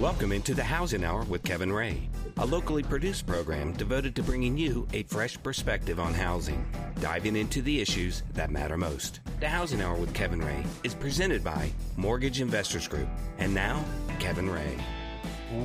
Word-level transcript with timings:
Welcome 0.00 0.32
into 0.32 0.54
the 0.54 0.64
Housing 0.64 1.04
Hour 1.04 1.24
with 1.24 1.42
Kevin 1.42 1.70
Ray, 1.70 2.08
a 2.38 2.46
locally 2.46 2.82
produced 2.82 3.26
program 3.26 3.74
devoted 3.74 4.16
to 4.16 4.22
bringing 4.22 4.56
you 4.56 4.88
a 4.94 5.02
fresh 5.02 5.36
perspective 5.42 6.00
on 6.00 6.14
housing, 6.14 6.64
diving 7.02 7.36
into 7.36 7.60
the 7.60 7.82
issues 7.82 8.22
that 8.32 8.50
matter 8.50 8.78
most. 8.78 9.20
The 9.40 9.48
Housing 9.50 9.82
Hour 9.82 9.96
with 9.96 10.14
Kevin 10.14 10.40
Ray 10.40 10.64
is 10.84 10.94
presented 10.94 11.44
by 11.44 11.70
Mortgage 11.98 12.40
Investors 12.40 12.88
Group. 12.88 13.10
And 13.36 13.54
now, 13.54 13.84
Kevin 14.18 14.48
Ray. 14.48 14.78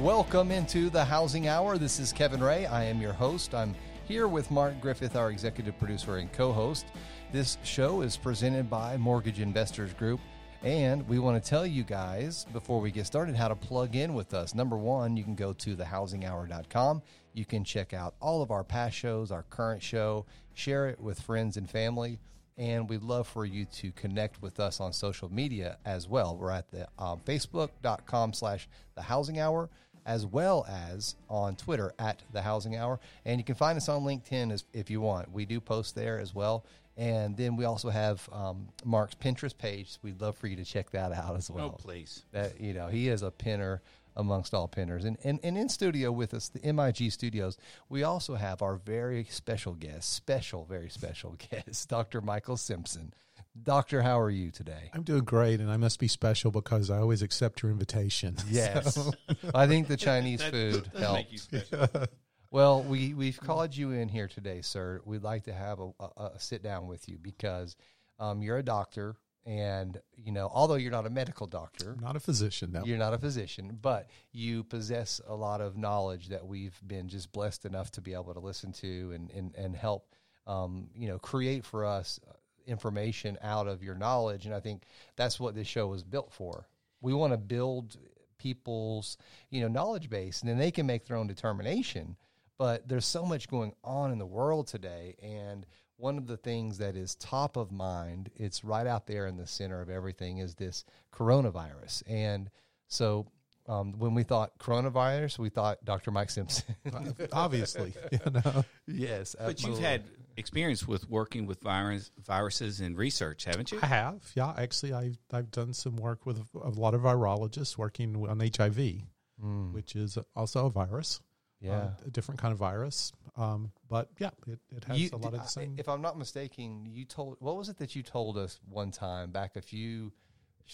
Welcome 0.02 0.52
into 0.52 0.90
the 0.90 1.06
Housing 1.06 1.48
Hour. 1.48 1.78
This 1.78 1.98
is 1.98 2.12
Kevin 2.12 2.44
Ray. 2.44 2.66
I 2.66 2.84
am 2.84 3.00
your 3.00 3.14
host. 3.14 3.56
I'm 3.56 3.74
here 4.06 4.28
with 4.28 4.52
Mark 4.52 4.82
Griffith, 4.82 5.16
our 5.16 5.32
executive 5.32 5.80
producer 5.80 6.18
and 6.18 6.30
co 6.34 6.52
host. 6.52 6.88
This 7.32 7.58
show 7.64 8.02
is 8.02 8.18
presented 8.18 8.70
by 8.70 8.98
Mortgage 8.98 9.40
Investors 9.40 9.94
Group. 9.94 10.20
And 10.66 11.08
we 11.08 11.20
want 11.20 11.42
to 11.42 11.48
tell 11.48 11.64
you 11.64 11.84
guys 11.84 12.48
before 12.52 12.82
we 12.82 12.90
get 12.90 13.06
started 13.06 13.36
how 13.36 13.50
to 13.50 13.56
plug 13.56 13.96
in 13.96 14.16
with 14.16 14.34
us. 14.34 14.56
Number 14.56 14.76
one, 14.76 15.16
you 15.16 15.24
can 15.24 15.36
go 15.36 15.54
to 15.54 15.76
thehousinghour.com. 15.76 17.04
You 17.34 17.46
can 17.46 17.64
check 17.64 17.94
out 17.94 18.16
all 18.20 18.42
of 18.42 18.50
our 18.50 18.64
past 18.64 18.96
shows, 18.96 19.30
our 19.32 19.44
current 19.44 19.84
show, 19.84 20.26
share 20.56 20.88
it 20.88 21.00
with 21.00 21.22
friends 21.22 21.58
and 21.58 21.70
family. 21.70 22.18
And 22.58 22.90
we'd 22.90 23.04
love 23.04 23.28
for 23.28 23.46
you 23.46 23.66
to 23.66 23.92
connect 23.92 24.42
with 24.42 24.60
us 24.60 24.80
on 24.80 24.92
social 24.92 25.32
media 25.32 25.78
as 25.86 26.08
well. 26.08 26.36
We're 26.36 26.50
at 26.50 26.72
the 26.72 26.88
um, 26.98 27.20
facebook.com 27.20 28.34
slash 28.34 28.68
the 28.96 29.04
housing 29.04 29.40
hour 29.40 29.70
as 30.06 30.26
well 30.26 30.66
as 30.68 31.16
on 31.30 31.56
Twitter 31.56 31.94
at 31.98 32.22
the 32.32 32.42
Housing 32.42 32.76
Hour. 32.76 33.00
And 33.26 33.40
you 33.40 33.44
can 33.44 33.56
find 33.56 33.76
us 33.76 33.90
on 33.90 34.04
LinkedIn 34.04 34.52
as, 34.52 34.64
if 34.72 34.90
you 34.90 35.02
want. 35.02 35.32
We 35.32 35.46
do 35.46 35.60
post 35.60 35.96
there 35.96 36.20
as 36.20 36.34
well. 36.34 36.64
And 36.98 37.36
then 37.36 37.58
we 37.58 37.66
also 37.66 37.90
have 37.90 38.28
um, 38.32 38.70
Mark's 38.84 39.16
Pinterest 39.16 39.58
page. 39.58 39.98
We'd 40.02 40.22
love 40.22 40.38
for 40.38 40.48
you 40.48 40.56
to 40.56 40.66
check 40.66 40.92
that 40.92 41.12
out 41.12 41.36
as 41.36 41.52
well. 41.52 41.76
Oh, 41.76 41.82
please. 41.82 42.24
That 42.32 42.60
you 42.62 42.74
know, 42.74 42.88
he 42.88 43.10
is 43.10 43.22
a 43.22 43.32
pinner 43.32 43.82
amongst 44.16 44.54
all 44.54 44.68
pinners. 44.68 45.04
And, 45.06 45.18
and 45.24 45.40
and 45.44 45.58
in 45.58 45.70
studio 45.70 46.12
with 46.12 46.34
us, 46.34 46.50
the 46.50 46.72
MIG 46.72 47.12
Studios, 47.12 47.58
we 47.90 48.04
also 48.04 48.36
have 48.36 48.62
our 48.62 48.76
very 48.76 49.26
special 49.30 49.74
guest, 49.74 50.14
special, 50.14 50.66
very 50.66 50.90
special 50.90 51.36
guest, 51.52 51.90
Dr. 51.90 52.22
Michael 52.22 52.58
Simpson. 52.58 53.14
Doctor, 53.62 54.02
how 54.02 54.20
are 54.20 54.30
you 54.30 54.52
today? 54.52 54.90
I'm 54.94 55.04
doing 55.04 55.24
great, 55.24 55.62
and 55.62 55.72
I 55.72 55.78
must 55.78 55.98
be 55.98 56.10
special 56.10 56.52
because 56.52 56.90
I 56.90 56.98
always 56.98 57.22
accept 57.22 57.62
your 57.62 57.72
invitation. 57.72 58.36
Yes, 58.50 58.96
so. 58.96 59.12
I 59.54 59.66
think 59.68 59.88
the 59.88 59.98
Chinese 59.98 60.42
food 60.44 60.90
helps. 60.98 61.48
Well, 62.56 62.84
we 62.84 63.14
we've 63.14 63.38
called 63.38 63.76
you 63.76 63.92
in 63.92 64.08
here 64.08 64.30
today, 64.30 64.62
sir. 64.62 65.02
We'd 65.04 65.24
like 65.24 65.44
to 65.44 65.54
have 65.54 65.82
a, 65.82 65.90
a, 66.00 66.24
a 66.36 66.40
sit 66.40 66.64
down 66.64 66.88
with 66.88 67.10
you 67.10 67.18
because 67.22 67.76
um, 68.18 68.42
you're 68.42 68.60
a 68.60 68.64
doctor, 68.64 69.18
and 69.46 70.00
you 70.16 70.32
know, 70.32 70.50
although 70.54 70.76
you're 70.76 70.90
not 70.90 71.06
a 71.06 71.10
medical 71.10 71.48
doctor, 71.48 71.98
not 72.00 72.16
a 72.16 72.20
physician, 72.22 72.72
no. 72.72 72.86
You're 72.86 72.98
not 72.98 73.14
a 73.14 73.18
physician, 73.18 73.78
but 73.82 74.10
you 74.32 74.64
possess 74.64 75.20
a 75.28 75.36
lot 75.36 75.60
of 75.60 75.76
knowledge 75.76 76.30
that 76.30 76.48
we've 76.48 76.80
been 76.88 77.10
just 77.10 77.34
blessed 77.34 77.66
enough 77.66 77.92
to 77.92 78.02
be 78.02 78.14
able 78.14 78.34
to 78.34 78.40
listen 78.40 78.72
to 78.72 79.12
and 79.14 79.30
and 79.32 79.54
and 79.58 79.76
help, 79.76 80.16
um, 80.48 80.88
you 80.96 81.10
know, 81.10 81.20
create 81.20 81.66
for 81.66 81.84
us 81.84 82.22
information 82.66 83.38
out 83.42 83.68
of 83.68 83.84
your 83.84 83.96
knowledge. 83.96 84.46
And 84.46 84.56
I 84.56 84.62
think 84.62 84.84
that's 85.18 85.42
what 85.42 85.56
this 85.56 85.68
show 85.68 85.88
was 85.88 86.06
built 86.06 86.32
for. 86.32 86.70
We 87.02 87.14
want 87.14 87.34
to 87.34 87.38
build 87.38 87.98
people's 88.38 89.18
you 89.50 89.60
know 89.60 89.68
knowledge 89.68 90.10
base, 90.10 90.40
and 90.40 90.50
then 90.50 90.58
they 90.58 90.72
can 90.72 90.86
make 90.86 91.06
their 91.06 91.18
own 91.18 91.28
determination 91.28 92.16
but 92.58 92.88
there's 92.88 93.06
so 93.06 93.26
much 93.26 93.48
going 93.48 93.74
on 93.84 94.12
in 94.12 94.18
the 94.18 94.26
world 94.26 94.68
today. 94.68 95.16
And 95.22 95.66
one 95.98 96.18
of 96.18 96.28
the 96.28 96.38
things 96.38 96.78
that 96.80 96.96
is 96.96 97.16
top 97.16 97.58
of 97.58 97.72
mind, 97.72 98.30
it's 98.36 98.64
right 98.64 98.88
out 98.88 99.08
there 99.08 99.28
in 99.28 99.38
the 99.38 99.48
center 99.48 99.82
of 99.82 99.90
everything, 99.90 100.40
is 100.40 100.56
this 100.56 100.86
coronavirus. 101.14 102.04
And 102.08 102.50
so 102.88 103.28
um, 103.68 103.94
when 103.98 104.14
we 104.14 104.24
thought 104.24 104.58
coronavirus, 104.60 105.40
we 105.40 105.50
thought 105.50 105.84
Dr. 105.84 106.12
Mike 106.12 106.30
Simpson. 106.30 106.76
Obviously, 107.34 107.94
you 108.12 108.20
know. 108.32 108.64
Yes, 108.88 109.36
but 109.40 109.64
you've 109.64 109.80
had 109.80 110.04
experience 110.38 110.88
with 110.88 111.10
working 111.10 111.46
with 111.46 111.62
virus, 111.62 112.12
viruses 112.24 112.82
and 112.82 112.98
research, 112.98 113.46
haven't 113.46 113.72
you? 113.72 113.80
I 113.82 113.88
have. 113.88 114.32
Yeah, 114.36 114.54
actually, 114.58 114.94
I've 114.94 115.18
I've 115.32 115.52
done 115.52 115.74
some 115.74 115.96
work 115.96 116.26
with 116.26 116.38
a, 116.38 116.60
a 116.60 116.70
lot 116.70 116.94
of 116.94 117.02
virologists 117.02 117.78
working 117.78 118.16
on 118.28 118.40
HIV, 118.40 119.02
mm. 119.44 119.74
which 119.74 119.96
is 119.96 120.18
also 120.36 120.68
a 120.68 120.70
virus 120.70 121.20
yeah, 121.60 121.74
uh, 121.74 121.90
a 122.06 122.10
different 122.10 122.40
kind 122.40 122.52
of 122.52 122.58
virus. 122.58 123.12
Um, 123.38 123.72
but 123.90 124.10
yeah, 124.20 124.30
it, 124.48 124.60
it 124.76 124.84
has 124.86 125.00
you, 125.00 125.10
a 125.14 125.18
lot 125.18 125.34
of 125.34 125.42
the 125.42 125.48
same. 125.48 125.76
If 125.78 125.90
I'm 125.90 126.02
not 126.02 126.18
mistaken, 126.18 126.86
you 126.86 127.06
told 127.06 127.38
what 127.40 127.58
was 127.58 127.70
it 127.70 127.78
that 127.78 127.96
you 127.96 128.04
told 128.04 128.38
us 128.38 128.60
one 128.70 128.92
time 128.92 129.32
back 129.32 129.56
a 129.56 129.62
few 129.62 130.12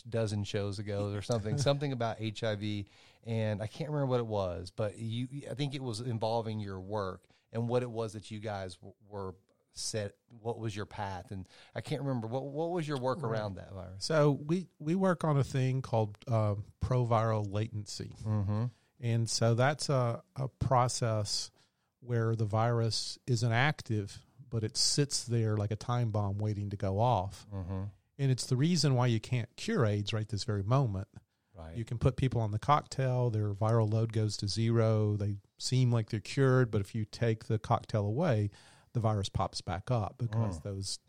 dozen 0.09 0.43
shows 0.43 0.79
ago 0.79 1.11
or 1.13 1.21
something, 1.21 1.57
something 1.57 1.91
about 1.91 2.17
HIV, 2.19 2.85
and 3.25 3.61
I 3.61 3.67
can't 3.67 3.89
remember 3.89 4.07
what 4.07 4.19
it 4.19 4.27
was, 4.27 4.71
but 4.75 4.97
you, 4.97 5.27
I 5.49 5.53
think 5.53 5.75
it 5.75 5.81
was 5.81 6.01
involving 6.01 6.59
your 6.59 6.79
work 6.79 7.21
and 7.51 7.67
what 7.67 7.83
it 7.83 7.89
was 7.89 8.13
that 8.13 8.31
you 8.31 8.39
guys 8.39 8.75
w- 8.75 8.93
were 9.09 9.35
set. 9.73 10.13
What 10.41 10.59
was 10.59 10.75
your 10.75 10.85
path? 10.85 11.31
And 11.31 11.47
I 11.75 11.81
can't 11.81 12.01
remember 12.01 12.27
what 12.27 12.43
what 12.43 12.71
was 12.71 12.87
your 12.87 12.97
work 12.97 13.23
around 13.23 13.55
that 13.55 13.73
virus. 13.73 14.05
So 14.05 14.39
we 14.45 14.67
we 14.79 14.95
work 14.95 15.23
on 15.23 15.37
a 15.37 15.43
thing 15.43 15.81
called 15.81 16.17
uh, 16.27 16.55
proviral 16.83 17.51
latency. 17.51 18.13
Mm-hmm 18.25 18.65
and 19.01 19.29
so 19.29 19.55
that's 19.55 19.89
a, 19.89 20.21
a 20.35 20.47
process 20.47 21.51
where 22.01 22.35
the 22.35 22.45
virus 22.45 23.17
isn't 23.27 23.51
active, 23.51 24.19
but 24.49 24.63
it 24.63 24.77
sits 24.77 25.23
there 25.23 25.57
like 25.57 25.71
a 25.71 25.75
time 25.75 26.11
bomb 26.11 26.37
waiting 26.37 26.69
to 26.69 26.77
go 26.77 26.99
off. 26.99 27.45
Mm-hmm. 27.53 27.83
And 28.19 28.31
it's 28.31 28.45
the 28.45 28.55
reason 28.55 28.95
why 28.95 29.07
you 29.07 29.19
can't 29.19 29.49
cure 29.55 29.85
AIDS 29.85 30.13
right 30.13 30.27
this 30.27 30.43
very 30.43 30.63
moment. 30.63 31.07
Right. 31.57 31.75
You 31.75 31.85
can 31.85 31.97
put 31.97 32.15
people 32.15 32.41
on 32.41 32.51
the 32.51 32.59
cocktail, 32.59 33.29
their 33.29 33.53
viral 33.53 33.91
load 33.91 34.13
goes 34.13 34.37
to 34.37 34.47
zero. 34.47 35.15
They 35.15 35.35
seem 35.57 35.91
like 35.91 36.09
they're 36.09 36.19
cured, 36.19 36.71
but 36.71 36.81
if 36.81 36.95
you 36.95 37.05
take 37.05 37.45
the 37.45 37.59
cocktail 37.59 38.05
away, 38.05 38.51
the 38.93 38.99
virus 38.99 39.29
pops 39.29 39.61
back 39.61 39.89
up 39.91 40.15
because 40.17 40.59
mm. 40.59 40.63
those 40.63 40.99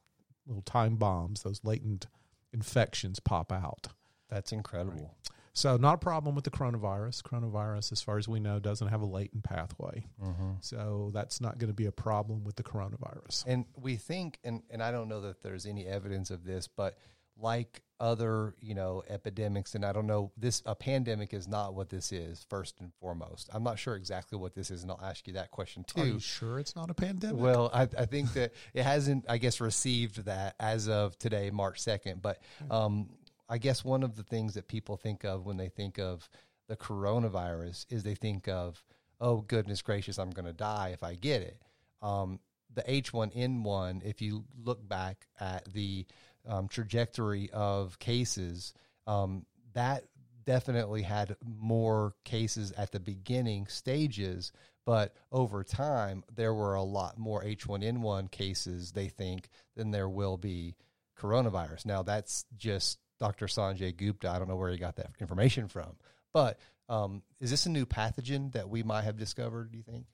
little 0.46 0.62
time 0.62 0.96
bombs, 0.96 1.42
those 1.42 1.60
latent 1.64 2.06
infections 2.52 3.20
pop 3.20 3.52
out. 3.52 3.88
That's 4.28 4.52
incredible. 4.52 5.16
Right. 5.28 5.36
So, 5.54 5.76
not 5.76 5.94
a 5.94 5.98
problem 5.98 6.34
with 6.34 6.44
the 6.44 6.50
coronavirus. 6.50 7.22
Coronavirus, 7.22 7.92
as 7.92 8.00
far 8.00 8.18
as 8.18 8.26
we 8.26 8.40
know, 8.40 8.58
doesn't 8.58 8.88
have 8.88 9.02
a 9.02 9.06
latent 9.06 9.44
pathway. 9.44 10.06
Mm-hmm. 10.22 10.52
So, 10.60 11.10
that's 11.12 11.40
not 11.40 11.58
going 11.58 11.68
to 11.68 11.74
be 11.74 11.86
a 11.86 11.92
problem 11.92 12.44
with 12.44 12.56
the 12.56 12.62
coronavirus. 12.62 13.44
And 13.46 13.66
we 13.76 13.96
think, 13.96 14.38
and, 14.44 14.62
and 14.70 14.82
I 14.82 14.90
don't 14.90 15.08
know 15.08 15.20
that 15.22 15.42
there's 15.42 15.66
any 15.66 15.86
evidence 15.86 16.30
of 16.30 16.44
this, 16.44 16.68
but 16.68 16.96
like 17.38 17.82
other, 18.00 18.54
you 18.60 18.74
know, 18.74 19.02
epidemics, 19.08 19.74
and 19.74 19.84
I 19.84 19.92
don't 19.92 20.06
know, 20.06 20.32
this, 20.36 20.62
a 20.66 20.74
pandemic 20.74 21.32
is 21.32 21.46
not 21.46 21.74
what 21.74 21.88
this 21.88 22.12
is, 22.12 22.44
first 22.48 22.80
and 22.80 22.92
foremost. 23.00 23.48
I'm 23.52 23.62
not 23.62 23.78
sure 23.78 23.94
exactly 23.94 24.38
what 24.38 24.54
this 24.54 24.70
is, 24.70 24.82
and 24.82 24.90
I'll 24.90 25.00
ask 25.02 25.26
you 25.26 25.34
that 25.34 25.50
question 25.50 25.84
too. 25.84 26.00
Are 26.00 26.06
you 26.06 26.18
sure 26.18 26.58
it's 26.58 26.74
not 26.74 26.90
a 26.90 26.94
pandemic? 26.94 27.40
Well, 27.40 27.70
I, 27.72 27.82
I 27.82 28.06
think 28.06 28.32
that 28.34 28.52
it 28.74 28.82
hasn't, 28.82 29.26
I 29.28 29.38
guess, 29.38 29.60
received 29.60 30.24
that 30.24 30.56
as 30.58 30.88
of 30.88 31.18
today, 31.18 31.50
March 31.50 31.80
2nd. 31.80 32.20
But 32.20 32.40
um, 32.70 33.08
I 33.52 33.58
guess 33.58 33.84
one 33.84 34.02
of 34.02 34.16
the 34.16 34.22
things 34.22 34.54
that 34.54 34.66
people 34.66 34.96
think 34.96 35.24
of 35.24 35.44
when 35.44 35.58
they 35.58 35.68
think 35.68 35.98
of 35.98 36.26
the 36.68 36.76
coronavirus 36.76 37.84
is 37.90 38.02
they 38.02 38.14
think 38.14 38.48
of, 38.48 38.82
oh, 39.20 39.42
goodness 39.42 39.82
gracious, 39.82 40.18
I'm 40.18 40.30
going 40.30 40.46
to 40.46 40.54
die 40.54 40.92
if 40.94 41.02
I 41.02 41.16
get 41.16 41.42
it. 41.42 41.60
Um, 42.00 42.40
the 42.72 42.80
H1N1, 42.80 44.06
if 44.06 44.22
you 44.22 44.46
look 44.64 44.88
back 44.88 45.26
at 45.38 45.70
the 45.70 46.06
um, 46.48 46.66
trajectory 46.66 47.50
of 47.52 47.98
cases, 47.98 48.72
um, 49.06 49.44
that 49.74 50.04
definitely 50.46 51.02
had 51.02 51.36
more 51.44 52.14
cases 52.24 52.72
at 52.72 52.90
the 52.90 53.00
beginning 53.00 53.66
stages, 53.66 54.50
but 54.86 55.14
over 55.30 55.62
time, 55.62 56.24
there 56.34 56.54
were 56.54 56.74
a 56.74 56.82
lot 56.82 57.18
more 57.18 57.44
H1N1 57.44 58.30
cases, 58.30 58.92
they 58.92 59.08
think, 59.08 59.50
than 59.76 59.90
there 59.90 60.08
will 60.08 60.38
be 60.38 60.74
coronavirus. 61.18 61.84
Now, 61.84 62.02
that's 62.02 62.46
just 62.56 62.98
Dr. 63.22 63.46
Sanjay 63.46 63.96
Gupta. 63.96 64.28
I 64.28 64.40
don't 64.40 64.48
know 64.48 64.56
where 64.56 64.72
he 64.72 64.78
got 64.78 64.96
that 64.96 65.10
information 65.20 65.68
from, 65.68 65.94
but 66.32 66.58
um, 66.88 67.22
is 67.40 67.52
this 67.52 67.66
a 67.66 67.70
new 67.70 67.86
pathogen 67.86 68.52
that 68.52 68.68
we 68.68 68.82
might 68.82 69.02
have 69.02 69.16
discovered? 69.16 69.70
Do 69.70 69.78
you 69.78 69.84
think? 69.84 70.06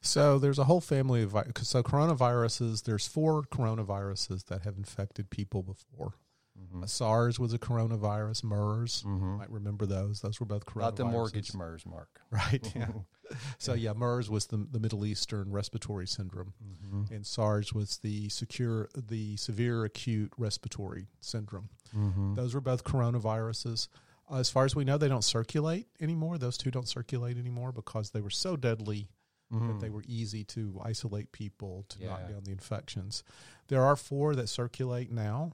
So 0.00 0.38
there's 0.38 0.58
a 0.58 0.64
whole 0.64 0.80
family 0.80 1.22
of 1.22 1.36
so 1.58 1.82
coronaviruses. 1.82 2.84
There's 2.84 3.06
four 3.06 3.42
coronaviruses 3.42 4.46
that 4.46 4.62
have 4.62 4.78
infected 4.78 5.28
people 5.28 5.62
before. 5.62 6.14
Mm-hmm. 6.58 6.86
SARS 6.86 7.38
was 7.38 7.52
a 7.52 7.58
coronavirus. 7.58 8.44
MERS, 8.44 9.04
mm-hmm. 9.06 9.36
might 9.36 9.50
remember 9.50 9.84
those. 9.84 10.22
Those 10.22 10.40
were 10.40 10.46
both 10.46 10.64
coronaviruses. 10.64 10.80
Not 10.80 10.96
the 10.96 11.04
mortgage 11.04 11.54
MERS, 11.54 11.84
Mark. 11.84 12.20
Right. 12.30 12.72
Yeah. 12.74 12.88
so 13.58 13.74
yeah, 13.74 13.92
MERS 13.92 14.30
was 14.30 14.46
the 14.46 14.66
the 14.70 14.80
Middle 14.80 15.04
Eastern 15.04 15.50
respiratory 15.50 16.06
syndrome, 16.06 16.54
mm-hmm. 16.62 17.12
and 17.14 17.26
SARS 17.26 17.72
was 17.72 17.98
the 17.98 18.28
secure 18.28 18.88
the 18.94 19.36
severe 19.36 19.84
acute 19.84 20.32
respiratory 20.36 21.08
syndrome. 21.20 21.68
Mm-hmm. 21.96 22.34
Those 22.34 22.54
were 22.54 22.60
both 22.60 22.84
coronaviruses. 22.84 23.88
Uh, 24.30 24.38
as 24.38 24.50
far 24.50 24.64
as 24.64 24.74
we 24.74 24.84
know, 24.84 24.98
they 24.98 25.08
don't 25.08 25.22
circulate 25.22 25.86
anymore. 26.00 26.38
Those 26.38 26.58
two 26.58 26.70
don't 26.70 26.88
circulate 26.88 27.38
anymore 27.38 27.72
because 27.72 28.10
they 28.10 28.20
were 28.20 28.30
so 28.30 28.56
deadly 28.56 29.08
mm-hmm. 29.52 29.68
that 29.68 29.80
they 29.80 29.90
were 29.90 30.02
easy 30.06 30.44
to 30.44 30.80
isolate 30.84 31.30
people 31.32 31.84
to 31.90 32.00
yeah. 32.00 32.08
knock 32.08 32.28
down 32.28 32.42
the 32.44 32.52
infections. 32.52 33.22
There 33.68 33.82
are 33.82 33.96
four 33.96 34.34
that 34.34 34.48
circulate 34.48 35.12
now. 35.12 35.52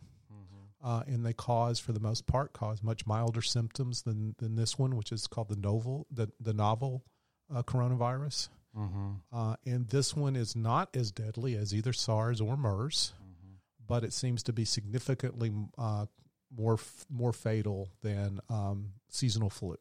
uh, 0.83 1.03
and 1.07 1.25
they 1.25 1.33
cause, 1.33 1.79
for 1.79 1.93
the 1.93 2.01
most 2.01 2.27
part, 2.27 2.53
cause 2.53 2.83
much 2.83 3.07
milder 3.07 3.43
symptoms 3.43 4.03
than 4.03 4.35
than 4.39 4.57
this 4.57 4.79
one, 4.79 4.97
which 4.97 5.13
is 5.13 5.27
called 5.27 5.49
the 5.49 5.57
novel 5.57 6.07
the 6.11 6.31
the 6.41 6.53
novel 6.53 7.05
uh, 7.55 7.63
coronavirus. 7.63 8.49
Mm-hmm. 8.77 9.11
Uh, 9.33 9.57
and 9.67 9.87
this 9.89 10.17
one 10.17 10.35
is 10.37 10.57
not 10.57 10.97
as 10.97 11.11
deadly 11.13 11.57
as 11.57 11.75
either 11.75 11.93
SARS 11.93 12.41
or 12.41 12.57
MERS, 12.57 13.13
Mm-hmm. 13.21 13.55
but 13.87 14.03
it 14.05 14.13
seems 14.13 14.43
to 14.45 14.53
be 14.53 14.65
significantly 14.65 15.53
uh, 15.77 16.07
more 16.57 16.75
f- 16.75 17.05
more 17.11 17.33
fatal 17.33 17.91
than 18.03 18.41
um, 18.49 18.93
seasonal 19.09 19.51
flu. 19.51 19.77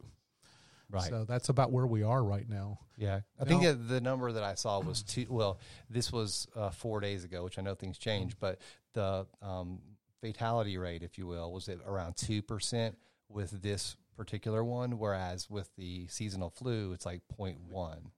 Right. 0.90 1.10
So 1.10 1.24
that's 1.24 1.48
about 1.48 1.72
where 1.72 1.88
we 1.88 2.04
are 2.04 2.22
right 2.22 2.48
now. 2.50 2.80
Yeah, 2.98 3.22
I 3.40 3.46
think 3.46 3.62
Now- 3.62 3.70
that 3.70 3.88
the 3.88 4.02
number 4.02 4.30
that 4.34 4.44
I 4.44 4.56
saw 4.56 4.82
was 4.82 5.04
two. 5.04 5.26
Well, 5.30 5.60
this 5.90 6.12
was 6.12 6.48
uh, 6.54 6.70
four 6.72 7.00
days 7.00 7.24
ago, 7.24 7.46
which 7.46 7.58
I 7.58 7.62
know 7.62 7.76
things 7.76 7.98
change, 7.98 8.38
but 8.40 8.60
the 8.94 9.26
um, 9.42 9.80
fatality 10.22 10.78
rate, 10.78 11.02
if 11.02 11.18
you 11.18 11.28
will, 11.28 11.52
was 11.54 11.70
at 11.70 11.80
around 11.86 12.18
two 12.18 12.42
percent 12.42 12.98
with 13.30 13.62
this 13.62 13.96
particular 14.16 14.63
one, 14.63 14.98
whereas 15.00 15.50
with 15.50 15.69
the 15.78 16.08
seasonal 16.08 16.50
flu, 16.50 16.94
it's 16.94 17.06
like 17.06 17.22
0.1. 17.40 17.58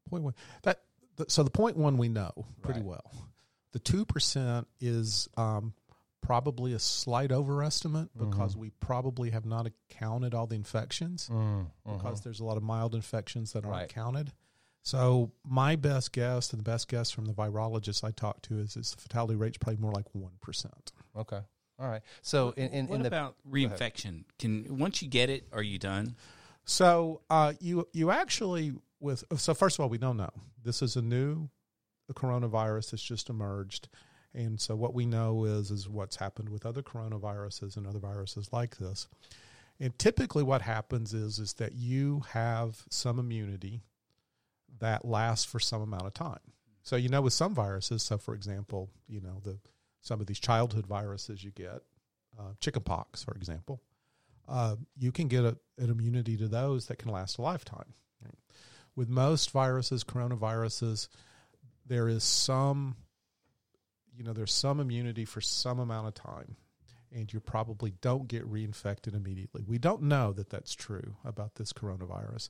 Point 0.10 0.24
one. 0.24 0.34
That 0.64 0.82
th- 1.18 1.30
so 1.32 1.44
the 1.44 1.50
point 1.52 1.78
one 1.78 1.98
we 1.98 2.10
know 2.10 2.32
pretty 2.62 2.80
Right. 2.82 2.90
well. 2.90 3.12
The 3.72 3.80
two 3.80 4.06
percent 4.06 4.68
is 4.80 5.28
um, 5.38 5.74
probably 6.22 6.74
a 6.74 6.80
slight 6.80 7.32
overestimate 7.32 8.10
Mm-hmm. 8.18 8.30
because 8.30 8.56
we 8.56 8.70
probably 8.80 9.32
have 9.32 9.46
not 9.46 9.68
accounted 9.68 10.34
all 10.34 10.48
the 10.48 10.56
infections 10.56 11.30
because 11.86 12.22
there's 12.22 12.40
a 12.40 12.46
lot 12.46 12.58
of 12.58 12.64
mild 12.64 12.94
infections 12.96 13.54
that 13.54 13.66
aren't 13.66 13.74
Mm-hmm. 13.76 13.82
Right. 13.82 13.90
counted. 13.90 14.34
So 14.86 15.32
my 15.46 15.78
best 15.78 16.12
guess 16.12 16.52
and 16.52 16.60
the 16.60 16.64
best 16.64 16.90
guess 16.90 17.10
from 17.10 17.24
the 17.26 17.34
virologists 17.34 18.04
I 18.04 18.12
talked 18.12 18.44
to 18.50 18.60
is, 18.60 18.76
is 18.76 18.92
the 18.92 19.02
fatality 19.02 19.36
rate's 19.36 19.58
probably 19.58 19.82
more 19.82 19.94
like 19.94 20.14
one 20.14 20.34
percent. 20.42 20.92
Okay, 21.16 21.40
all 21.80 21.88
right. 21.88 22.02
So 22.22 22.54
in 22.56 22.70
in, 22.70 22.88
what 22.88 22.96
in 22.96 23.02
the 23.02 23.08
about 23.08 23.36
reinfection? 23.50 24.24
Can 24.40 24.78
once 24.78 25.02
you 25.02 25.10
get 25.10 25.30
it, 25.30 25.48
are 25.52 25.64
you 25.64 25.80
done? 25.80 26.16
So 26.66 27.22
uh, 27.30 27.54
you 27.60 27.88
you 27.94 28.12
actually 28.12 28.74
with 29.00 29.24
so 29.38 29.54
first 29.54 29.78
of 29.78 29.84
all 29.84 29.90
we 29.90 29.98
don't 29.98 30.18
know 30.18 30.32
this 30.64 30.82
is 30.82 30.96
a 30.96 31.02
new 31.02 31.50
coronavirus 32.14 32.92
that's 32.92 33.04
just 33.04 33.30
emerged, 33.30 33.90
and 34.34 34.62
so 34.62 34.76
what 34.76 34.94
we 34.94 35.06
know 35.06 35.46
is 35.46 35.72
is 35.72 35.90
what's 35.90 36.18
happened 36.18 36.50
with 36.50 36.66
other 36.66 36.84
coronaviruses 36.84 37.76
and 37.76 37.88
other 37.88 38.00
viruses 38.00 38.54
like 38.54 38.78
this, 38.78 39.08
and 39.80 39.98
typically 39.98 40.44
what 40.44 40.62
happens 40.62 41.14
is 41.14 41.40
is 41.40 41.54
that 41.54 41.74
you 41.74 42.24
have 42.32 42.84
some 42.90 43.20
immunity 43.20 43.82
that 44.80 45.06
lasts 45.06 45.46
for 45.46 45.60
some 45.60 45.82
amount 45.82 46.06
of 46.06 46.14
time. 46.14 46.40
So 46.84 46.96
you 46.96 47.10
know 47.10 47.22
with 47.22 47.34
some 47.34 47.56
viruses, 47.56 48.04
so 48.04 48.18
for 48.18 48.36
example, 48.36 48.90
you 49.08 49.22
know 49.22 49.42
the 49.44 49.58
some 50.04 50.22
of 50.22 50.28
these 50.28 50.40
childhood 50.40 50.86
viruses 50.86 51.44
you 51.44 51.50
get, 51.50 51.82
uh, 52.40 52.54
chickenpox, 52.60 53.24
for 53.24 53.34
example 53.34 53.82
uh, 54.48 54.76
you 54.98 55.12
can 55.12 55.28
get 55.28 55.44
a, 55.44 55.58
an 55.78 55.90
immunity 55.90 56.38
to 56.38 56.48
those 56.48 56.88
that 56.88 56.98
can 56.98 57.12
last 57.12 57.38
a 57.38 57.42
lifetime. 57.42 57.94
With 58.96 59.10
most 59.10 59.50
viruses, 59.50 60.04
coronaviruses, 60.04 61.08
there 61.88 62.08
is 62.08 62.24
some, 62.24 62.96
you 64.16 64.24
know, 64.24 64.34
there's 64.34 64.54
some 64.54 64.80
immunity 64.80 65.26
for 65.26 65.42
some 65.42 65.80
amount 65.80 66.08
of 66.08 66.14
time, 66.14 66.58
and 67.12 67.34
you 67.34 67.40
probably 67.40 67.96
don't 68.02 68.28
get 68.28 68.48
reinfected 68.48 69.16
immediately. 69.16 69.64
We 69.66 69.80
don't 69.80 70.04
know 70.04 70.32
that 70.34 70.52
that's 70.52 70.76
true 70.76 71.16
about 71.26 71.56
this 71.56 71.74
coronavirus, 71.74 72.50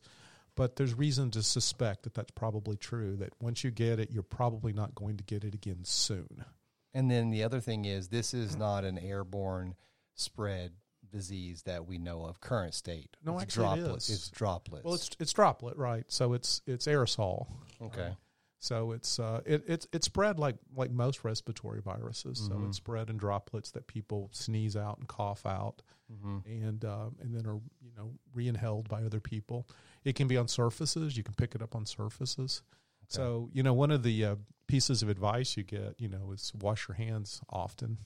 but 0.56 0.76
there's 0.76 0.94
reason 0.94 1.32
to 1.32 1.42
suspect 1.42 2.04
that 2.04 2.14
that's 2.14 2.32
probably 2.32 2.76
true. 2.76 3.16
That 3.16 3.32
once 3.40 3.64
you 3.64 3.72
get 3.72 4.02
it, 4.02 4.12
you're 4.12 4.22
probably 4.22 4.74
not 4.74 4.96
going 4.96 5.16
to 5.16 5.24
get 5.24 5.46
it 5.46 5.54
again 5.54 5.86
soon. 5.86 6.44
And 6.94 7.10
then 7.10 7.30
the 7.30 7.44
other 7.44 7.60
thing 7.60 7.86
is 7.86 8.08
this 8.10 8.34
is 8.34 8.56
not 8.56 8.84
an 8.84 8.98
airborne 8.98 9.76
spread 10.16 10.72
disease 11.12 11.62
that 11.64 11.86
we 11.86 11.98
know 11.98 12.26
of 12.26 12.42
current 12.42 12.74
state. 12.74 13.16
No, 13.24 13.34
it's 13.36 13.44
actually 13.44 13.80
droplets. 13.82 14.10
is. 14.10 14.16
It's 14.18 14.30
droplets. 14.30 14.84
Well, 14.86 14.94
it's 14.96 15.10
it's 15.20 15.34
droplet, 15.34 15.78
right? 15.78 16.06
So 16.08 16.34
it's 16.34 16.62
it's 16.66 16.88
aerosol. 16.88 17.48
okay. 17.82 18.16
So 18.60 18.94
it's 18.94 19.20
uh, 19.20 19.42
it, 19.46 19.64
it's 19.68 19.88
it's 19.92 20.06
spread 20.06 20.40
like 20.40 20.56
like 20.76 20.90
most 20.90 21.24
respiratory 21.26 21.82
viruses. 21.82 22.40
So 22.40 22.54
Mm-hmm. 22.54 22.68
it's 22.70 22.78
spread 22.78 23.10
in 23.10 23.18
droplets 23.18 23.72
that 23.72 23.88
people 23.88 24.30
sneeze 24.32 24.78
out 24.78 24.98
and 25.00 25.08
cough 25.08 25.46
out, 25.46 25.82
Mm-hmm. 26.12 26.38
and 26.66 26.86
uh, 26.86 27.10
and 27.22 27.36
then 27.36 27.46
are 27.46 27.60
you 27.82 27.92
know 27.98 28.12
re-inhaled 28.34 28.88
by 28.88 29.04
other 29.04 29.20
people. 29.20 29.68
It 30.06 30.16
can 30.16 30.28
be 30.30 30.38
on 30.38 30.48
surfaces. 30.48 31.18
You 31.18 31.24
can 31.24 31.34
pick 31.34 31.56
it 31.56 31.62
up 31.62 31.76
on 31.76 31.86
surfaces. 31.86 32.62
So 33.08 33.50
you 33.54 33.64
know 33.64 33.74
one 33.74 33.92
of 33.92 34.04
the 34.04 34.26
uh, 34.26 34.36
pieces 34.68 35.04
of 35.04 35.10
advice 35.10 35.56
you 35.58 35.64
get 35.64 35.96
you 36.00 36.10
know 36.10 36.32
is 36.34 36.52
wash 36.60 36.88
your 36.88 36.96
hands 36.96 37.42
often. 37.50 37.98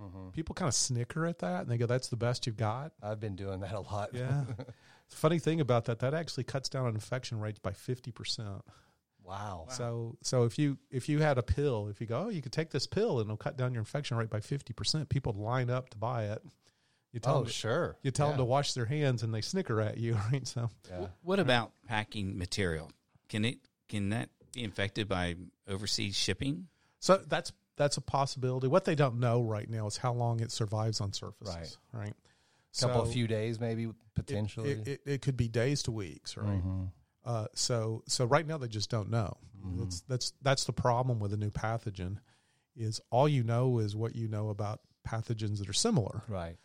Mm-hmm. 0.00 0.30
People 0.30 0.54
kind 0.54 0.68
of 0.68 0.74
snicker 0.74 1.26
at 1.26 1.40
that 1.40 1.62
and 1.62 1.70
they 1.70 1.76
go, 1.78 1.86
"That's 1.86 2.08
the 2.08 2.16
best 2.16 2.46
you've 2.46 2.56
got." 2.56 2.92
I've 3.02 3.20
been 3.20 3.36
doing 3.36 3.60
that 3.60 3.72
a 3.74 3.80
lot. 3.80 4.10
Yeah. 4.14 4.44
the 4.56 5.16
funny 5.16 5.38
thing 5.38 5.60
about 5.60 5.84
that, 5.86 5.98
that 6.00 6.14
actually 6.14 6.44
cuts 6.44 6.68
down 6.68 6.86
on 6.86 6.94
infection 6.94 7.38
rates 7.40 7.58
by 7.58 7.72
fifty 7.72 8.10
percent. 8.10 8.62
wow. 9.22 9.66
So 9.70 10.16
so 10.22 10.44
if 10.44 10.58
you 10.58 10.78
if 10.90 11.08
you 11.08 11.18
had 11.18 11.36
a 11.38 11.42
pill, 11.42 11.88
if 11.88 12.00
you 12.00 12.06
go, 12.06 12.24
oh, 12.26 12.28
you 12.30 12.40
could 12.42 12.52
take 12.52 12.70
this 12.70 12.86
pill 12.86 13.18
and 13.20 13.26
it'll 13.26 13.36
cut 13.36 13.56
down 13.56 13.72
your 13.74 13.80
infection 13.80 14.16
rate 14.16 14.30
by 14.30 14.40
fifty 14.40 14.72
percent, 14.72 15.08
people 15.10 15.32
line 15.34 15.68
up 15.70 15.90
to 15.90 15.98
buy 15.98 16.24
it. 16.24 16.42
You 17.12 17.18
tell 17.20 17.34
Oh, 17.34 17.38
them 17.38 17.46
to, 17.48 17.52
sure. 17.52 17.96
you 18.02 18.10
tell 18.12 18.28
yeah. 18.28 18.32
them 18.32 18.38
to 18.38 18.44
wash 18.44 18.72
their 18.72 18.84
hands 18.86 19.22
and 19.24 19.34
they 19.34 19.40
snicker 19.40 19.80
at 19.80 19.98
you, 19.98 20.14
right? 20.32 20.46
So 20.46 20.70
Yeah. 20.88 21.08
What 21.22 21.40
about 21.40 21.72
packing 21.86 22.38
material? 22.38 22.90
Can 23.28 23.44
it 23.44 23.58
can 23.88 24.08
that 24.10 24.30
be 24.52 24.62
infected 24.64 25.08
by 25.08 25.36
overseas 25.68 26.16
shipping? 26.16 26.68
so 26.98 27.16
that's 27.26 27.52
that's 27.76 27.96
a 27.96 28.00
possibility. 28.02 28.66
What 28.68 28.84
they 28.84 28.94
don't 28.94 29.18
know 29.20 29.42
right 29.42 29.68
now 29.68 29.86
is 29.86 29.96
how 29.96 30.12
long 30.12 30.40
it 30.40 30.52
survives 30.52 31.00
on 31.00 31.12
surfaces, 31.14 31.78
right? 31.92 32.02
Right. 32.04 32.14
A 32.76 32.80
couple 32.80 33.02
So 33.02 33.06
of 33.08 33.12
few 33.12 33.26
days, 33.26 33.58
maybe 33.58 33.88
potentially. 34.14 34.70
It, 34.72 34.88
it, 34.88 35.00
it 35.06 35.22
could 35.22 35.36
be 35.36 35.48
days 35.48 35.82
to 35.84 35.90
weeks, 35.92 36.36
right? 36.36 36.62
Mhm. 36.62 36.90
Uh, 37.24 37.46
so 37.54 38.02
so 38.06 38.24
right 38.26 38.46
now 38.46 38.58
they 38.58 38.68
just 38.68 38.90
don't 38.90 39.10
know. 39.10 39.36
Mm-hmm. 39.64 39.80
That's 39.80 40.00
that's 40.02 40.32
that's 40.42 40.64
the 40.64 40.72
problem 40.72 41.20
with 41.20 41.32
a 41.32 41.36
new 41.36 41.50
pathogen, 41.50 42.16
is 42.76 43.00
all 43.10 43.28
you 43.28 43.42
know 43.42 43.78
is 43.78 43.96
what 43.96 44.14
you 44.14 44.28
know 44.28 44.50
about 44.50 44.80
pathogens 45.08 45.58
that 45.58 45.68
are 45.68 45.72
similar, 45.74 46.22
Right. 46.28 46.56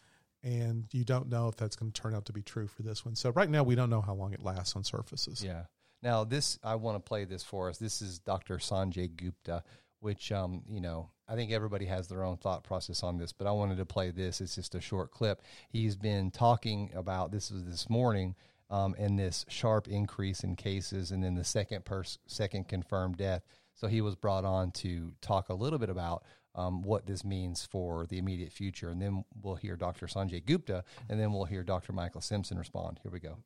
and 0.43 0.85
you 0.91 1.03
don't 1.05 1.29
know 1.29 1.47
if 1.47 1.55
that's 1.55 1.75
going 1.75 1.91
to 1.91 2.01
turn 2.01 2.13
out 2.13 2.25
to 2.25 2.33
be 2.33 2.41
true 2.41 2.67
for 2.67 2.83
this 2.83 3.03
one. 3.05 3.15
So 3.15 3.29
right 3.31 3.49
now 3.49 3.63
we 3.63 3.75
don't 3.75 3.89
know 3.89 4.01
how 4.01 4.13
long 4.13 4.33
it 4.33 4.43
lasts 4.43 4.75
on 4.75 4.83
surfaces. 4.83 5.43
Yeah. 5.43 5.63
Now 6.05 6.23
this, 6.23 6.59
I 6.63 6.75
want 6.75 6.97
to 6.97 6.99
play 6.99 7.25
this 7.25 7.41
for 7.41 7.67
us. 7.67 7.79
This 7.79 7.99
is 7.99 8.19
Dr. 8.19 8.57
Sanjay 8.57 9.13
Gupta, 9.13 9.63
which, 10.01 10.31
um, 10.31 10.61
you 10.69 10.79
know, 10.79 11.09
I 11.27 11.33
think 11.33 11.51
everybody 11.51 11.85
has 11.87 12.07
their 12.07 12.23
own 12.23 12.37
thought 12.37 12.63
process 12.63 13.01
on 13.01 13.17
this, 13.17 13.33
but 13.33 13.47
I 13.47 13.51
wanted 13.51 13.77
to 13.77 13.85
play 13.85 14.11
this. 14.11 14.39
It's 14.39 14.53
just 14.53 14.75
a 14.75 14.81
short 14.81 15.09
clip. 15.09 15.41
He's 15.67 15.95
been 15.95 16.29
talking 16.29 16.91
about 16.93 17.31
this 17.31 17.49
was 17.49 17.65
this 17.65 17.89
morning, 17.89 18.35
um, 18.69 18.93
and 18.99 19.17
this 19.17 19.45
sharp 19.49 19.87
increase 19.87 20.43
in 20.43 20.55
cases, 20.55 21.09
and 21.09 21.23
then 21.23 21.33
the 21.33 21.43
second 21.43 21.85
pers- 21.85 22.19
second 22.27 22.67
confirmed 22.67 23.17
death. 23.17 23.41
So 23.73 23.87
he 23.87 24.01
was 24.01 24.15
brought 24.15 24.45
on 24.45 24.69
to 24.73 25.11
talk 25.21 25.49
a 25.49 25.55
little 25.55 25.79
bit 25.79 25.89
about 25.89 26.23
um, 26.53 26.83
what 26.83 27.07
this 27.07 27.25
means 27.25 27.65
for 27.65 28.05
the 28.05 28.19
immediate 28.19 28.51
future, 28.51 28.91
and 28.91 29.01
then 29.01 29.25
we'll 29.41 29.55
hear 29.55 29.75
Dr. 29.75 30.05
Sanjay 30.05 30.45
Gupta, 30.45 30.83
and 31.09 31.19
then 31.19 31.33
we'll 31.33 31.45
hear 31.45 31.63
Dr. 31.63 31.93
Michael 31.93 32.21
Simpson 32.21 32.59
respond. 32.59 32.99
Here 33.01 33.11
we 33.11 33.19
go. 33.19 33.39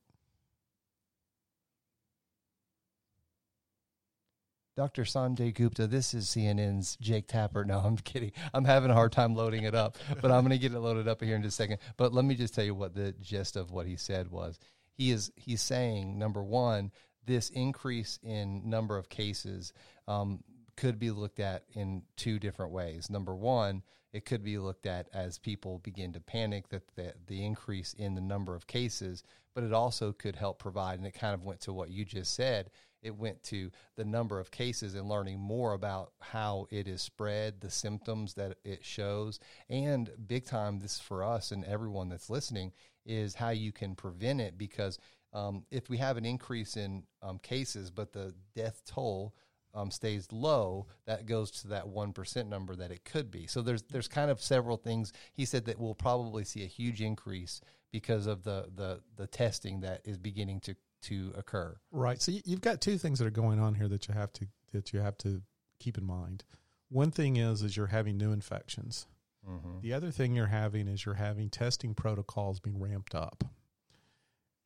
Dr. 4.79 5.03
Sanjay 5.03 5.53
Gupta, 5.53 5.87
this 5.87 6.13
is 6.13 6.27
CNN's 6.27 6.95
Jake 7.01 7.27
Tapper. 7.27 7.65
No, 7.65 7.79
I'm 7.79 7.97
kidding. 8.05 8.31
I'm 8.53 8.63
having 8.63 8.89
a 8.89 8.93
hard 8.93 9.11
time 9.11 9.35
loading 9.35 9.63
it 9.63 9.75
up, 9.75 9.97
but 10.21 10.31
I'm 10.31 10.39
going 10.45 10.51
to 10.51 10.57
get 10.57 10.71
it 10.71 10.79
loaded 10.79 11.05
up 11.05 11.21
here 11.21 11.35
in 11.35 11.43
just 11.43 11.59
a 11.59 11.63
second. 11.63 11.79
But 11.97 12.13
let 12.13 12.23
me 12.23 12.33
just 12.33 12.55
tell 12.55 12.63
you 12.63 12.73
what 12.73 12.95
the 12.95 13.11
gist 13.19 13.57
of 13.57 13.71
what 13.71 13.87
he 13.87 13.97
said 13.97 14.31
was. 14.31 14.57
He 14.93 15.11
is 15.11 15.33
he's 15.35 15.61
saying 15.61 16.17
number 16.17 16.41
one, 16.41 16.93
this 17.25 17.49
increase 17.49 18.19
in 18.23 18.69
number 18.69 18.95
of 18.95 19.09
cases 19.09 19.73
um, 20.07 20.45
could 20.77 20.97
be 20.97 21.11
looked 21.11 21.41
at 21.41 21.63
in 21.73 22.03
two 22.15 22.39
different 22.39 22.71
ways. 22.71 23.09
Number 23.09 23.35
one, 23.35 23.83
it 24.13 24.23
could 24.23 24.45
be 24.45 24.57
looked 24.59 24.85
at 24.85 25.09
as 25.13 25.37
people 25.37 25.79
begin 25.79 26.13
to 26.13 26.21
panic 26.21 26.69
that 26.69 26.87
the, 26.95 27.13
the 27.27 27.45
increase 27.45 27.91
in 27.95 28.15
the 28.15 28.21
number 28.21 28.55
of 28.55 28.65
cases, 28.65 29.23
but 29.53 29.65
it 29.65 29.73
also 29.73 30.13
could 30.13 30.37
help 30.37 30.57
provide, 30.57 30.99
and 30.99 31.05
it 31.05 31.13
kind 31.13 31.33
of 31.33 31.43
went 31.43 31.59
to 31.61 31.73
what 31.73 31.89
you 31.89 32.05
just 32.05 32.33
said. 32.33 32.71
It 33.01 33.15
went 33.15 33.43
to 33.43 33.71
the 33.95 34.05
number 34.05 34.39
of 34.39 34.51
cases 34.51 34.95
and 34.95 35.07
learning 35.07 35.39
more 35.39 35.73
about 35.73 36.11
how 36.19 36.67
it 36.69 36.87
is 36.87 37.01
spread, 37.01 37.61
the 37.61 37.69
symptoms 37.69 38.33
that 38.35 38.57
it 38.63 38.83
shows, 38.83 39.39
and 39.69 40.09
big 40.27 40.45
time, 40.45 40.79
this 40.79 40.99
for 40.99 41.23
us 41.23 41.51
and 41.51 41.63
everyone 41.65 42.09
that's 42.09 42.29
listening 42.29 42.73
is 43.05 43.35
how 43.35 43.49
you 43.49 43.71
can 43.71 43.95
prevent 43.95 44.41
it 44.41 44.57
because 44.57 44.99
um, 45.33 45.63
if 45.71 45.89
we 45.89 45.97
have 45.97 46.17
an 46.17 46.25
increase 46.25 46.75
in 46.75 47.03
um, 47.21 47.39
cases, 47.39 47.91
but 47.91 48.13
the 48.13 48.33
death 48.55 48.81
toll 48.85 49.35
um, 49.73 49.91
stays 49.91 50.27
low, 50.31 50.87
that 51.05 51.25
goes 51.25 51.51
to 51.51 51.67
that 51.69 51.87
one 51.87 52.13
percent 52.13 52.49
number 52.49 52.75
that 52.75 52.91
it 52.91 53.05
could 53.05 53.29
be. 53.29 53.45
So 53.45 53.61
there's 53.61 53.83
there's 53.83 54.07
kind 54.07 54.31
of 54.31 54.41
several 54.41 54.77
things. 54.77 55.13
He 55.33 55.45
said 55.45 55.65
that 55.65 55.79
we'll 55.79 55.93
probably 55.93 56.43
see 56.43 56.63
a 56.63 56.67
huge 56.67 57.01
increase 57.01 57.61
because 57.91 58.25
of 58.25 58.43
the 58.43 58.69
the 58.75 59.01
the 59.15 59.27
testing 59.27 59.81
that 59.81 60.01
is 60.05 60.17
beginning 60.17 60.61
to 60.61 60.75
to 61.03 61.31
occur. 61.35 61.77
Right. 61.91 62.21
So 62.21 62.31
you- 62.31 62.41
you've 62.45 62.61
got 62.61 62.81
two 62.81 62.97
things 62.97 63.19
that 63.19 63.25
are 63.25 63.31
going 63.31 63.59
on 63.59 63.75
here 63.75 63.87
that 63.87 64.07
you 64.07 64.13
have 64.13 64.31
to 64.33 64.47
that 64.71 64.93
you 64.93 64.99
have 64.99 65.17
to 65.19 65.41
keep 65.79 65.97
in 65.97 66.05
mind. 66.05 66.43
One 66.89 67.11
thing 67.11 67.37
is 67.37 67.61
is 67.61 67.75
you're 67.77 67.87
having 67.87 68.17
new 68.17 68.31
infections. 68.31 69.07
Mm-hmm. 69.47 69.79
The 69.81 69.93
other 69.93 70.11
thing 70.11 70.35
you're 70.35 70.47
having 70.47 70.87
is 70.87 71.05
you're 71.05 71.15
having 71.15 71.49
testing 71.49 71.93
protocols 71.95 72.59
being 72.59 72.79
ramped 72.79 73.15
up. 73.15 73.43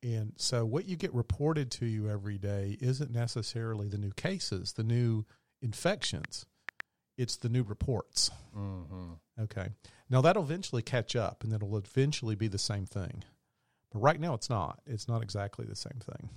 And 0.02 0.34
so 0.36 0.66
what 0.66 0.86
you 0.86 0.96
get 0.96 1.14
reported 1.14 1.70
to 1.72 1.86
you 1.86 2.10
every 2.10 2.36
day 2.36 2.76
isn't 2.80 3.10
necessarily 3.10 3.88
the 3.88 3.96
new 3.96 4.10
cases, 4.12 4.74
the 4.74 4.82
new 4.84 5.24
infections. 5.62 6.44
It's 7.16 7.36
the 7.36 7.48
new 7.48 7.62
reports. 7.62 8.30
Mm-hmm. 8.56 9.12
Okay. 9.44 9.68
Now 10.10 10.20
that'll 10.20 10.42
eventually 10.42 10.82
catch 10.82 11.16
up 11.16 11.42
and 11.44 11.52
it'll 11.52 11.76
eventually 11.76 12.34
be 12.34 12.48
the 12.48 12.58
same 12.58 12.84
thing. 12.84 13.24
But 13.94 14.00
right 14.00 14.20
now 14.20 14.34
it's 14.34 14.50
not. 14.50 14.80
It's 14.86 15.08
not 15.08 15.22
exactly 15.22 15.64
the 15.64 15.76
same 15.76 16.00
thing. 16.00 16.28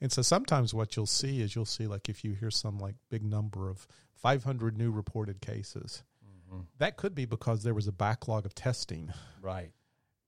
And 0.00 0.12
so 0.12 0.20
sometimes 0.22 0.74
what 0.74 0.96
you'll 0.96 1.06
see 1.06 1.40
is 1.40 1.54
you'll 1.54 1.64
see 1.64 1.86
like 1.86 2.08
if 2.08 2.24
you 2.24 2.32
hear 2.34 2.50
some 2.50 2.78
like 2.78 2.96
big 3.10 3.24
number 3.24 3.70
of 3.70 3.86
500 4.16 4.76
new 4.76 4.90
reported 4.90 5.40
cases, 5.40 6.02
mm-hmm. 6.24 6.62
that 6.78 6.96
could 6.96 7.14
be 7.14 7.24
because 7.24 7.62
there 7.62 7.74
was 7.74 7.86
a 7.86 7.92
backlog 7.92 8.44
of 8.44 8.54
testing 8.54 9.12
Right. 9.40 9.70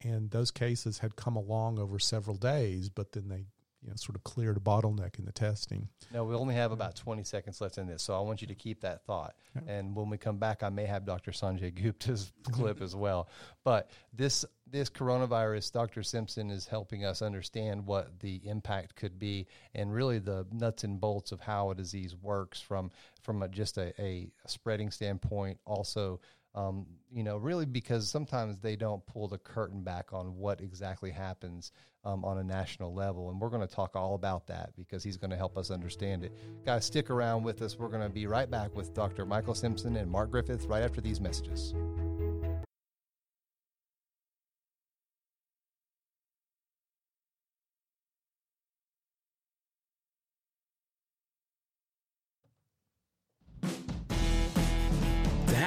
and 0.03 0.31
those 0.31 0.51
cases 0.51 0.99
had 0.99 1.17
come 1.17 1.37
along 1.37 1.79
over 1.79 1.99
several 1.99 2.37
days, 2.37 2.89
but 2.89 3.13
then 3.13 3.29
they 3.29 3.47
you 3.83 3.89
know 3.89 3.97
sort 3.97 4.15
of 4.17 4.25
cleared 4.25 4.57
a 4.57 4.61
bottleneck 4.61 5.19
in 5.19 5.25
the 5.25 5.33
testing. 5.33 5.89
No, 6.13 6.25
we 6.25 6.35
only 6.35 6.55
have 6.55 6.71
about 6.73 6.97
20 6.97 7.25
seconds 7.25 7.61
left 7.61 7.79
in 7.79 7.87
this, 7.87 8.03
so 8.03 8.15
I 8.15 8.21
want 8.21 8.43
you 8.43 8.49
to 8.49 8.55
keep 8.55 8.83
that 8.83 9.05
thought. 9.07 9.35
And 9.67 9.97
when 9.97 10.11
we 10.11 10.19
come 10.19 10.37
back, 10.39 10.63
I 10.63 10.69
may 10.69 10.85
have 10.85 11.05
Dr. 11.07 11.31
Sanjay 11.31 11.73
Gupta's 11.73 12.33
clip 12.53 12.83
as 12.83 12.95
well. 12.95 13.29
But 13.65 13.91
this 14.13 14.45
this 14.71 14.91
coronavirus, 14.91 15.73
Dr. 15.73 16.03
Simpson 16.03 16.51
is 16.51 16.67
helping 16.67 17.05
us 17.05 17.23
understand 17.23 17.87
what 17.87 18.21
the 18.21 18.41
impact 18.45 18.97
could 18.97 19.19
be, 19.19 19.47
and 19.75 19.93
really 19.93 20.19
the 20.19 20.47
nuts 20.53 20.85
and 20.85 21.01
bolts 21.01 21.33
of 21.33 21.41
how 21.41 21.71
a 21.71 21.75
disease 21.75 22.15
works 22.17 22.61
from 22.61 22.91
from 23.23 23.43
a, 23.43 23.49
just 23.49 23.79
a, 23.79 23.93
a 24.01 24.31
spreading 24.47 24.91
standpoint. 24.91 25.59
Also, 25.67 26.21
um, 26.55 26.87
you 27.13 27.23
know, 27.23 27.37
really 27.37 27.67
because 27.67 28.09
sometimes 28.09 28.59
they 28.59 28.77
don't 28.77 29.05
pull 29.07 29.29
the 29.29 29.39
curtain 29.39 29.83
back 29.83 30.13
on 30.13 30.37
what 30.37 30.61
exactly 30.61 31.11
happens 31.11 31.73
um, 32.05 32.25
on 32.25 32.39
a 32.39 32.45
national 32.45 32.95
level. 32.95 33.31
And 33.31 33.41
we're 33.41 33.51
going 33.51 33.67
to 33.67 33.73
talk 33.73 33.95
all 33.95 34.15
about 34.15 34.47
that 34.49 34.71
because 34.77 35.05
he's 35.05 35.17
going 35.17 35.31
to 35.31 35.37
help 35.37 35.57
us 35.57 35.71
understand 35.71 36.25
it. 36.25 36.33
Guys, 36.65 36.85
stick 36.85 37.11
around 37.11 37.45
with 37.45 37.63
us. 37.63 37.79
We're 37.79 37.89
going 37.89 38.03
to 38.03 38.09
be 38.09 38.27
right 38.27 38.51
back 38.51 38.75
with 38.75 38.95
Dr. 38.95 39.27
Michael 39.27 39.55
Simpson 39.55 39.97
and 39.97 40.11
Mark 40.11 40.31
Griffith 40.31 40.65
right 40.65 40.83
after 40.83 41.01
these 41.01 41.21
messages. 41.21 41.75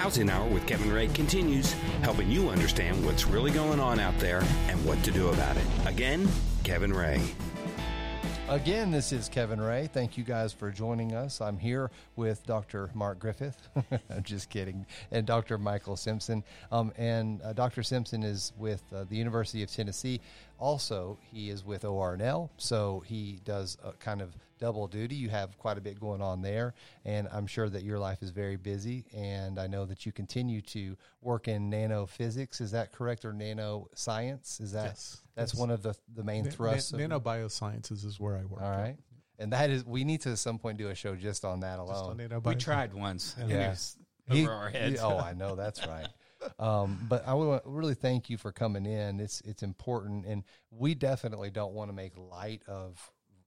Housing 0.03 0.29
Hour 0.29 0.45
with 0.49 0.67
Kevin 0.67 0.91
Ray 0.91 1.07
continues, 1.07 1.71
helping 2.01 2.29
you 2.29 2.49
understand 2.49 3.05
what's 3.05 3.25
really 3.25 3.51
going 3.51 3.79
on 3.79 4.01
out 4.01 4.19
there 4.19 4.43
and 4.67 4.85
what 4.85 5.01
to 5.05 5.11
do 5.11 5.29
about 5.29 5.55
it. 5.55 5.63
Again, 5.85 6.27
Kevin 6.65 6.91
Ray. 6.91 7.21
Again, 8.49 8.91
this 8.91 9.13
is 9.13 9.29
Kevin 9.29 9.61
Ray. 9.61 9.87
Thank 9.87 10.17
you 10.17 10.25
guys 10.25 10.51
for 10.51 10.71
joining 10.71 11.13
us. 11.13 11.39
I'm 11.39 11.57
here 11.57 11.89
with 12.17 12.45
Dr. 12.45 12.89
Mark 12.93 13.17
Griffith. 13.17 13.69
I'm 14.09 14.23
just 14.23 14.49
kidding. 14.49 14.85
And 15.11 15.25
Dr. 15.25 15.57
Michael 15.57 15.95
Simpson. 15.95 16.43
Um, 16.69 16.91
and 16.97 17.41
uh, 17.41 17.53
Dr. 17.53 17.81
Simpson 17.81 18.23
is 18.23 18.51
with 18.57 18.83
uh, 18.93 19.05
the 19.05 19.15
University 19.15 19.63
of 19.63 19.71
Tennessee. 19.71 20.19
Also, 20.59 21.17
he 21.31 21.49
is 21.49 21.63
with 21.63 21.83
ORNL. 21.83 22.49
So 22.57 23.03
he 23.05 23.39
does 23.45 23.77
a 23.81 23.93
kind 23.93 24.21
of 24.21 24.35
double 24.63 24.87
duty. 24.87 25.15
You 25.15 25.27
have 25.29 25.57
quite 25.57 25.77
a 25.77 25.81
bit 25.81 25.99
going 25.99 26.21
on 26.21 26.41
there. 26.41 26.73
And 27.03 27.27
I'm 27.33 27.45
sure 27.47 27.67
that 27.67 27.83
your 27.83 27.99
life 27.99 28.23
is 28.23 28.29
very 28.29 28.55
busy. 28.55 29.03
And 29.13 29.59
I 29.59 29.67
know 29.67 29.85
that 29.85 30.05
you 30.05 30.13
continue 30.13 30.61
to 30.61 30.95
work 31.21 31.49
in 31.49 31.69
nanophysics. 31.69 32.61
Is 32.61 32.71
that 32.71 32.93
correct? 32.93 33.25
Or 33.25 33.33
nanoscience? 33.33 34.61
Is 34.61 34.71
that? 34.71 34.85
Yes. 34.85 35.21
That's 35.35 35.53
Yes. 35.53 35.59
one 35.59 35.69
of 35.69 35.83
the, 35.83 35.95
the 36.15 36.23
main 36.23 36.45
Na- 36.45 36.51
thrusts. 36.51 36.93
na- 36.93 37.03
of- 37.03 37.23
nanobiosciences 37.23 38.05
is 38.05 38.19
where 38.21 38.37
I 38.37 38.45
work. 38.45 38.61
all 38.61 38.71
right. 38.71 38.95
And 39.37 39.51
that 39.51 39.69
is, 39.69 39.83
we 39.85 40.05
need 40.05 40.21
to 40.21 40.31
at 40.31 40.37
some 40.37 40.59
point 40.59 40.77
do 40.77 40.87
a 40.87 40.95
show 40.95 41.15
just 41.15 41.43
on 41.43 41.59
that 41.59 41.77
Just 41.77 41.91
alone. 41.91 42.21
on 42.31 42.41
We 42.43 42.55
tried 42.55 42.93
once. 42.93 43.35
and 43.37 43.49
Yeah. 43.49 43.65
it 43.65 43.69
was 43.71 43.97
He- 44.27 44.43
over 44.43 44.53
our 44.53 44.69
heads. 44.69 44.93
he- 44.93 44.99
oh, 45.05 45.17
I 45.17 45.33
know 45.33 45.55
that's 45.55 45.85
right. 45.85 46.07
Um, 46.59 47.05
but 47.07 47.25
I 47.25 47.33
want 47.35 47.63
to 47.63 47.69
really 47.69 47.93
thank 47.95 48.29
you 48.29 48.37
for 48.37 48.51
coming 48.51 48.85
in. 48.85 49.21
It's 49.21 49.39
it's 49.45 49.63
important, 49.63 50.25
and 50.25 50.43
we 50.71 50.93
definitely 50.93 51.49
don't 51.51 51.73
want 51.73 51.87
to 51.89 51.93
make 51.93 52.17
light 52.17 52.63
of 52.67 52.99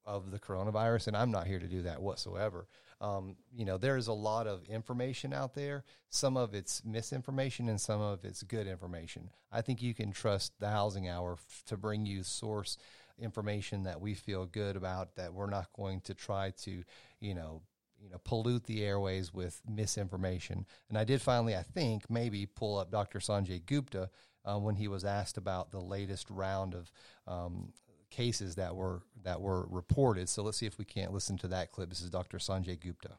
of 0.07 0.31
the 0.31 0.39
coronavirus, 0.39 1.09
and 1.09 1.17
I'm 1.17 1.31
not 1.31 1.47
here 1.47 1.59
to 1.59 1.67
do 1.67 1.83
that 1.83 2.01
whatsoever. 2.01 2.69
Um, 3.01 3.37
you 3.53 3.65
know, 3.65 3.77
there 3.77 3.97
is 3.97 4.07
a 4.07 4.13
lot 4.13 4.47
of 4.47 4.65
information 4.69 5.33
out 5.33 5.55
there. 5.55 5.85
Some 6.09 6.37
of 6.37 6.55
it's 6.55 6.83
misinformation, 6.85 7.69
and 7.69 7.81
some 7.81 8.01
of 8.01 8.25
it's 8.25 8.43
good 8.43 8.67
information. 8.67 9.31
I 9.53 9.61
think 9.61 9.83
you 9.83 9.95
can 9.95 10.13
trust 10.13 10.53
the 10.61 10.71
Housing 10.71 11.09
Hour 11.09 11.33
f- 11.33 11.63
to 11.67 11.77
bring 11.77 12.07
you 12.07 12.23
source 12.23 12.79
information 13.19 13.83
that 13.85 14.01
we 14.01 14.15
feel 14.15 14.47
good 14.47 14.77
about. 14.77 15.17
That 15.17 15.35
we're 15.35 15.51
not 15.51 15.73
going 15.77 16.01
to 16.03 16.15
try 16.15 16.53
to, 16.63 16.85
you 17.21 17.35
know, 17.35 17.63
you 18.01 18.11
know 18.11 18.19
pollute 18.25 18.65
the 18.65 18.85
airways 18.85 19.35
with 19.35 19.61
misinformation. 19.69 20.67
And 20.89 20.97
I 20.97 21.05
did 21.05 21.21
finally, 21.21 21.57
I 21.57 21.63
think, 21.63 22.09
maybe 22.09 22.47
pull 22.47 22.79
up 22.79 22.91
Dr. 22.91 23.19
Sanjay 23.19 23.65
Gupta 23.65 24.11
uh, 24.45 24.59
when 24.59 24.77
he 24.77 24.89
was 24.89 25.05
asked 25.05 25.37
about 25.37 25.71
the 25.71 25.81
latest 25.81 26.31
round 26.31 26.75
of 26.75 26.91
um, 27.27 27.73
cases 28.11 28.55
that 28.57 28.77
were 28.77 29.03
that 29.23 29.41
were 29.41 29.67
reported. 29.69 30.29
So 30.29 30.43
let's 30.43 30.59
see 30.59 30.67
if 30.67 30.79
we 30.79 30.85
can't 30.85 31.13
listen 31.13 31.37
to 31.39 31.49
that 31.49 31.73
clip. 31.73 31.89
This 31.89 32.01
is 32.01 32.11
Dr. 32.11 32.39
Sanjay 32.39 32.79
Gupta. 32.79 33.19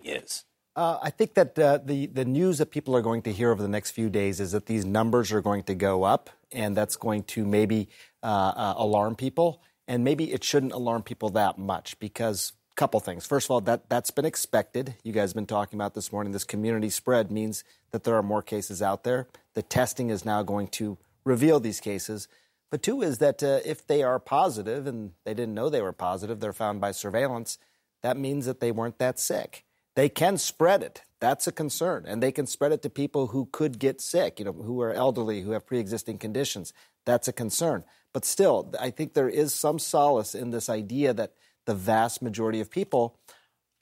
Yes. 0.00 0.44
Uh, 0.76 0.98
I 1.02 1.10
think 1.10 1.34
that 1.34 1.58
uh, 1.58 1.78
the 1.84 2.06
the 2.06 2.24
news 2.24 2.58
that 2.58 2.70
people 2.70 2.94
are 2.94 3.02
going 3.02 3.22
to 3.22 3.32
hear 3.32 3.50
over 3.50 3.62
the 3.62 3.68
next 3.68 3.90
few 3.90 4.08
days 4.08 4.38
is 4.38 4.52
that 4.52 4.66
these 4.66 4.84
numbers 4.84 5.32
are 5.32 5.40
going 5.40 5.64
to 5.64 5.74
go 5.74 6.04
up, 6.04 6.30
and 6.52 6.76
that's 6.76 6.94
going 6.94 7.24
to 7.24 7.44
maybe 7.44 7.88
uh, 8.22 8.52
uh, 8.54 8.74
alarm 8.76 9.16
people, 9.16 9.60
and 9.88 10.04
maybe 10.04 10.32
it 10.32 10.44
shouldn't 10.44 10.72
alarm 10.72 11.02
people 11.02 11.30
that 11.30 11.58
much 11.58 11.98
because 11.98 12.52
a 12.70 12.74
couple 12.76 13.00
things. 13.00 13.26
First 13.26 13.48
of 13.48 13.50
all, 13.50 13.60
that 13.62 13.88
that's 13.88 14.12
been 14.12 14.24
expected. 14.24 14.94
You 15.02 15.12
guys 15.12 15.30
have 15.30 15.34
been 15.34 15.46
talking 15.46 15.76
about 15.76 15.94
this 15.94 16.12
morning. 16.12 16.32
This 16.32 16.44
community 16.44 16.90
spread 16.90 17.32
means 17.32 17.64
that 17.90 18.04
there 18.04 18.14
are 18.14 18.22
more 18.22 18.42
cases 18.42 18.80
out 18.80 19.02
there. 19.02 19.26
The 19.54 19.62
testing 19.62 20.10
is 20.10 20.24
now 20.24 20.44
going 20.44 20.68
to 20.68 20.96
reveal 21.24 21.58
these 21.58 21.80
cases. 21.80 22.28
But 22.70 22.82
two 22.82 23.02
is 23.02 23.18
that 23.18 23.42
uh, 23.42 23.60
if 23.64 23.86
they 23.86 24.02
are 24.02 24.18
positive 24.18 24.86
and 24.86 25.12
they 25.24 25.34
didn't 25.34 25.54
know 25.54 25.68
they 25.68 25.82
were 25.82 25.92
positive, 25.92 26.40
they're 26.40 26.52
found 26.52 26.80
by 26.80 26.92
surveillance. 26.92 27.58
That 28.02 28.16
means 28.16 28.46
that 28.46 28.60
they 28.60 28.72
weren't 28.72 28.98
that 28.98 29.18
sick 29.18 29.64
they 29.98 30.08
can 30.08 30.38
spread 30.38 30.84
it. 30.84 31.02
That's 31.18 31.48
a 31.48 31.52
concern. 31.52 32.04
And 32.06 32.22
they 32.22 32.30
can 32.30 32.46
spread 32.46 32.70
it 32.70 32.82
to 32.82 32.88
people 32.88 33.26
who 33.26 33.48
could 33.50 33.80
get 33.80 34.00
sick, 34.00 34.38
you 34.38 34.44
know, 34.44 34.52
who 34.52 34.80
are 34.80 34.92
elderly, 34.92 35.40
who 35.40 35.50
have 35.50 35.66
pre 35.66 35.80
existing 35.80 36.18
conditions. 36.18 36.72
That's 37.04 37.26
a 37.26 37.32
concern. 37.32 37.82
But 38.12 38.24
still, 38.24 38.72
I 38.78 38.90
think 38.90 39.14
there 39.14 39.28
is 39.28 39.52
some 39.52 39.80
solace 39.80 40.36
in 40.36 40.50
this 40.50 40.68
idea 40.68 41.12
that 41.14 41.32
the 41.66 41.74
vast 41.74 42.22
majority 42.22 42.60
of 42.60 42.70
people 42.70 43.18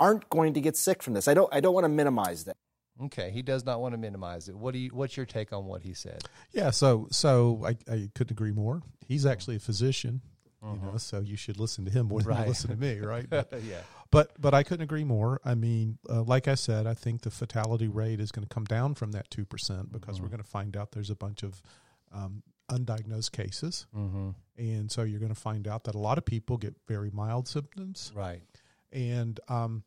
aren't 0.00 0.31
going 0.31 0.55
to 0.55 0.61
get 0.62 0.78
sick 0.78 1.02
from 1.02 1.12
this. 1.12 1.28
I 1.28 1.35
don't 1.35 1.52
I 1.52 1.61
don't 1.61 1.75
want 1.75 1.85
to 1.85 1.90
minimize 1.90 2.45
that. 2.45 2.57
Okay, 3.05 3.31
he 3.31 3.43
does 3.43 3.65
not 3.65 3.81
want 3.81 3.93
to 3.93 3.99
minimize 3.99 4.49
it. 4.49 4.57
What 4.57 4.73
do 4.73 4.79
you? 4.79 4.91
What's 4.91 5.17
your 5.17 5.26
take 5.26 5.53
on 5.53 5.67
what 5.67 5.83
he 5.83 5.93
said? 5.95 6.23
Yeah, 6.53 6.71
so 6.71 7.09
so 7.11 7.62
I, 7.65 7.76
I 7.93 8.09
couldn't 8.15 8.31
agree 8.31 8.53
more. 8.53 8.83
He's 9.07 9.26
actually 9.26 9.57
a 9.57 9.61
physician, 9.61 10.23
you 10.62 10.79
know, 10.83 10.97
so 10.97 11.21
you 11.21 11.37
should 11.37 11.59
listen 11.61 11.85
to 11.85 11.91
him 11.91 12.07
more 12.07 12.21
than 12.23 12.33
Uh-huh. 12.33 12.38
Right. 12.41 12.47
you 12.47 12.50
listen 12.50 12.71
to 12.71 12.76
me, 12.76 12.99
right? 13.00 13.26
But, 13.31 13.53
yeah. 13.62 13.83
but 14.11 14.33
but 14.41 14.55
I 14.55 14.62
couldn't 14.62 14.83
agree 14.85 15.05
more. 15.05 15.41
I 15.45 15.55
mean, 15.55 15.99
uh, 16.09 16.23
like 16.23 16.49
I 16.49 16.55
said, 16.55 16.87
I 16.87 16.95
think 16.95 17.21
the 17.23 17.31
fatality 17.31 17.87
rate 17.88 18.19
is 18.19 18.33
going 18.33 18.47
to 18.47 18.55
come 18.55 18.65
down 18.65 18.95
from 18.95 19.12
that 19.12 19.31
two 19.31 19.45
percent 19.45 19.93
because 19.93 20.17
Mm-hmm. 20.17 20.23
we're 20.25 20.31
going 20.31 20.43
to 20.43 20.49
find 20.49 20.76
out 20.76 20.93
there's 20.93 21.11
a 21.11 21.15
bunch 21.17 21.43
of 21.43 21.61
um, 22.12 22.43
undiagnosed 22.71 23.33
cases, 23.33 23.87
Mm-hmm. 23.95 24.31
and 24.57 24.91
so 24.91 25.03
you're 25.03 25.21
going 25.21 25.35
to 25.35 25.41
find 25.41 25.69
out 25.69 25.85
that 25.85 25.95
a 25.95 25.99
lot 25.99 26.17
of 26.19 26.25
people 26.25 26.57
get 26.57 26.75
very 26.88 27.11
mild 27.12 27.47
symptoms, 27.47 28.11
Right. 28.15 28.41
and 28.91 29.38
um, 29.49 29.83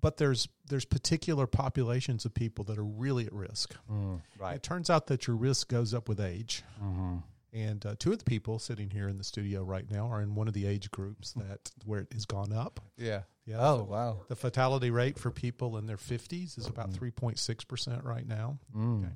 but 0.00 0.16
there's 0.16 0.48
there's 0.68 0.84
particular 0.84 1.46
populations 1.46 2.24
of 2.24 2.34
people 2.34 2.64
that 2.64 2.78
are 2.78 2.84
really 2.84 3.26
at 3.26 3.32
risk. 3.32 3.74
Mm, 3.90 4.20
right. 4.38 4.56
It 4.56 4.62
turns 4.62 4.90
out 4.90 5.06
that 5.08 5.26
your 5.26 5.36
risk 5.36 5.68
goes 5.68 5.94
up 5.94 6.08
with 6.08 6.20
age. 6.20 6.62
Mm-hmm. 6.82 7.16
And 7.52 7.84
uh, 7.84 7.96
two 7.98 8.12
of 8.12 8.18
the 8.18 8.24
people 8.24 8.60
sitting 8.60 8.90
here 8.90 9.08
in 9.08 9.18
the 9.18 9.24
studio 9.24 9.64
right 9.64 9.90
now 9.90 10.08
are 10.08 10.22
in 10.22 10.36
one 10.36 10.46
of 10.46 10.54
the 10.54 10.66
age 10.66 10.90
groups 10.92 11.32
that 11.32 11.72
where 11.84 12.00
it 12.00 12.12
has 12.12 12.24
gone 12.24 12.52
up. 12.52 12.80
Yeah. 12.96 13.22
Yeah. 13.44 13.56
Oh 13.58 13.78
so 13.78 13.84
wow. 13.84 14.20
The 14.28 14.36
fatality 14.36 14.90
rate 14.90 15.18
for 15.18 15.30
people 15.30 15.76
in 15.76 15.86
their 15.86 15.96
50s 15.96 16.58
is 16.58 16.66
about 16.66 16.92
3.6% 16.92 18.04
right 18.04 18.26
now. 18.26 18.58
Mm. 18.76 19.00
Okay. 19.00 19.12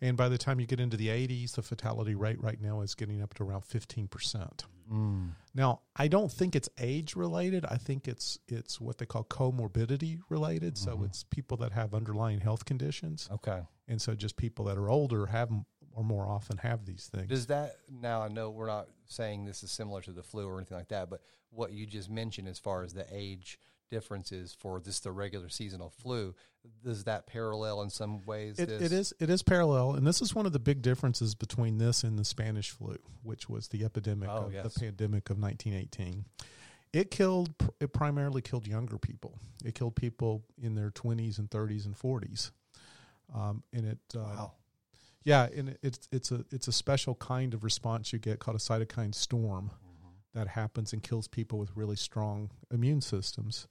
And 0.00 0.16
by 0.16 0.28
the 0.28 0.38
time 0.38 0.60
you 0.60 0.66
get 0.66 0.80
into 0.80 0.96
the 0.96 1.08
80s, 1.08 1.52
the 1.52 1.62
fatality 1.62 2.14
rate 2.14 2.40
right 2.42 2.60
now 2.60 2.82
is 2.82 2.94
getting 2.94 3.22
up 3.22 3.34
to 3.34 3.44
around 3.44 3.62
15%. 3.62 4.64
Mm. 4.92 5.30
Now, 5.54 5.80
I 5.96 6.08
don't 6.08 6.30
think 6.30 6.54
it's 6.54 6.68
age 6.78 7.16
related. 7.16 7.64
I 7.64 7.76
think 7.76 8.06
it's 8.06 8.38
it's 8.46 8.80
what 8.80 8.98
they 8.98 9.06
call 9.06 9.24
comorbidity 9.24 10.20
related. 10.28 10.78
So 10.78 11.02
it's 11.04 11.24
people 11.24 11.56
that 11.58 11.72
have 11.72 11.92
underlying 11.94 12.40
health 12.40 12.64
conditions. 12.64 13.28
Okay. 13.32 13.62
And 13.88 14.00
so 14.00 14.14
just 14.14 14.36
people 14.36 14.66
that 14.66 14.78
are 14.78 14.88
older 14.88 15.26
have 15.26 15.50
or 15.92 16.04
more 16.04 16.28
often 16.28 16.58
have 16.58 16.84
these 16.84 17.08
things. 17.12 17.28
Does 17.28 17.46
that 17.46 17.76
now? 17.90 18.22
I 18.22 18.28
know 18.28 18.50
we're 18.50 18.66
not 18.66 18.88
saying 19.06 19.46
this 19.46 19.62
is 19.62 19.70
similar 19.70 20.02
to 20.02 20.12
the 20.12 20.22
flu 20.22 20.46
or 20.46 20.58
anything 20.58 20.76
like 20.76 20.88
that, 20.88 21.08
but 21.10 21.22
what 21.50 21.72
you 21.72 21.86
just 21.86 22.10
mentioned 22.10 22.48
as 22.48 22.58
far 22.58 22.84
as 22.84 22.92
the 22.92 23.06
age 23.10 23.58
differences 23.90 24.56
for 24.58 24.80
just 24.80 25.04
the 25.04 25.12
regular 25.12 25.48
seasonal 25.48 25.90
flu. 25.90 26.34
Does 26.84 27.04
that 27.04 27.26
parallel 27.26 27.82
in 27.82 27.90
some 27.90 28.24
ways? 28.24 28.58
It, 28.58 28.70
it 28.70 28.92
is 28.92 29.12
it 29.20 29.30
is 29.30 29.42
parallel, 29.42 29.92
and 29.92 30.06
this 30.06 30.20
is 30.20 30.34
one 30.34 30.46
of 30.46 30.52
the 30.52 30.58
big 30.58 30.82
differences 30.82 31.34
between 31.34 31.78
this 31.78 32.02
and 32.02 32.18
the 32.18 32.24
Spanish 32.24 32.70
flu, 32.70 32.96
which 33.22 33.48
was 33.48 33.68
the 33.68 33.84
epidemic 33.84 34.28
Oh, 34.30 34.46
of 34.46 34.52
yes. 34.52 34.74
the 34.74 34.80
pandemic 34.80 35.30
of 35.30 35.38
1918. 35.38 36.24
It 36.92 37.10
killed 37.10 37.50
it 37.80 37.92
primarily 37.92 38.42
killed 38.42 38.66
younger 38.66 38.98
people. 38.98 39.38
It 39.64 39.74
killed 39.74 39.94
people 39.96 40.44
in 40.60 40.74
their 40.74 40.90
20s 40.90 41.38
and 41.38 41.48
30s 41.50 41.84
and 41.86 41.94
40s, 41.96 42.50
um, 43.34 43.62
and 43.72 43.86
it 43.86 43.98
uh, 44.16 44.18
Wow. 44.20 44.52
yeah, 45.24 45.46
and 45.54 45.68
it- 45.70 45.78
it's 45.82 46.08
it's 46.10 46.32
a 46.32 46.44
it's 46.50 46.68
a 46.68 46.72
special 46.72 47.14
kind 47.16 47.54
of 47.54 47.62
response 47.64 48.12
you 48.12 48.18
get 48.18 48.38
called 48.40 48.56
a 48.56 48.60
cytokine 48.60 49.14
storm 49.14 49.70
that 50.36 50.48
happens 50.48 50.92
and 50.92 51.02
kills 51.02 51.28
people 51.28 51.58
with 51.58 51.76
really 51.76 51.96
strong 51.96 52.50
immune 52.70 53.00
systems. 53.00 53.66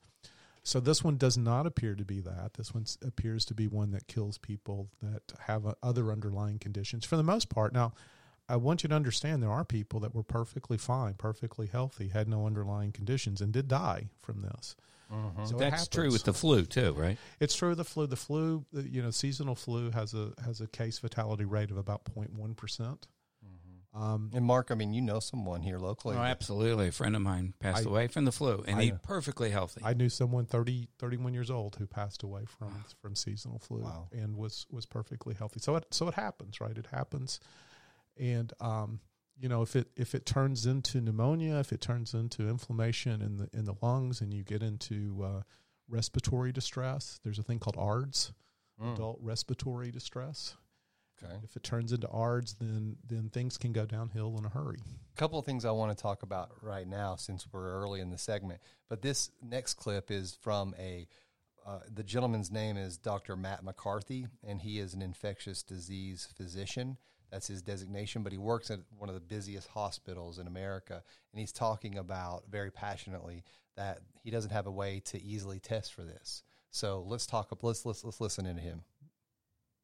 So 0.63 0.79
this 0.79 1.03
one 1.03 1.17
does 1.17 1.37
not 1.37 1.67
appear 1.67 1.93
to 1.93 2.03
be 2.03 2.21
that. 2.21 2.55
This 2.55 2.73
one 2.73 2.85
appears 3.05 3.45
to 3.45 3.53
be 3.53 3.67
one 3.67 3.91
that 3.91 4.07
kills 4.07 4.39
people 4.39 4.89
that 5.01 5.33
have 5.41 5.67
uh, 5.67 5.75
other 5.83 6.11
underlying 6.11 6.57
conditions 6.57 7.05
for 7.05 7.17
the 7.17 7.23
most 7.23 7.49
part. 7.49 7.71
Now, 7.71 7.93
I 8.49 8.55
want 8.55 8.83
you 8.83 8.89
to 8.89 8.95
understand 8.95 9.43
there 9.43 9.51
are 9.51 9.63
people 9.63 9.99
that 9.99 10.15
were 10.15 10.23
perfectly 10.23 10.77
fine, 10.77 11.13
perfectly 11.13 11.67
healthy, 11.67 12.09
had 12.09 12.27
no 12.27 12.47
underlying 12.47 12.91
conditions, 12.91 13.41
and 13.41 13.53
did 13.53 13.67
die 13.67 14.09
from 14.21 14.41
this. 14.41 14.75
So 15.45 15.55
That's 15.57 15.87
true 15.87 16.11
with 16.11 16.23
the 16.23 16.33
flu 16.33 16.65
too, 16.65 16.93
right? 16.93 17.17
It's 17.39 17.55
true. 17.55 17.71
of 17.71 17.77
The 17.77 17.83
flu, 17.83 18.07
the 18.07 18.15
flu, 18.15 18.65
uh, 18.75 18.81
you 18.81 19.03
know, 19.03 19.11
seasonal 19.11 19.53
flu 19.55 19.91
has 19.91 20.15
a 20.15 20.33
has 20.43 20.61
a 20.61 20.67
case 20.67 20.97
fatality 20.97 21.45
rate 21.45 21.69
of 21.69 21.77
about 21.77 22.05
0.1 22.05 22.57
percent. 22.57 23.07
Um, 23.95 24.29
And 24.33 24.43
Mark, 24.43 24.71
I 24.71 24.75
mean, 24.75 24.93
you 24.93 25.01
know 25.01 25.21
someone 25.21 25.61
here 25.61 25.79
locally. 25.79 26.17
Oh, 26.17 26.19
absolutely. 26.21 26.89
A 26.89 26.91
friend 26.91 27.15
of 27.15 27.21
mine 27.21 27.53
passed 27.59 27.85
I- 27.87 27.89
away 27.89 28.07
from 28.07 28.25
the 28.25 28.31
flu, 28.33 28.61
and 28.67 28.77
I 28.77 28.83
he 28.83 28.91
know. 28.91 28.99
perfectly 29.01 29.51
healthy. 29.51 29.79
I 29.85 29.93
knew 29.93 30.09
someone 30.09 30.45
30, 30.45 30.89
31 30.99 31.33
years 31.33 31.49
old 31.49 31.77
who 31.77 31.87
passed 31.87 32.21
away 32.21 32.43
from 32.45 32.83
from 33.01 33.15
seasonal 33.15 33.57
flu 33.59 33.79
Wow. 33.83 34.09
and 34.11 34.35
was 34.35 34.67
was 34.69 34.85
perfectly 34.85 35.33
healthy. 35.33 35.61
So 35.61 35.77
it 35.77 35.85
so 35.91 36.07
it 36.09 36.15
happens, 36.15 36.59
right? 36.59 36.77
It 36.77 36.87
happens, 36.91 37.39
and 38.17 38.51
um, 38.59 38.99
you 39.37 39.47
know 39.47 39.61
if 39.61 39.77
it 39.77 39.89
if 39.95 40.13
it 40.13 40.25
turns 40.25 40.65
into 40.65 40.99
pneumonia, 40.99 41.55
if 41.59 41.71
it 41.71 41.79
turns 41.79 42.13
into 42.13 42.49
inflammation 42.49 43.21
in 43.21 43.37
the 43.37 43.49
in 43.53 43.63
the 43.63 43.75
lungs, 43.81 44.19
and 44.19 44.33
you 44.33 44.43
get 44.43 44.61
into 44.61 45.23
uh, 45.23 45.41
respiratory 45.87 46.51
distress, 46.51 47.19
there's 47.23 47.39
a 47.39 47.43
thing 47.43 47.59
called 47.59 47.77
ARDS, 47.77 48.33
adult 48.81 49.19
respiratory 49.21 49.89
distress. 49.89 50.57
Okay. 51.23 51.33
If 51.43 51.55
it 51.55 51.63
turns 51.63 51.91
into 51.91 52.07
ARDS, 52.09 52.55
then 52.59 52.97
then 53.07 53.29
things 53.29 53.57
can 53.57 53.71
go 53.71 53.85
downhill 53.85 54.35
in 54.37 54.45
a 54.45 54.49
hurry. 54.49 54.79
A 55.13 55.17
couple 55.17 55.39
of 55.39 55.45
things 55.45 55.65
I 55.65 55.71
want 55.71 55.95
to 55.95 56.01
talk 56.01 56.23
about 56.23 56.51
right 56.61 56.87
now 56.87 57.15
since 57.15 57.47
we're 57.51 57.71
early 57.81 58.01
in 58.01 58.09
the 58.09 58.17
segment. 58.17 58.59
But 58.89 59.01
this 59.01 59.31
next 59.41 59.75
clip 59.75 60.11
is 60.11 60.37
from 60.41 60.75
a 60.77 61.07
uh, 61.65 61.79
the 61.91 62.03
gentleman's 62.03 62.51
name 62.51 62.77
is 62.77 62.97
Dr. 62.97 63.35
Matt 63.35 63.63
McCarthy, 63.63 64.27
and 64.43 64.61
he 64.61 64.77
is 64.77 64.93
an 64.93 65.01
infectious 65.01 65.63
disease 65.63 66.27
physician. 66.37 66.97
That's 67.31 67.47
his 67.47 67.63
designation, 67.63 68.21
but 68.21 68.31
he 68.31 68.37
works 68.37 68.69
at 68.69 68.79
one 68.97 69.09
of 69.09 69.15
the 69.15 69.21
busiest 69.21 69.67
hospitals 69.69 70.37
in 70.37 70.45
America, 70.45 71.01
and 71.33 71.39
he's 71.39 71.51
talking 71.51 71.97
about 71.97 72.43
very 72.51 72.69
passionately 72.69 73.43
that 73.75 73.99
he 74.23 74.29
doesn't 74.29 74.51
have 74.51 74.67
a 74.67 74.71
way 74.71 75.01
to 75.05 75.21
easily 75.21 75.59
test 75.59 75.93
for 75.93 76.03
this. 76.03 76.43
So 76.69 77.03
let's 77.07 77.25
talk. 77.25 77.57
Let's 77.61 77.85
let's 77.85 78.03
let's 78.03 78.21
listen 78.21 78.45
into 78.45 78.61
him. 78.61 78.83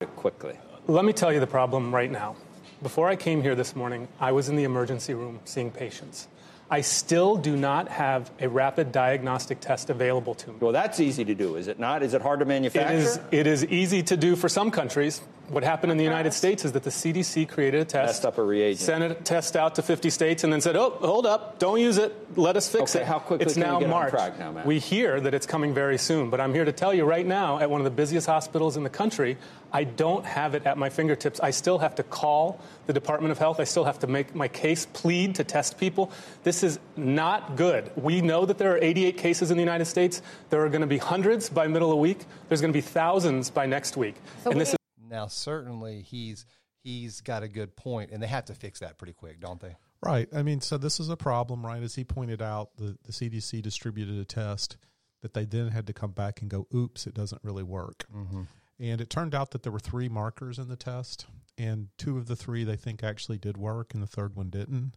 Quickly. 0.07 0.57
Let 0.87 1.05
me 1.05 1.13
tell 1.13 1.31
you 1.31 1.39
the 1.39 1.47
problem 1.47 1.93
right 1.93 2.11
now. 2.11 2.35
Before 2.81 3.07
I 3.07 3.15
came 3.15 3.41
here 3.43 3.55
this 3.55 3.75
morning, 3.75 4.07
I 4.19 4.31
was 4.31 4.49
in 4.49 4.55
the 4.55 4.63
emergency 4.63 5.13
room 5.13 5.39
seeing 5.45 5.71
patients. 5.71 6.27
I 6.71 6.81
still 6.81 7.35
do 7.35 7.57
not 7.57 7.89
have 7.89 8.31
a 8.39 8.47
rapid 8.47 8.91
diagnostic 8.93 9.59
test 9.59 9.89
available 9.89 10.33
to 10.35 10.51
me. 10.51 10.55
Well, 10.61 10.71
that's 10.71 11.01
easy 11.01 11.25
to 11.25 11.35
do, 11.35 11.57
is 11.57 11.67
it 11.67 11.79
not? 11.79 12.01
Is 12.01 12.13
it 12.13 12.21
hard 12.21 12.39
to 12.39 12.45
manufacture? 12.45 12.95
is, 12.95 13.19
it 13.29 13.45
is 13.45 13.65
easy 13.65 14.01
to 14.03 14.15
do 14.15 14.37
for 14.37 14.47
some 14.47 14.71
countries. 14.71 15.21
What 15.51 15.63
happened 15.65 15.91
in 15.91 15.97
the 15.97 16.03
United 16.05 16.31
States 16.33 16.63
is 16.63 16.71
that 16.71 16.83
the 16.83 16.89
CDC 16.89 17.45
created 17.49 17.81
a 17.81 17.85
test, 17.85 18.07
Messed 18.07 18.25
up 18.25 18.37
a 18.37 18.43
reagent. 18.43 18.79
sent 18.79 19.03
a 19.03 19.13
test 19.15 19.57
out 19.57 19.75
to 19.75 19.81
50 19.81 20.09
states, 20.09 20.45
and 20.45 20.53
then 20.53 20.61
said, 20.61 20.77
"Oh, 20.77 20.91
hold 21.01 21.25
up, 21.25 21.59
don't 21.59 21.79
use 21.81 21.97
it. 21.97 22.15
Let 22.37 22.55
us 22.55 22.69
fix 22.69 22.95
Okay, 22.95 23.03
it." 23.03 23.07
how 23.07 23.19
quickly 23.19 23.45
it's 23.45 23.55
can 23.55 23.63
we 23.63 23.67
now 23.67 23.79
get 23.79 23.85
on 23.85 23.89
March. 23.91 24.11
track 24.11 24.39
now, 24.39 24.53
Matt? 24.53 24.65
We 24.65 24.79
hear 24.79 25.19
that 25.19 25.33
it's 25.33 25.45
coming 25.45 25.73
very 25.73 25.97
soon, 25.97 26.29
but 26.29 26.39
I'm 26.39 26.53
here 26.53 26.63
to 26.63 26.71
tell 26.71 26.93
you 26.93 27.03
right 27.03 27.25
now, 27.25 27.59
at 27.59 27.69
one 27.69 27.81
of 27.81 27.85
the 27.85 27.91
busiest 27.91 28.27
hospitals 28.27 28.77
in 28.77 28.83
the 28.83 28.89
country, 28.89 29.37
I 29.73 29.83
don't 29.83 30.25
have 30.25 30.55
it 30.55 30.65
at 30.65 30.77
my 30.77 30.89
fingertips. 30.89 31.39
I 31.41 31.51
still 31.51 31.79
have 31.79 31.95
to 31.95 32.03
call 32.03 32.59
the 32.87 32.93
Department 32.93 33.33
of 33.33 33.37
Health. 33.37 33.59
I 33.59 33.65
still 33.65 33.83
have 33.83 33.99
to 33.99 34.07
make 34.07 34.33
my 34.33 34.47
case 34.47 34.85
plead 34.93 35.35
to 35.35 35.43
test 35.43 35.77
people. 35.77 36.11
This 36.43 36.63
is 36.63 36.79
not 36.95 37.57
good. 37.57 37.91
We 37.97 38.21
know 38.21 38.45
that 38.45 38.57
there 38.57 38.71
are 38.73 38.79
88 38.81 39.17
cases 39.17 39.51
in 39.51 39.57
the 39.57 39.63
United 39.63 39.85
States. 39.85 40.21
There 40.49 40.63
are 40.63 40.69
going 40.69 40.81
to 40.81 40.87
be 40.87 40.97
hundreds 40.97 41.49
by 41.49 41.67
middle 41.67 41.89
of 41.89 41.93
the 41.93 42.01
week. 42.01 42.19
There's 42.47 42.61
going 42.61 42.71
to 42.73 42.77
be 42.77 42.81
thousands 42.81 43.49
by 43.49 43.65
next 43.65 43.97
week. 43.97 44.15
and 44.45 44.59
this 44.59 44.69
is 44.69 44.75
Now, 45.11 45.27
certainly 45.27 46.01
he's 46.01 46.45
he's 46.83 47.21
got 47.21 47.43
a 47.43 47.47
good 47.47 47.75
point, 47.75 48.09
and 48.11 48.23
they 48.23 48.27
have 48.27 48.45
to 48.45 48.55
fix 48.55 48.79
that 48.79 48.97
pretty 48.97 49.13
quick, 49.13 49.39
don't 49.39 49.59
they? 49.59 49.75
Right. 50.03 50.27
I 50.33 50.41
mean, 50.41 50.61
so 50.61 50.77
this 50.79 50.99
is 50.99 51.09
a 51.09 51.17
problem, 51.17 51.63
right? 51.63 51.83
As 51.83 51.93
he 51.93 52.03
pointed 52.03 52.41
out, 52.41 52.75
the, 52.77 52.97
the 53.03 53.11
CDC 53.11 53.61
distributed 53.61 54.17
a 54.17 54.25
test 54.25 54.77
that 55.21 55.35
they 55.35 55.45
then 55.45 55.67
had 55.67 55.85
to 55.85 55.93
come 55.93 56.09
back 56.11 56.41
and 56.41 56.49
go, 56.49 56.65
oops, 56.73 57.05
it 57.05 57.13
doesn't 57.13 57.43
really 57.43 57.61
work. 57.61 58.05
And 58.79 58.99
it 58.99 59.11
turned 59.11 59.35
out 59.35 59.51
that 59.51 59.61
there 59.61 59.71
were 59.71 59.77
three 59.77 60.09
markers 60.09 60.57
in 60.57 60.69
the 60.69 60.75
test, 60.75 61.27
and 61.55 61.89
two 61.99 62.17
of 62.17 62.25
the 62.25 62.35
three 62.35 62.63
they 62.63 62.77
think 62.77 63.03
actually 63.03 63.37
did 63.37 63.57
work, 63.57 63.93
and 63.93 64.01
the 64.01 64.07
third 64.07 64.35
one 64.35 64.49
didn't. 64.49 64.93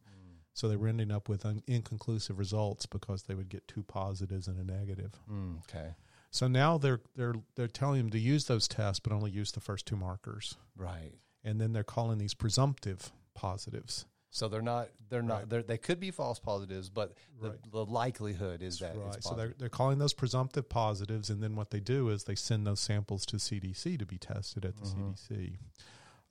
So 0.54 0.68
they 0.68 0.76
were 0.76 0.86
ending 0.88 1.10
up 1.10 1.28
with 1.28 1.44
un- 1.44 1.62
inconclusive 1.66 2.38
results 2.38 2.86
because 2.86 3.24
they 3.24 3.34
would 3.34 3.48
get 3.48 3.66
two 3.66 3.82
positives 3.82 4.46
and 4.46 4.58
a 4.58 4.64
negative. 4.64 5.10
Mm, 5.30 5.58
okay. 5.68 5.94
So 6.34 6.48
now 6.48 6.78
they're 6.78 7.00
they're 7.14 7.36
they're 7.54 7.68
telling 7.68 7.98
them 7.98 8.10
to 8.10 8.18
use 8.18 8.46
those 8.46 8.66
tests, 8.66 8.98
but 8.98 9.12
only 9.12 9.30
use 9.30 9.52
the 9.52 9.60
first 9.60 9.86
two 9.86 9.94
markers, 9.94 10.56
Right. 10.76 11.12
and 11.44 11.60
then 11.60 11.72
they're 11.72 11.84
calling 11.84 12.18
these 12.18 12.34
presumptive 12.34 13.12
positives. 13.34 14.06
So 14.30 14.48
they're 14.48 14.60
not 14.60 14.88
they're 15.08 15.22
not 15.22 15.42
Right. 15.42 15.48
they're, 15.48 15.62
they 15.62 15.78
could 15.78 16.00
be 16.00 16.10
false 16.10 16.40
positives, 16.40 16.90
but 16.90 17.14
the, 17.40 17.50
Right. 17.50 17.70
the 17.70 17.84
likelihood 17.86 18.62
is 18.62 18.80
that 18.80 18.96
right. 18.96 19.14
it's 19.14 19.28
So 19.28 19.36
they're 19.36 19.54
they're 19.56 19.68
calling 19.68 19.98
those 19.98 20.12
presumptive 20.12 20.68
positives, 20.68 21.30
and 21.30 21.40
then 21.40 21.54
what 21.54 21.70
they 21.70 21.78
do 21.78 22.08
is 22.08 22.24
they 22.24 22.34
send 22.34 22.66
those 22.66 22.80
samples 22.80 23.24
to 23.26 23.36
CDC 23.36 23.96
to 23.96 24.04
be 24.04 24.18
tested 24.18 24.64
at 24.64 24.76
the 24.76 24.86
Mm-hmm. 24.86 25.12
CDC. 25.12 25.58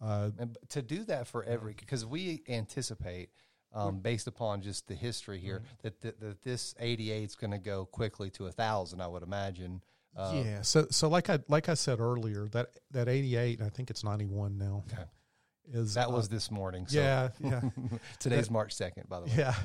Uh, 0.02 0.32
and 0.38 0.58
to 0.68 0.82
do 0.82 1.06
that 1.06 1.28
for 1.28 1.46
every 1.46 1.76
because 1.76 2.06
we 2.06 2.44
anticipate. 2.50 3.30
Um, 3.76 4.02
based 4.02 4.28
upon 4.28 4.62
just 4.62 4.88
the 4.88 4.94
history 4.94 5.40
here, 5.40 5.64
that, 5.82 6.00
that 6.02 6.20
that 6.20 6.44
this 6.44 6.76
88 6.80 7.24
is 7.24 7.36
going 7.36 7.50
to 7.50 7.58
go 7.58 7.86
quickly 7.86 8.30
to 8.32 8.46
a 8.46 8.52
thousand, 8.52 9.02
I 9.02 9.08
would 9.08 9.24
imagine. 9.24 9.82
Uh, 10.16 10.32
yeah. 10.46 10.62
So 10.62 10.88
so 10.92 11.08
like 11.10 11.30
I 11.30 11.40
like 11.48 11.70
I 11.70 11.74
said 11.74 12.00
earlier, 12.00 12.48
that 12.50 12.70
that 12.92 13.08
eighty 13.08 13.36
eight, 13.36 13.60
and 13.60 13.68
I 13.68 13.70
think 13.70 13.90
it's 13.90 14.04
ninety 14.04 14.26
one 14.26 14.58
now. 14.58 14.84
Okay. 14.92 15.04
Is 15.72 15.94
That 15.94 16.10
uh, 16.10 16.12
was 16.12 16.28
this 16.30 16.52
morning. 16.52 16.88
So 16.88 17.00
yeah 17.00 17.30
yeah 17.40 17.62
today's 18.20 18.52
March 18.52 18.76
2nd, 18.76 19.08
by 19.08 19.22
the 19.22 19.26
way. 19.28 19.32
yeah 19.38 19.56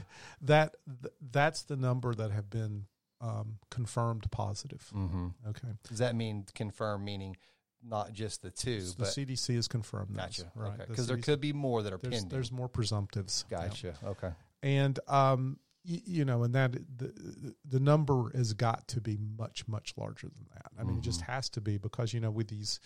that 0.43 0.77
th- 1.03 1.13
that's 1.33 1.63
the 1.65 1.77
number 1.77 2.15
that 2.15 2.31
have 2.31 2.49
been 2.49 2.87
um, 3.21 3.59
confirmed 3.71 4.31
positive. 4.31 4.89
Mm-hmm. 4.95 5.27
Okay. 5.49 5.69
Does 5.89 5.99
that 5.99 6.15
mean 6.15 6.47
confirmed 6.55 7.05
meaning 7.05 7.37
not 7.83 8.13
just 8.13 8.43
the 8.43 8.51
two, 8.51 8.81
the 8.81 9.05
CDC 9.07 9.57
has 9.57 9.67
confirmed 9.67 10.11
those, 10.11 10.17
gotcha. 10.39 10.53
right? 10.55 10.69
Okay. 10.75 10.83
The 10.85 10.87
Because 10.87 11.07
there 11.09 11.17
could 11.17 11.41
be 11.41 11.53
more 11.53 11.83
that 11.83 11.93
are 11.93 11.99
there's, 11.99 12.15
pending. 12.15 12.29
there's 12.29 12.53
more 12.53 12.69
presumptives. 12.69 13.45
Yeah. 13.51 13.67
gotcha. 13.67 13.95
Okay. 14.05 14.31
and 14.63 14.99
um 15.09 15.59
y- 15.88 16.03
you 16.05 16.24
know 16.24 16.42
and 16.44 16.55
that 16.55 16.72
the 16.72 17.55
the 17.64 17.81
number 17.81 18.31
has 18.37 18.53
got 18.53 18.87
to 18.88 19.01
be 19.01 19.16
much 19.38 19.66
much 19.68 19.94
larger 19.96 20.29
than 20.29 20.46
that 20.55 20.66
i 20.79 20.85
mean 20.85 20.98
it 20.98 21.03
just 21.03 21.20
Mm-hmm. 21.22 21.33
has 21.33 21.48
to 21.51 21.61
be 21.61 21.79
because 21.79 22.12
you 22.12 22.20
know 22.20 22.31
with 22.31 22.48
these 22.48 22.81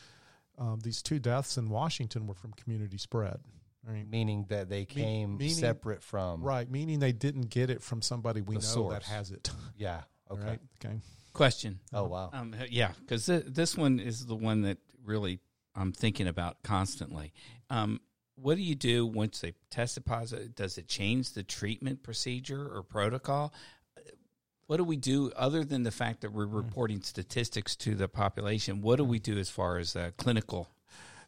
um, 0.59 0.81
these 0.83 1.03
two 1.03 1.19
deaths 1.19 1.57
in 1.57 1.69
washington 1.71 2.27
were 2.27 2.35
from 2.35 2.53
community 2.53 2.99
spread 2.99 3.39
right 3.87 4.09
Meaning 4.09 4.47
that 4.49 4.69
they 4.69 4.85
came 4.85 5.37
meaning- 5.39 5.55
separate 5.55 6.03
from. 6.03 6.43
right 6.43 6.71
meaning 6.71 6.99
they 7.01 7.13
didn't 7.13 7.49
get 7.51 7.69
it 7.71 7.83
from 7.83 8.03
somebody 8.03 8.41
we 8.41 8.55
know 8.57 8.61
source. 8.61 8.93
that 8.95 9.03
has 9.05 9.31
it 9.31 9.51
Yeah. 9.77 10.03
Okay. 10.31 10.43
right 10.45 10.61
okay 10.85 11.01
Question. 11.35 11.81
Oh 11.95 12.05
wow. 12.05 12.29
Um, 12.35 12.55
yeah, 12.69 12.91
because 13.01 13.25
th- 13.25 13.45
this 13.47 13.75
one 13.75 13.99
is 13.99 14.27
the 14.27 14.37
one 14.37 14.61
that 14.63 14.77
really 15.03 15.41
I'm 15.75 15.91
thinking 15.91 16.29
about 16.29 16.63
constantly. 16.63 17.33
Um, 17.71 18.01
what 18.37 18.57
do 18.57 18.63
you 18.63 18.75
do 18.75 19.07
once 19.07 19.41
they 19.41 19.55
test 19.71 19.97
it 19.97 20.05
positive? 20.05 20.55
Does 20.55 20.79
it 20.79 20.89
change 20.89 21.33
the 21.33 21.43
treatment 21.43 22.03
procedure 22.03 22.69
or 22.73 22.83
protocol? 22.83 23.53
What 24.67 24.79
do 24.79 24.85
we 24.85 24.97
do 24.97 25.31
other 25.37 25.65
than 25.65 25.83
the 25.83 25.91
fact 25.91 26.23
that 26.23 26.33
we're 26.33 26.47
reporting 26.47 27.03
statistics 27.03 27.77
to 27.77 27.95
the 27.95 28.09
population? 28.09 28.81
What 28.81 28.97
do 28.97 29.05
we 29.05 29.19
do 29.19 29.39
as 29.39 29.51
far 29.51 29.77
as 29.77 29.95
uh, 29.95 30.13
clinical 30.17 30.69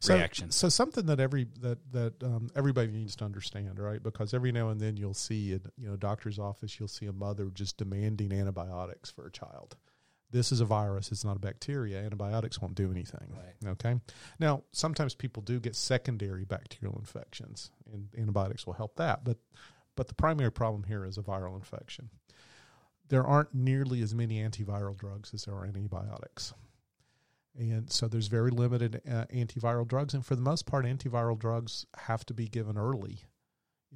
so, 0.01 0.14
reactions? 0.14 0.57
so 0.57 0.69
something 0.69 1.07
that 1.07 1.21
every 1.21 1.49
that 1.61 1.79
that 1.93 2.23
um, 2.23 2.49
everybody 2.57 2.90
needs 2.90 3.17
to 3.17 3.25
understand, 3.25 3.79
right? 3.79 4.03
Because 4.03 4.33
every 4.33 4.51
now 4.51 4.71
and 4.71 4.81
then 4.81 4.97
you'll 4.97 5.12
see 5.12 5.53
in 5.53 5.61
you 5.77 5.88
know 5.88 5.97
doctor's 5.97 6.38
office, 6.38 6.79
you'll 6.79 6.88
see 6.88 7.07
a 7.07 7.12
mother 7.12 7.51
just 7.53 7.77
demanding 7.77 8.33
antibiotics 8.33 9.11
for 9.11 9.27
a 9.27 9.31
child. 9.31 9.77
This 10.35 10.51
is 10.51 10.61
a 10.61 10.64
virus; 10.64 11.12
it's 11.12 11.25
not 11.25 11.37
a 11.37 11.38
bacteria. 11.38 12.03
Antibiotics 12.03 12.61
won't 12.61 12.75
do 12.75 12.90
anything. 12.90 13.29
Right. 13.31 13.70
Okay. 13.70 14.01
Now, 14.40 14.64
sometimes 14.73 15.14
people 15.14 15.42
do 15.42 15.61
get 15.61 15.77
secondary 15.77 16.44
bacterial 16.44 16.99
infections, 16.99 17.70
and 17.92 18.09
antibiotics 18.18 18.66
will 18.66 18.75
help 18.75 18.97
that. 18.97 19.25
But 19.25 19.38
but 19.94 20.09
the 20.09 20.14
primary 20.14 20.51
problem 20.51 20.83
here 20.85 21.05
is 21.05 21.16
a 21.18 21.23
viral 21.23 21.55
infection. 21.55 22.11
there 23.09 23.25
aren't 23.25 23.55
nearly 23.55 24.03
as 24.03 24.14
many 24.14 24.42
antiviral 24.42 24.97
drugs 24.97 25.33
as 25.35 25.44
there 25.44 25.55
are 25.55 25.64
antibiotics. 25.64 26.53
And 27.57 27.90
so 27.90 28.09
there's 28.09 28.27
very 28.27 28.51
limited 28.51 29.01
uh, 29.09 29.27
antiviral 29.27 29.87
drugs. 29.87 30.14
And 30.14 30.27
for 30.27 30.35
the 30.35 30.42
most 30.42 30.66
part, 30.66 30.85
antiviral 30.85 31.38
drugs 31.38 31.87
have 31.97 32.27
to 32.27 32.35
be 32.35 32.49
given 32.49 32.77
early 32.77 33.23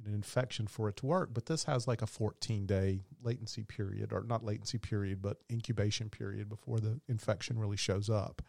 an 0.05 0.13
infection 0.13 0.67
for 0.67 0.89
it 0.89 0.97
to 0.97 1.05
work. 1.05 1.29
But 1.33 1.45
this 1.45 1.63
has 1.65 1.87
like 1.87 2.01
a 2.01 2.07
14 2.07 2.65
day 2.65 3.01
latency 3.23 3.63
period, 3.63 4.13
or 4.13 4.23
not 4.23 4.43
latency 4.43 4.77
period, 4.77 5.21
but 5.21 5.37
incubation 5.51 6.09
period 6.09 6.49
before 6.49 6.79
the 6.79 6.99
infection 7.07 7.59
really 7.59 7.77
shows 7.77 8.09
up. 8.09 8.41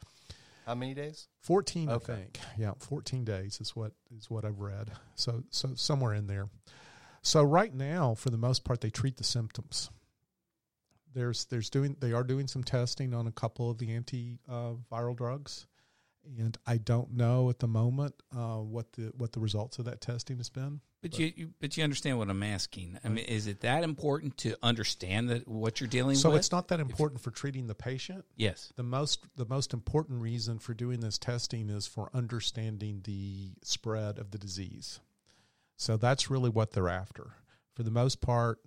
How 0.66 0.74
many 0.74 0.94
days? 0.94 1.26
14, 1.40 1.88
Okay. 1.90 2.12
I 2.12 2.16
think. 2.16 2.38
Yeah, 2.56 2.72
14 2.78 3.24
days 3.24 3.60
is 3.60 3.74
what 3.74 3.92
is 4.16 4.30
what 4.30 4.44
I've 4.44 4.60
read. 4.60 4.92
So 5.14 5.42
so 5.50 5.74
somewhere 5.74 6.14
in 6.14 6.26
there. 6.26 6.48
So 7.22 7.42
right 7.42 7.74
now, 7.74 8.14
for 8.14 8.30
the 8.30 8.38
most 8.38 8.64
part, 8.64 8.80
they 8.80 8.90
treat 8.90 9.16
the 9.16 9.24
symptoms. 9.24 9.90
There's 11.12 11.46
there's 11.46 11.70
doing 11.70 11.96
they 12.00 12.12
are 12.12 12.22
doing 12.22 12.46
some 12.46 12.62
testing 12.62 13.14
on 13.14 13.26
a 13.26 13.32
couple 13.32 13.68
of 13.68 13.78
the 13.78 13.88
antiviral 13.88 15.16
drugs, 15.16 15.66
and 16.38 16.56
I 16.66 16.76
don't 16.76 17.14
know 17.14 17.50
at 17.50 17.58
the 17.58 17.66
moment 17.66 18.14
uh, 18.34 18.58
what 18.58 18.92
the 18.92 19.12
what 19.16 19.32
the 19.32 19.40
results 19.40 19.78
of 19.80 19.86
that 19.86 20.00
testing 20.00 20.36
has 20.36 20.50
been. 20.50 20.80
But 21.02 21.18
you, 21.18 21.32
you, 21.34 21.50
but 21.60 21.76
you 21.76 21.84
understand 21.84 22.18
what 22.18 22.28
I'm 22.28 22.42
asking. 22.42 22.98
I 23.02 23.08
mean, 23.08 23.24
is 23.24 23.46
it 23.46 23.60
that 23.60 23.84
important 23.84 24.36
to 24.38 24.54
understand 24.62 25.30
that 25.30 25.48
what 25.48 25.80
you're 25.80 25.88
dealing 25.88 26.16
So 26.16 26.28
with? 26.28 26.34
So 26.34 26.38
it's 26.38 26.52
not 26.52 26.68
that 26.68 26.78
important 26.78 27.22
for 27.22 27.30
treating 27.30 27.68
the 27.68 27.74
patient. 27.74 28.26
Yes. 28.36 28.70
The 28.76 28.82
most 28.82 29.24
the 29.36 29.46
most 29.46 29.72
important 29.72 30.20
reason 30.20 30.58
for 30.58 30.74
doing 30.74 31.00
this 31.00 31.16
testing 31.16 31.70
is 31.70 31.86
for 31.86 32.10
understanding 32.12 33.00
the 33.04 33.52
spread 33.62 34.18
of 34.18 34.30
the 34.30 34.38
disease. 34.38 35.00
So 35.76 35.96
that's 35.96 36.28
really 36.28 36.50
what 36.50 36.72
they're 36.72 36.90
after. 36.90 37.30
For 37.72 37.82
the 37.82 37.90
most 37.90 38.20
part, 38.20 38.58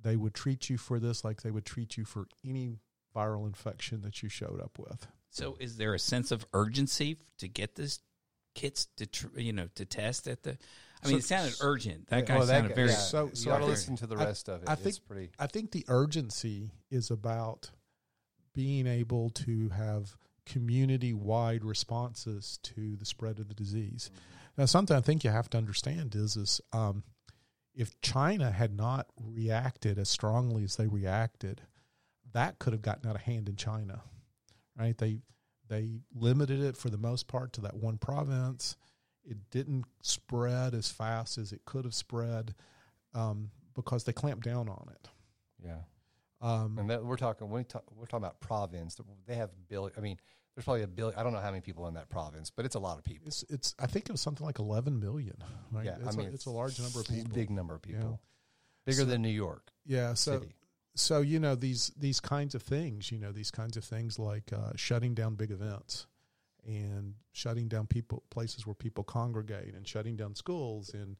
they 0.00 0.14
would 0.14 0.34
treat 0.34 0.70
you 0.70 0.78
for 0.78 1.00
this 1.00 1.24
like 1.24 1.42
they 1.42 1.50
would 1.50 1.64
treat 1.66 1.96
you 1.96 2.04
for 2.04 2.28
any 2.46 2.78
viral 3.14 3.44
infection 3.46 4.02
that 4.02 4.22
you 4.22 4.28
showed 4.28 4.60
up 4.60 4.78
with. 4.78 5.08
So 5.30 5.56
is 5.58 5.78
there 5.78 5.94
a 5.94 5.98
sense 5.98 6.30
of 6.30 6.46
urgency 6.54 7.16
to 7.38 7.48
get 7.48 7.74
this 7.74 7.98
kits 8.54 8.86
to 8.98 9.06
tr- 9.06 9.36
you 9.36 9.52
know 9.52 9.68
to 9.74 9.84
test 9.84 10.28
at 10.28 10.44
the? 10.44 10.58
I 11.02 11.08
mean, 11.08 11.14
So- 11.14 11.18
it 11.18 11.22
sounded 11.28 11.56
urgent. 11.60 12.06
That 12.08 12.26
guy 12.26 12.36
Well, 12.38 12.46
that 12.46 12.52
sounded 12.52 12.68
guy- 12.70 12.74
very. 12.74 12.88
yeah, 12.90 12.96
So- 12.96 13.30
so 13.34 13.50
I 13.50 13.54
to 13.54 13.60
think- 13.60 13.70
listen 13.70 13.96
to 13.96 14.06
the 14.06 14.16
I- 14.16 14.24
rest 14.24 14.48
of 14.48 14.62
it. 14.62 14.68
I 14.68 14.74
it's 14.74 14.82
think- 14.82 15.04
pretty. 15.06 15.30
I 15.38 15.46
think 15.46 15.72
the 15.72 15.84
urgency 15.88 16.70
is 16.90 17.10
about 17.10 17.70
being 18.54 18.86
able 18.86 19.30
to 19.30 19.70
have 19.70 20.16
community 20.44 21.12
wide 21.12 21.64
responses 21.64 22.58
to 22.62 22.96
the 22.96 23.04
spread 23.04 23.38
of 23.38 23.48
the 23.48 23.54
disease. 23.54 24.10
Now, 24.58 24.66
something 24.66 24.96
I 24.96 25.00
think 25.00 25.24
you 25.24 25.30
have 25.30 25.48
to 25.50 25.58
understand 25.58 26.14
is 26.14 26.36
is 26.36 26.60
um, 26.72 27.04
if 27.74 27.98
China 28.02 28.50
had 28.50 28.74
not 28.76 29.06
reacted 29.16 29.98
as 29.98 30.08
strongly 30.10 30.64
as 30.64 30.76
they 30.76 30.86
reacted, 30.88 31.62
that 32.32 32.58
could 32.58 32.72
have 32.74 32.82
gotten 32.82 33.08
out 33.08 33.14
of 33.16 33.22
hand 33.22 33.48
in 33.48 33.56
China, 33.56 34.02
right? 34.76 34.96
They 34.98 35.20
they 35.68 36.02
limited 36.12 36.60
it 36.60 36.76
for 36.76 36.90
the 36.90 36.98
most 36.98 37.28
part 37.28 37.52
to 37.54 37.60
that 37.62 37.76
one 37.76 37.96
province. 37.96 38.76
It 39.24 39.50
didn't 39.50 39.84
spread 40.02 40.74
as 40.74 40.90
fast 40.90 41.38
as 41.38 41.52
it 41.52 41.64
could 41.64 41.84
have 41.84 41.94
spread 41.94 42.54
um, 43.14 43.50
because 43.74 44.04
they 44.04 44.12
clamped 44.12 44.44
down 44.44 44.68
on 44.68 44.88
it. 44.92 45.08
Yeah. 45.64 45.78
Um, 46.40 46.76
And 46.78 46.90
that, 46.90 47.04
we're 47.04 47.16
talking 47.16 47.48
we 47.50 47.62
talk, 47.64 47.84
we're 47.94 48.06
talking 48.06 48.24
about 48.24 48.40
province. 48.40 48.98
They 49.26 49.36
have 49.36 49.50
billion. 49.68 49.92
I 49.96 50.00
mean, 50.00 50.18
there's 50.54 50.64
probably 50.64 50.82
a 50.82 50.88
billion. 50.88 51.18
I 51.18 51.22
don't 51.22 51.32
know 51.32 51.38
how 51.38 51.50
many 51.50 51.60
people 51.60 51.86
in 51.86 51.94
that 51.94 52.08
province, 52.08 52.50
but 52.50 52.64
it's 52.64 52.74
a 52.74 52.80
lot 52.80 52.98
of 52.98 53.04
people. 53.04 53.28
it's 53.28 53.44
it's 53.48 53.74
I 53.78 53.86
think 53.86 54.06
it 54.06 54.12
was 54.12 54.20
something 54.20 54.44
like 54.44 54.58
11 54.58 54.98
million. 54.98 55.36
Right? 55.70 55.86
Yeah, 55.86 55.96
I 56.06 56.12
mean, 56.12 56.28
a, 56.28 56.32
it's 56.32 56.46
a 56.46 56.50
large 56.50 56.80
number 56.80 57.00
of 57.00 57.06
people. 57.06 57.32
Big 57.32 57.50
number 57.50 57.74
of 57.74 57.82
people. 57.82 58.10
Yeah. 58.10 58.16
Bigger 58.86 59.02
So- 59.02 59.06
than 59.06 59.22
New 59.22 59.28
York 59.28 59.70
yeah. 59.86 60.14
So 60.14 60.40
City. 60.40 60.54
so 60.96 61.20
you 61.20 61.38
know 61.38 61.54
these 61.54 61.92
these 61.96 62.18
kinds 62.20 62.54
of 62.56 62.62
things. 62.62 63.12
You 63.12 63.18
know 63.18 63.30
these 63.32 63.50
kinds 63.52 63.76
of 63.76 63.84
things 63.84 64.18
like 64.18 64.52
uh, 64.52 64.72
shutting 64.74 65.14
down 65.14 65.36
big 65.36 65.52
events 65.52 66.06
and 66.66 67.14
shutting 67.32 67.68
down 67.68 67.86
people 67.86 68.22
places 68.30 68.66
where 68.66 68.74
people 68.74 69.04
congregate 69.04 69.74
and 69.74 69.86
shutting 69.86 70.16
down 70.16 70.34
schools 70.34 70.90
and 70.94 71.16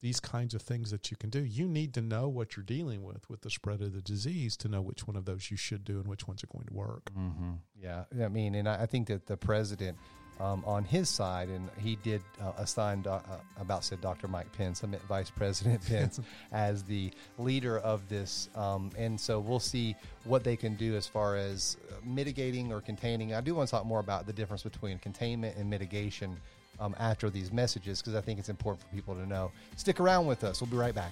these 0.00 0.20
kinds 0.20 0.54
of 0.54 0.62
things 0.62 0.90
that 0.90 1.10
you 1.10 1.16
can 1.16 1.28
do. 1.28 1.42
You 1.44 1.66
need 1.66 1.92
to 1.94 2.00
know 2.00 2.28
what 2.28 2.56
you're 2.56 2.64
dealing 2.64 3.02
with 3.02 3.28
with 3.28 3.40
the 3.40 3.50
spread 3.50 3.80
of 3.80 3.92
the 3.92 4.00
disease 4.00 4.56
to 4.58 4.68
know 4.68 4.80
which 4.80 5.06
one 5.06 5.16
of 5.16 5.24
those 5.24 5.50
you 5.50 5.56
should 5.56 5.84
do 5.84 5.98
and 5.98 6.06
which 6.06 6.28
ones 6.28 6.44
are 6.44 6.48
going 6.48 6.66
to 6.66 6.74
work. 6.74 7.10
Mm-hmm. 7.18 7.54
Yeah, 7.74 8.04
I 8.22 8.28
mean, 8.28 8.54
and 8.54 8.68
I 8.68 8.82
I 8.82 8.86
think 8.86 9.08
that 9.08 9.26
the 9.26 9.36
president, 9.36 9.98
um, 10.40 10.62
on 10.66 10.84
his 10.84 11.08
side, 11.08 11.48
and 11.48 11.68
he 11.78 11.96
did 11.96 12.22
uh, 12.40 12.52
assign 12.58 13.02
do- 13.02 13.10
uh, 13.10 13.22
about 13.60 13.84
said 13.84 14.00
Dr. 14.00 14.28
Mike 14.28 14.50
Pence, 14.52 14.82
I 14.84 14.86
meant 14.86 15.02
Vice 15.04 15.30
President 15.30 15.84
Pence, 15.88 16.20
as 16.52 16.82
the 16.84 17.10
leader 17.38 17.78
of 17.78 18.08
this, 18.08 18.48
um, 18.54 18.90
and 18.96 19.20
so 19.20 19.40
we'll 19.40 19.60
see 19.60 19.96
what 20.24 20.44
they 20.44 20.56
can 20.56 20.74
do 20.76 20.96
as 20.96 21.06
far 21.06 21.36
as 21.36 21.76
uh, 21.90 21.94
mitigating 22.04 22.72
or 22.72 22.80
containing. 22.80 23.34
I 23.34 23.40
do 23.40 23.54
want 23.54 23.68
to 23.68 23.70
talk 23.70 23.86
more 23.86 24.00
about 24.00 24.26
the 24.26 24.32
difference 24.32 24.62
between 24.62 24.98
containment 24.98 25.56
and 25.56 25.68
mitigation. 25.68 26.36
Um, 26.80 26.94
after 27.00 27.28
these 27.28 27.50
messages, 27.50 28.00
because 28.00 28.14
I 28.14 28.20
think 28.20 28.38
it's 28.38 28.50
important 28.50 28.82
for 28.82 28.94
people 28.94 29.16
to 29.16 29.26
know. 29.26 29.50
Stick 29.74 29.98
around 29.98 30.28
with 30.28 30.44
us. 30.44 30.60
We'll 30.60 30.70
be 30.70 30.76
right 30.76 30.94
back. 30.94 31.10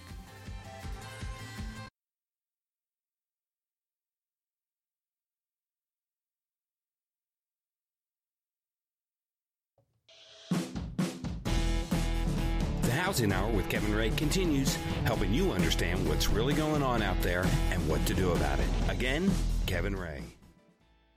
Housing 13.17 13.33
Hour 13.33 13.51
with 13.51 13.71
Kevin 13.71 13.95
Ray 13.95 14.11
continues, 14.11 14.75
helping 15.07 15.33
you 15.33 15.51
understand 15.51 16.07
what's 16.07 16.29
really 16.29 16.53
going 16.53 16.83
on 16.83 17.01
out 17.01 17.19
there 17.23 17.47
and 17.71 17.89
what 17.89 18.05
to 18.05 18.13
do 18.13 18.33
about 18.33 18.59
it. 18.59 18.67
Again, 18.91 19.31
Kevin 19.65 19.97
Ray. 19.97 20.23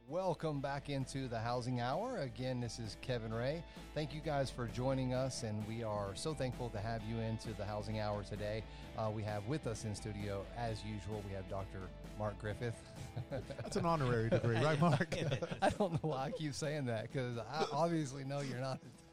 Welcome 0.07 0.61
back 0.61 0.87
into 0.87 1.27
the 1.27 1.37
Housing 1.37 1.81
Hour. 1.81 2.19
Again, 2.19 2.61
this 2.61 2.79
is 2.79 2.95
Kevin 3.01 3.33
Ray. 3.33 3.61
Thank 3.95 4.13
you 4.13 4.21
guys 4.21 4.49
for 4.49 4.67
joining 4.67 5.13
us, 5.13 5.43
and 5.43 5.67
we 5.67 5.83
are 5.83 6.15
so 6.15 6.33
thankful 6.33 6.69
to 6.69 6.79
have 6.79 7.01
you 7.03 7.17
into 7.17 7.51
the 7.51 7.65
Housing 7.65 7.99
Hour 7.99 8.23
today. 8.23 8.63
Uh, 8.97 9.11
we 9.13 9.21
have 9.23 9.45
with 9.47 9.67
us 9.67 9.83
in 9.83 9.93
studio, 9.93 10.45
as 10.57 10.81
usual, 10.85 11.21
we 11.27 11.35
have 11.35 11.49
Dr. 11.49 11.81
Mark 12.17 12.39
Griffith. 12.39 12.81
That's 13.29 13.75
an 13.75 13.85
honorary 13.85 14.29
degree, 14.29 14.55
right, 14.55 14.79
Mark? 14.79 15.17
I 15.61 15.69
don't 15.71 15.91
know 15.91 16.09
why 16.11 16.27
I 16.27 16.31
keep 16.31 16.53
saying 16.53 16.85
that 16.85 17.11
because 17.11 17.37
I 17.37 17.65
obviously 17.73 18.23
know 18.23 18.39
you're 18.39 18.61
not 18.61 18.77
a 18.77 18.85
doctor. 18.85 19.08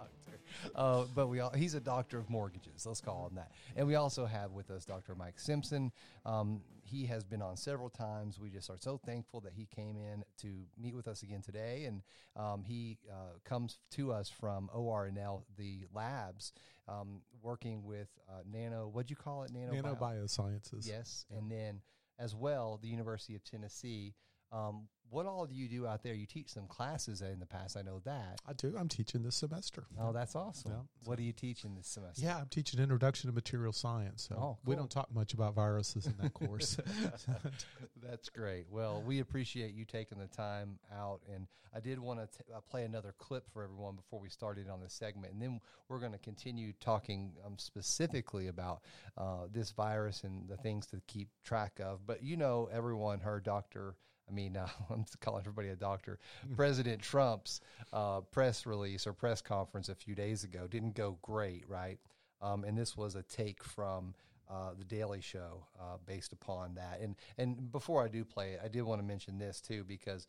Uh, 0.74 1.04
but 1.14 1.28
we 1.28 1.40
all, 1.40 1.50
he's 1.50 1.74
a 1.74 1.80
doctor 1.80 2.18
of 2.18 2.28
mortgages. 2.30 2.86
Let's 2.86 3.00
call 3.00 3.26
him 3.28 3.36
that. 3.36 3.50
And 3.76 3.86
we 3.86 3.94
also 3.94 4.26
have 4.26 4.52
with 4.52 4.70
us 4.70 4.84
Dr. 4.84 5.14
Mike 5.14 5.38
Simpson. 5.38 5.92
Um, 6.24 6.62
he 6.84 7.06
has 7.06 7.24
been 7.24 7.42
on 7.42 7.56
several 7.56 7.90
times. 7.90 8.38
We 8.38 8.50
just 8.50 8.70
are 8.70 8.76
so 8.78 8.98
thankful 9.04 9.40
that 9.40 9.52
he 9.54 9.66
came 9.66 9.96
in 9.96 10.24
to 10.42 10.48
meet 10.78 10.94
with 10.94 11.08
us 11.08 11.22
again 11.22 11.42
today. 11.42 11.84
And 11.84 12.02
um, 12.36 12.62
he 12.64 12.98
uh, 13.10 13.38
comes 13.44 13.78
to 13.92 14.12
us 14.12 14.28
from 14.28 14.70
ORNL, 14.74 15.42
the 15.56 15.86
labs, 15.92 16.52
um, 16.88 17.22
working 17.42 17.84
with 17.84 18.08
uh, 18.28 18.42
nano. 18.50 18.88
What'd 18.88 19.10
you 19.10 19.16
call 19.16 19.42
it? 19.42 19.50
Nano. 19.52 19.72
Nanobiosciences. 19.72 20.86
Yes, 20.86 21.24
and 21.36 21.50
then 21.50 21.80
as 22.18 22.34
well, 22.34 22.78
the 22.80 22.88
University 22.88 23.34
of 23.34 23.44
Tennessee. 23.44 24.14
Um, 24.52 24.88
what 25.10 25.26
all 25.26 25.46
do 25.46 25.54
you 25.54 25.68
do 25.68 25.86
out 25.86 26.02
there? 26.02 26.14
You 26.14 26.26
teach 26.26 26.48
some 26.48 26.66
classes 26.66 27.22
in 27.22 27.38
the 27.38 27.46
past. 27.46 27.76
I 27.76 27.82
know 27.82 28.00
that. 28.04 28.40
I 28.46 28.52
do. 28.52 28.74
I'm 28.78 28.88
teaching 28.88 29.22
this 29.22 29.36
semester. 29.36 29.84
Oh, 30.00 30.12
that's 30.12 30.34
awesome. 30.34 30.72
Yeah, 30.72 30.78
what 31.04 31.18
are 31.18 31.22
you 31.22 31.32
teaching 31.32 31.74
this 31.76 31.86
semester? 31.86 32.24
Yeah, 32.24 32.38
I'm 32.38 32.48
teaching 32.48 32.80
Introduction 32.80 33.28
to 33.30 33.34
Material 33.34 33.72
Science. 33.72 34.26
So 34.28 34.36
Oh, 34.36 34.58
we 34.64 34.74
don't 34.74 34.90
talk 34.90 35.14
much 35.14 35.32
about 35.34 35.54
viruses 35.54 36.06
in 36.06 36.14
that 36.20 36.34
course. 36.34 36.76
That's 38.02 38.28
great. 38.28 38.66
Well, 38.70 39.02
we 39.04 39.20
appreciate 39.20 39.74
you 39.74 39.84
taking 39.84 40.18
the 40.18 40.26
time 40.26 40.78
out, 40.94 41.20
and 41.32 41.46
I 41.74 41.80
did 41.80 41.98
want 41.98 42.20
to 42.20 42.28
uh, 42.54 42.60
play 42.60 42.84
another 42.84 43.14
clip 43.18 43.48
for 43.52 43.62
everyone 43.62 43.96
before 43.96 44.20
we 44.20 44.28
started 44.28 44.68
on 44.68 44.80
this 44.80 44.92
segment, 44.94 45.32
and 45.32 45.42
then 45.42 45.60
we're 45.88 45.98
going 45.98 46.12
to 46.12 46.18
continue 46.18 46.72
talking 46.80 47.32
um, 47.44 47.58
specifically 47.58 48.48
about 48.48 48.80
uh, 49.18 49.46
this 49.52 49.70
virus 49.72 50.24
and 50.24 50.48
the 50.48 50.56
things 50.56 50.86
to 50.86 51.00
keep 51.06 51.28
track 51.44 51.80
of. 51.82 52.06
But 52.06 52.22
you 52.22 52.36
know, 52.36 52.68
everyone 52.72 53.20
heard 53.20 53.44
Doctor. 53.44 53.94
I 54.28 54.32
mean, 54.32 54.56
uh, 54.56 54.68
I'm 54.90 55.04
calling 55.20 55.40
everybody 55.40 55.68
a 55.68 55.76
doctor. 55.76 56.18
President 56.54 57.02
Trump's 57.02 57.60
uh, 57.92 58.20
press 58.20 58.66
release 58.66 59.06
or 59.06 59.12
press 59.12 59.40
conference 59.40 59.88
a 59.88 59.94
few 59.94 60.14
days 60.14 60.44
ago 60.44 60.66
didn't 60.66 60.94
go 60.94 61.18
great, 61.22 61.64
right? 61.68 61.98
Um, 62.42 62.64
and 62.64 62.76
this 62.76 62.96
was 62.96 63.14
a 63.14 63.22
take 63.22 63.64
from 63.64 64.14
uh, 64.48 64.70
the 64.78 64.84
Daily 64.84 65.20
Show 65.20 65.66
uh, 65.80 65.96
based 66.06 66.32
upon 66.32 66.74
that. 66.74 67.00
And 67.00 67.16
and 67.38 67.72
before 67.72 68.04
I 68.04 68.08
do 68.08 68.24
play 68.24 68.52
it, 68.52 68.60
I 68.62 68.68
did 68.68 68.82
want 68.82 69.00
to 69.00 69.06
mention 69.06 69.38
this 69.38 69.60
too 69.60 69.84
because 69.84 70.26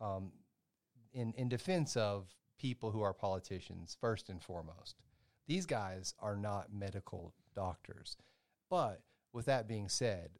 um, 0.00 0.32
in 1.12 1.32
in 1.36 1.48
defense 1.48 1.96
of 1.96 2.28
people 2.58 2.90
who 2.90 3.02
are 3.02 3.12
politicians, 3.12 3.96
first 4.00 4.28
and 4.28 4.42
foremost, 4.42 4.96
these 5.46 5.66
guys 5.66 6.14
are 6.20 6.36
not 6.36 6.72
medical 6.72 7.34
doctors. 7.54 8.16
But 8.70 9.02
with 9.32 9.46
that 9.46 9.68
being 9.68 9.88
said, 9.88 10.30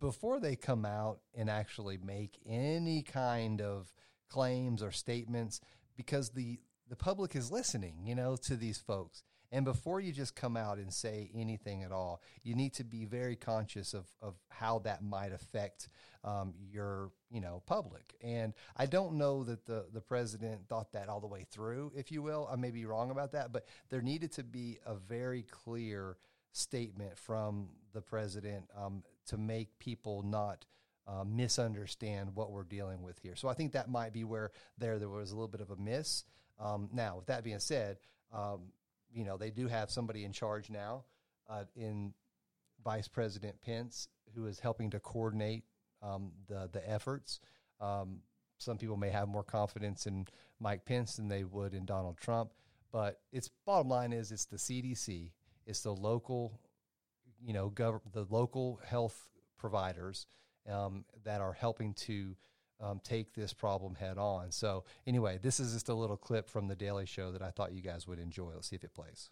before 0.00 0.40
they 0.40 0.56
come 0.56 0.84
out 0.84 1.20
and 1.34 1.50
actually 1.50 1.98
make 1.98 2.38
any 2.46 3.02
kind 3.02 3.60
of 3.60 3.92
claims 4.28 4.82
or 4.82 4.90
statements, 4.90 5.60
because 5.96 6.30
the 6.30 6.58
the 6.88 6.96
public 6.96 7.36
is 7.36 7.50
listening, 7.52 7.96
you 8.04 8.14
know, 8.14 8.36
to 8.36 8.56
these 8.56 8.78
folks. 8.78 9.22
And 9.50 9.64
before 9.64 10.00
you 10.00 10.12
just 10.12 10.34
come 10.34 10.56
out 10.56 10.78
and 10.78 10.92
say 10.92 11.30
anything 11.34 11.82
at 11.82 11.92
all, 11.92 12.22
you 12.42 12.54
need 12.54 12.74
to 12.74 12.84
be 12.84 13.04
very 13.06 13.36
conscious 13.36 13.94
of, 13.94 14.06
of 14.20 14.34
how 14.48 14.80
that 14.80 15.02
might 15.02 15.32
affect 15.32 15.88
um, 16.24 16.52
your 16.70 17.10
you 17.30 17.40
know 17.40 17.62
public. 17.66 18.14
And 18.22 18.52
I 18.76 18.86
don't 18.86 19.14
know 19.14 19.44
that 19.44 19.64
the 19.64 19.86
the 19.92 20.00
president 20.00 20.68
thought 20.68 20.92
that 20.92 21.08
all 21.08 21.20
the 21.20 21.26
way 21.26 21.46
through, 21.50 21.92
if 21.96 22.12
you 22.12 22.22
will. 22.22 22.48
I 22.50 22.56
may 22.56 22.70
be 22.70 22.84
wrong 22.84 23.10
about 23.10 23.32
that, 23.32 23.52
but 23.52 23.66
there 23.88 24.02
needed 24.02 24.32
to 24.32 24.44
be 24.44 24.78
a 24.84 24.94
very 24.94 25.42
clear 25.42 26.16
statement 26.52 27.16
from 27.16 27.68
the 27.92 28.00
president 28.00 28.64
um, 28.76 29.02
to 29.28 29.36
make 29.38 29.78
people 29.78 30.22
not. 30.22 30.64
Uh, 31.10 31.24
misunderstand 31.24 32.28
what 32.34 32.50
we're 32.50 32.64
dealing 32.64 33.00
with 33.00 33.18
here. 33.20 33.34
So 33.34 33.48
I 33.48 33.54
think 33.54 33.72
that 33.72 33.88
might 33.88 34.12
be 34.12 34.24
where 34.24 34.50
there 34.76 34.98
there 34.98 35.08
was 35.08 35.30
a 35.30 35.34
little 35.34 35.48
bit 35.48 35.62
of 35.62 35.70
a 35.70 35.76
miss. 35.76 36.24
Um, 36.60 36.90
now, 36.92 37.16
with 37.16 37.24
that 37.28 37.42
being 37.42 37.60
said, 37.60 37.96
um, 38.30 38.72
you 39.10 39.24
know 39.24 39.38
they 39.38 39.50
do 39.50 39.68
have 39.68 39.90
somebody 39.90 40.24
in 40.26 40.32
charge 40.32 40.68
now 40.68 41.04
uh, 41.48 41.64
in 41.76 42.12
Vice 42.84 43.08
President 43.08 43.60
Pence 43.62 44.08
who 44.34 44.46
is 44.46 44.60
helping 44.60 44.90
to 44.90 45.00
coordinate 45.00 45.64
um, 46.02 46.32
the 46.46 46.68
the 46.72 46.88
efforts. 46.88 47.40
Um, 47.80 48.20
some 48.58 48.76
people 48.76 48.96
may 48.96 49.10
have 49.10 49.28
more 49.28 49.44
confidence 49.44 50.06
in 50.06 50.26
Mike 50.60 50.84
Pence 50.84 51.16
than 51.16 51.28
they 51.28 51.44
would 51.44 51.74
in 51.74 51.84
Donald 51.84 52.18
Trump, 52.18 52.52
but 52.92 53.20
its 53.32 53.48
bottom 53.64 53.88
line 53.88 54.12
is 54.12 54.32
it's 54.32 54.46
the 54.46 54.56
CDC, 54.56 55.30
it's 55.64 55.82
the 55.82 55.92
local, 55.92 56.58
you 57.44 57.52
know, 57.52 57.70
gov- 57.70 58.00
the 58.12 58.26
local 58.30 58.80
health 58.86 59.28
providers 59.58 60.26
um, 60.70 61.04
that 61.24 61.40
are 61.40 61.52
helping 61.52 61.94
to 61.94 62.36
um, 62.80 63.00
take 63.02 63.34
this 63.34 63.52
problem 63.52 63.94
head 63.94 64.18
on. 64.18 64.50
So, 64.52 64.84
anyway, 65.06 65.38
this 65.42 65.58
is 65.58 65.72
just 65.72 65.88
a 65.88 65.94
little 65.94 66.16
clip 66.16 66.48
from 66.48 66.68
the 66.68 66.76
Daily 66.76 67.06
Show 67.06 67.32
that 67.32 67.42
I 67.42 67.50
thought 67.50 67.72
you 67.72 67.82
guys 67.82 68.06
would 68.06 68.18
enjoy. 68.20 68.50
Let's 68.54 68.68
see 68.68 68.76
if 68.76 68.84
it 68.84 68.94
plays. 68.94 69.30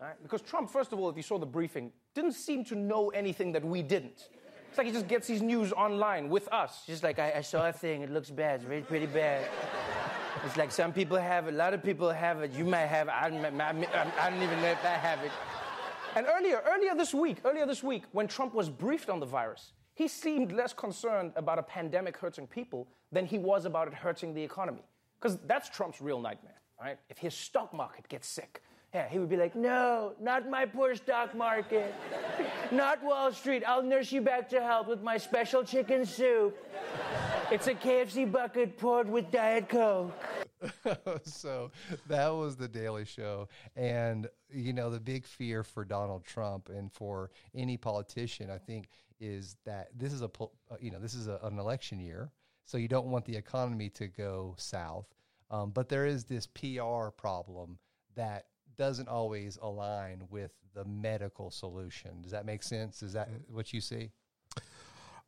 Right? 0.00 0.14
Because 0.22 0.42
Trump, 0.42 0.68
first 0.70 0.92
of 0.92 0.98
all, 0.98 1.08
if 1.08 1.16
you 1.16 1.22
saw 1.22 1.38
the 1.38 1.46
briefing, 1.46 1.92
didn't 2.14 2.32
seem 2.32 2.64
to 2.66 2.74
know 2.74 3.10
anything 3.10 3.52
that 3.52 3.64
we 3.64 3.80
didn't. 3.82 4.28
It's 4.68 4.76
like 4.76 4.88
he 4.88 4.92
just 4.92 5.06
gets 5.08 5.28
his 5.28 5.40
news 5.40 5.72
online 5.72 6.28
with 6.28 6.52
us. 6.52 6.82
Just 6.86 7.04
like, 7.04 7.18
I, 7.20 7.34
I 7.36 7.40
saw 7.42 7.68
a 7.68 7.72
thing, 7.72 8.02
it 8.02 8.10
looks 8.10 8.28
bad, 8.30 8.60
it's 8.60 8.68
really 8.68 8.82
pretty 8.82 9.06
bad. 9.06 9.46
it's 10.44 10.56
like 10.56 10.72
some 10.72 10.92
people 10.92 11.16
have 11.16 11.46
it, 11.46 11.54
a 11.54 11.56
lot 11.56 11.72
of 11.74 11.82
people 11.82 12.10
have 12.10 12.42
it. 12.42 12.50
You 12.52 12.64
might 12.64 12.86
have 12.86 13.06
it, 13.08 13.14
I, 13.14 13.30
don't- 13.30 13.60
I, 13.60 13.70
I, 13.70 14.26
I 14.26 14.30
don't 14.30 14.42
even 14.42 14.60
know 14.60 14.68
if 14.72 14.84
I 14.84 14.88
have 14.88 15.20
it. 15.24 15.30
And 16.16 16.26
earlier, 16.28 16.62
earlier 16.66 16.94
this 16.94 17.12
week, 17.12 17.38
earlier 17.44 17.66
this 17.66 17.82
week, 17.82 18.04
when 18.12 18.28
Trump 18.28 18.54
was 18.54 18.68
briefed 18.68 19.10
on 19.10 19.18
the 19.18 19.26
virus, 19.26 19.72
he 19.94 20.06
seemed 20.06 20.52
less 20.52 20.72
concerned 20.72 21.32
about 21.34 21.58
a 21.58 21.62
pandemic 21.62 22.16
hurting 22.16 22.46
people 22.46 22.86
than 23.10 23.26
he 23.26 23.38
was 23.38 23.64
about 23.64 23.88
it 23.88 23.94
hurting 23.94 24.32
the 24.32 24.42
economy. 24.42 24.84
Because 25.20 25.38
that's 25.46 25.68
Trump's 25.68 26.00
real 26.00 26.20
nightmare, 26.20 26.60
right? 26.80 26.98
If 27.08 27.18
his 27.18 27.34
stock 27.34 27.74
market 27.74 28.08
gets 28.08 28.28
sick, 28.28 28.62
yeah, 28.94 29.08
he 29.08 29.18
would 29.18 29.28
be 29.28 29.36
like, 29.36 29.56
no, 29.56 30.12
not 30.20 30.48
my 30.48 30.66
poor 30.66 30.94
stock 30.94 31.34
market. 31.34 31.92
Not 32.70 33.02
Wall 33.02 33.32
Street. 33.32 33.64
I'll 33.66 33.82
nurse 33.82 34.12
you 34.12 34.20
back 34.20 34.48
to 34.50 34.60
health 34.60 34.86
with 34.86 35.02
my 35.02 35.16
special 35.16 35.64
chicken 35.64 36.06
soup. 36.06 36.56
It's 37.50 37.66
a 37.66 37.74
KFC 37.74 38.30
bucket 38.30 38.78
poured 38.78 39.08
with 39.08 39.32
Diet 39.32 39.68
Coke. 39.68 40.12
so 41.24 41.70
that 42.06 42.28
was 42.28 42.56
the 42.56 42.68
Daily 42.68 43.04
Show, 43.04 43.48
and 43.76 44.28
you 44.50 44.72
know 44.72 44.90
the 44.90 45.00
big 45.00 45.26
fear 45.26 45.62
for 45.62 45.84
Donald 45.84 46.24
Trump 46.24 46.68
and 46.68 46.92
for 46.92 47.30
any 47.54 47.76
politician, 47.76 48.50
I 48.50 48.58
think, 48.58 48.88
is 49.20 49.56
that 49.64 49.88
this 49.96 50.12
is 50.12 50.22
a 50.22 50.30
uh, 50.40 50.48
you 50.80 50.90
know 50.90 51.00
this 51.00 51.14
is 51.14 51.28
a, 51.28 51.38
an 51.42 51.58
election 51.58 52.00
year, 52.00 52.30
so 52.64 52.78
you 52.78 52.88
don't 52.88 53.06
want 53.06 53.24
the 53.24 53.36
economy 53.36 53.88
to 53.90 54.08
go 54.08 54.54
south, 54.58 55.06
um, 55.50 55.70
but 55.70 55.88
there 55.88 56.06
is 56.06 56.24
this 56.24 56.46
PR 56.46 57.10
problem 57.16 57.78
that 58.14 58.46
doesn't 58.76 59.08
always 59.08 59.58
align 59.62 60.24
with 60.30 60.52
the 60.74 60.84
medical 60.84 61.50
solution. 61.50 62.20
Does 62.22 62.32
that 62.32 62.44
make 62.44 62.62
sense? 62.62 63.02
Is 63.02 63.12
that 63.12 63.28
what 63.48 63.72
you 63.72 63.80
see? 63.80 64.10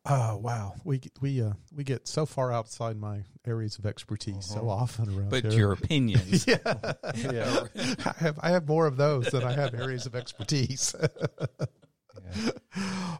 Oh 0.09 0.37
wow, 0.37 0.73
we 0.85 1.01
we 1.21 1.41
uh, 1.41 1.53
we 1.75 1.83
get 1.83 2.07
so 2.07 2.25
far 2.25 2.51
outside 2.51 2.97
my 2.97 3.23
areas 3.45 3.77
of 3.77 3.85
expertise 3.85 4.45
so 4.45 4.69
often 4.69 5.09
around 5.09 5.29
But 5.29 5.43
here. 5.43 5.51
your 5.53 5.71
opinions. 5.81 6.45
yeah, 6.47 6.57
yeah. 7.15 7.63
I 8.05 8.13
have 8.17 8.39
I 8.41 8.49
have 8.51 8.67
more 8.67 8.85
of 8.87 8.95
those 8.97 9.27
than 9.31 9.43
I 9.43 9.51
have 9.53 9.73
areas 9.73 10.05
of 10.05 10.15
expertise. 10.15 10.95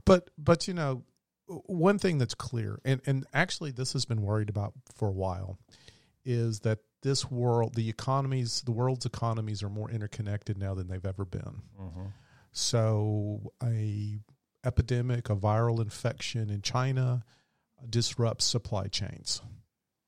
But 0.05 0.29
but 0.37 0.67
you 0.67 0.73
know, 0.73 1.03
one 1.47 1.99
thing 1.99 2.17
that's 2.17 2.33
clear, 2.33 2.79
and 2.85 3.01
and 3.05 3.25
actually 3.33 3.71
this 3.71 3.93
has 3.93 4.05
been 4.05 4.21
worried 4.21 4.49
about 4.49 4.73
for 4.95 5.07
a 5.07 5.11
while, 5.13 5.57
is 6.25 6.61
that 6.61 6.79
this 7.03 7.29
world, 7.29 7.75
the 7.75 7.89
economies, 7.89 8.61
the 8.61 8.71
world's 8.71 9.05
economies 9.05 9.63
are 9.63 9.69
more 9.69 9.89
interconnected 9.89 10.57
now 10.57 10.73
than 10.73 10.87
they've 10.87 11.05
ever 11.05 11.25
been. 11.25 11.61
So 12.51 13.51
a 13.63 14.19
epidemic, 14.67 15.29
a 15.29 15.35
viral 15.35 15.81
infection 15.81 16.49
in 16.49 16.61
China 16.61 17.23
disrupts 17.89 18.45
supply 18.45 18.87
chains. 18.87 19.41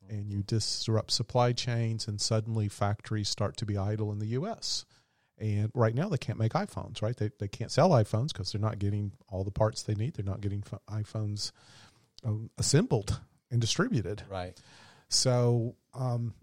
And 0.10 0.30
you 0.30 0.42
disrupt 0.42 1.12
supply 1.12 1.54
chains, 1.54 2.08
and 2.08 2.20
suddenly 2.20 2.68
factories 2.68 3.30
start 3.30 3.58
to 3.58 3.66
be 3.66 3.78
idle 3.78 4.12
in 4.12 4.20
the 4.20 4.28
U.S. 4.28 4.86
And 5.38 5.72
right 5.74 5.94
now, 5.94 6.10
they 6.10 6.18
can't 6.18 6.40
make 6.40 6.54
iPhones, 6.54 7.02
right? 7.02 7.16
They, 7.16 7.30
they 7.40 7.48
can't 7.48 7.72
sell 7.72 7.92
iPhones 7.92 8.34
because 8.34 8.52
they're 8.52 8.60
not 8.60 8.80
getting 8.80 9.14
all 9.30 9.44
the 9.44 9.52
parts 9.52 9.84
they 9.84 9.94
need. 9.94 10.16
They're 10.16 10.26
not 10.26 10.42
getting 10.42 10.64
iPhones 10.90 11.52
um, 12.26 12.50
assembled 12.58 13.20
and 13.52 13.62
distributed. 13.62 14.24
Right. 14.30 14.60
So, 15.10 15.76
um, 15.94 16.34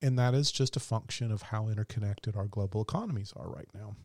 and 0.00 0.18
that 0.18 0.34
is 0.34 0.52
just 0.52 0.76
a 0.76 0.80
function 0.80 1.32
of 1.32 1.42
how 1.42 1.68
interconnected 1.68 2.36
our 2.36 2.46
global 2.46 2.82
economies 2.82 3.32
are 3.36 3.48
right 3.48 3.68
now. 3.74 3.96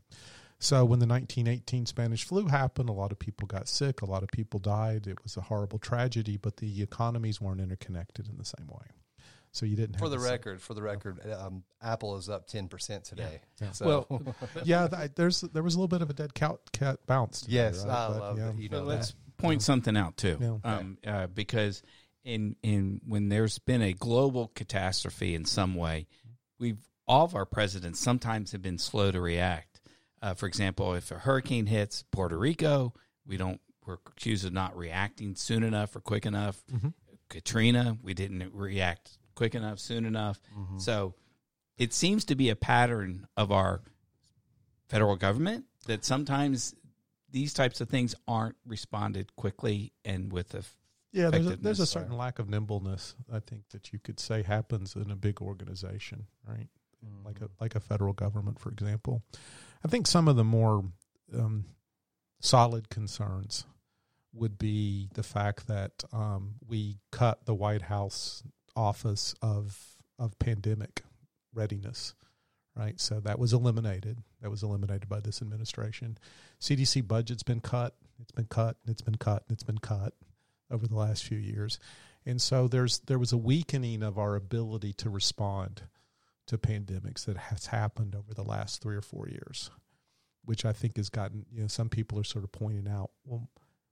So, 0.64 0.86
when 0.86 1.00
the 1.00 1.06
1918 1.08 1.86
Spanish 1.88 2.24
flu 2.26 2.48
happened, 2.48 2.88
a 2.88 2.94
lot 2.94 3.12
of 3.12 3.20
people 3.20 3.48
got 3.48 3.68
sick, 3.68 4.02
a 4.02 4.06
lot 4.06 4.24
of 4.24 4.30
people 4.30 4.62
died. 4.62 5.08
It 5.08 5.22
was 5.22 5.36
a 5.36 5.42
horrible 5.42 5.78
tragedy, 5.78 6.38
but 6.38 6.56
the 6.58 6.82
economies 6.82 7.42
weren't 7.42 7.60
interconnected 7.60 8.30
in 8.30 8.38
the 8.38 8.46
same 8.46 8.68
way. 8.68 8.86
So, 9.52 9.66
you 9.66 9.76
didn't 9.76 9.96
have 9.96 10.00
For 10.00 10.08
the 10.08 10.20
same- 10.20 10.32
record, 10.32 10.62
for 10.62 10.74
the 10.74 10.82
record, 10.82 11.20
um, 11.34 11.64
Apple 11.82 12.16
is 12.16 12.30
up 12.30 12.48
ten 12.48 12.70
percent 12.70 13.04
today. 13.04 13.42
So, 13.74 14.08
Well, 14.10 14.36
yeah, 14.64 14.88
th- 14.88 15.12
there's 15.16 15.42
there 15.42 15.64
was 15.64 15.76
a 15.76 15.78
little 15.80 15.90
bit 15.90 16.02
of 16.02 16.10
a 16.10 16.14
dead 16.14 16.34
cat, 16.34 16.56
cat 16.72 17.00
bounce. 17.08 17.42
Today, 17.42 17.56
yes, 17.56 17.86
right? 17.86 17.90
I 17.94 18.08
But, 18.08 18.20
love 18.22 18.38
yeah. 18.38 18.46
that. 18.48 18.58
You 18.58 18.70
But 18.70 18.78
know 18.80 18.84
let's 18.86 19.10
that. 19.12 19.38
point 19.38 19.62
something 19.64 19.98
out 19.98 20.16
too, 20.16 20.38
Yeah. 20.40 20.58
um, 20.64 20.98
uh, 21.06 21.28
because 21.28 21.84
in 22.24 22.56
in 22.64 23.02
when 23.06 23.28
there's 23.28 23.60
been 23.60 23.82
a 23.82 23.92
global 23.92 24.48
catastrophe 24.56 25.36
in 25.36 25.44
some 25.44 25.76
way, 25.76 26.08
we've 26.58 26.80
all 27.06 27.26
of 27.26 27.36
our 27.36 27.46
presidents 27.46 28.00
sometimes 28.00 28.54
have 28.54 28.62
been 28.62 28.78
slow 28.78 29.12
to 29.12 29.20
react. 29.20 29.73
Uh, 30.24 30.34
for 30.34 30.48
example, 30.48 30.94
if 30.94 31.12
a 31.12 31.16
hurricane 31.16 31.66
hits 31.66 32.06
Puerto 32.10 32.38
Rico, 32.38 32.94
we 33.28 33.36
don't 33.36 33.60
we're 33.86 33.98
accused 34.08 34.46
of 34.46 34.54
not 34.54 34.76
reacting 34.78 35.36
soon 35.36 35.64
enough 35.64 35.94
or 35.94 36.00
quick 36.00 36.26
enough. 36.26 36.64
Mm-hmm. 36.74 36.90
Katrina, 37.28 37.98
we 38.02 38.14
didn't 38.14 38.54
react 38.54 39.18
quick 39.36 39.54
enough, 39.54 39.80
soon 39.80 40.06
enough. 40.06 40.40
Mm-hmm. 40.58 40.78
So 40.78 41.16
it 41.78 41.94
seems 41.94 42.24
to 42.26 42.36
be 42.36 42.50
a 42.50 42.56
pattern 42.56 43.28
of 43.36 43.52
our 43.52 43.82
federal 44.88 45.18
government 45.18 45.66
that 45.88 46.06
sometimes 46.06 46.74
these 47.30 47.54
types 47.54 47.82
of 47.82 47.90
things 47.90 48.16
aren't 48.26 48.56
responded 48.66 49.36
quickly 49.36 49.92
and 50.06 50.32
with 50.32 50.54
a 50.54 50.64
Yeah, 51.12 51.32
there's 51.32 51.48
a, 51.48 51.56
there's 51.58 51.80
a 51.82 51.86
certain 51.86 52.16
lack 52.16 52.40
of 52.40 52.48
nimbleness. 52.48 53.16
I 53.30 53.40
think 53.40 53.64
that 53.72 53.92
you 53.92 54.00
could 54.00 54.22
say 54.22 54.44
happens 54.44 54.96
in 54.96 55.12
a 55.12 55.18
big 55.18 55.42
organization, 55.42 56.28
right? 56.48 56.70
Mm-hmm. 57.06 57.26
Like 57.26 57.42
a 57.42 57.50
like 57.60 57.76
a 57.76 57.82
federal 57.82 58.14
government, 58.14 58.60
for 58.60 58.70
example. 58.70 59.22
I 59.84 59.90
think 59.90 60.08
some 60.08 60.28
of 60.28 60.36
the 60.36 60.44
more 60.44 60.86
um, 61.34 61.66
solid 62.40 62.90
concerns 62.90 63.66
would 64.34 64.58
be 64.58 65.10
the 65.14 65.24
fact 65.24 65.68
that 65.68 66.04
um, 66.12 66.56
we 66.68 66.98
cut 67.12 67.46
the 67.46 67.54
White 67.54 67.84
House 67.84 68.44
office 68.76 69.36
of 69.42 69.78
of 70.18 70.38
pandemic 70.40 71.04
readiness, 71.54 72.14
right? 72.76 73.00
So 73.00 73.20
that 73.22 73.40
was 73.40 73.52
eliminated. 73.52 74.20
That 74.42 74.50
was 74.50 74.64
eliminated 74.64 75.10
by 75.10 75.20
this 75.20 75.42
administration. 75.42 76.18
CDC 76.62 77.08
budget's 77.08 77.44
been 77.44 77.62
cut. 77.62 77.96
It's 78.22 78.32
been 78.32 78.46
cut. 78.46 78.78
It's 78.88 79.02
been 79.02 79.16
cut. 79.16 79.44
And 79.48 79.56
it's 79.56 79.64
been 79.64 79.80
cut 79.80 80.14
over 80.72 80.88
the 80.88 80.96
last 80.96 81.24
few 81.24 81.38
years, 81.38 81.78
and 82.26 82.42
so 82.42 82.68
there's 82.68 83.00
there 83.00 83.20
was 83.20 83.34
a 83.34 83.38
weakening 83.38 84.02
of 84.02 84.18
our 84.18 84.36
ability 84.36 84.94
to 84.94 85.10
respond 85.10 85.84
to 86.48 86.58
pandemics 86.58 87.26
that 87.26 87.38
has 87.38 87.68
happened 87.68 88.16
over 88.16 88.34
the 88.34 88.44
last 88.44 88.82
three 88.82 88.96
or 88.96 89.02
four 89.02 89.28
years, 89.30 89.72
which 90.44 90.66
I 90.66 90.74
think 90.74 90.98
has 90.98 91.10
gotten 91.10 91.46
you 91.52 91.62
know 91.62 91.68
some 91.68 91.90
people 91.90 92.20
are 92.20 92.24
sort 92.24 92.44
of 92.44 92.52
pointing 92.52 92.88
out. 92.88 93.12
Well, 93.26 93.50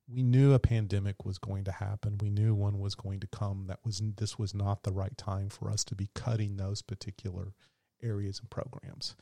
we 0.07 0.23
knew 0.23 0.53
a 0.53 0.59
pandemic 0.59 1.23
was 1.25 1.37
going 1.37 1.63
to 1.65 1.71
happen. 1.71 2.17
We 2.19 2.29
knew 2.29 2.53
one 2.53 2.79
was 2.79 2.95
going 2.95 3.21
to 3.21 3.27
come. 3.27 3.65
That 3.67 3.79
was 3.85 4.01
this 4.17 4.37
was 4.37 4.53
not 4.53 4.83
the 4.83 4.91
right 4.91 5.17
time 5.17 5.49
for 5.49 5.69
us 5.69 5.83
to 5.85 5.95
be 5.95 6.09
cutting 6.13 6.57
those 6.57 6.81
particular 6.81 7.53
areas 8.03 8.39
and 8.39 8.49
programs. 8.49 9.15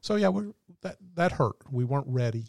So 0.00 0.16
yeah, 0.16 0.28
we're, 0.28 0.52
that 0.82 0.96
that 1.14 1.32
hurt. 1.32 1.56
We 1.70 1.84
weren't 1.84 2.08
ready. 2.08 2.46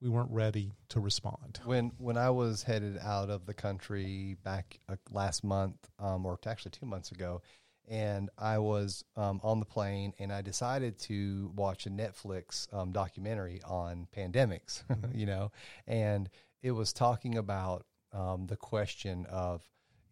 We 0.00 0.08
weren't 0.08 0.30
ready 0.30 0.72
to 0.90 1.00
respond. 1.00 1.60
when 1.64 1.92
when 1.98 2.16
I 2.16 2.30
was 2.30 2.62
headed 2.62 2.98
out 2.98 3.30
of 3.30 3.46
the 3.46 3.54
country 3.54 4.36
back 4.42 4.78
uh, 4.88 4.96
last 5.10 5.44
month, 5.44 5.76
um, 5.98 6.26
or 6.26 6.38
actually 6.46 6.72
two 6.72 6.86
months 6.86 7.12
ago, 7.12 7.42
and 7.88 8.30
I 8.38 8.58
was 8.58 9.04
um, 9.16 9.40
on 9.42 9.60
the 9.60 9.66
plane, 9.66 10.12
and 10.18 10.32
I 10.32 10.42
decided 10.42 10.98
to 11.00 11.50
watch 11.54 11.86
a 11.86 11.90
Netflix 11.90 12.72
um, 12.72 12.92
documentary 12.92 13.60
on 13.66 14.06
pandemics. 14.16 14.82
you 15.14 15.26
know, 15.26 15.50
and 15.86 16.28
it 16.62 16.72
was 16.72 16.92
talking 16.92 17.38
about 17.38 17.84
um, 18.12 18.46
the 18.46 18.56
question 18.56 19.26
of 19.26 19.62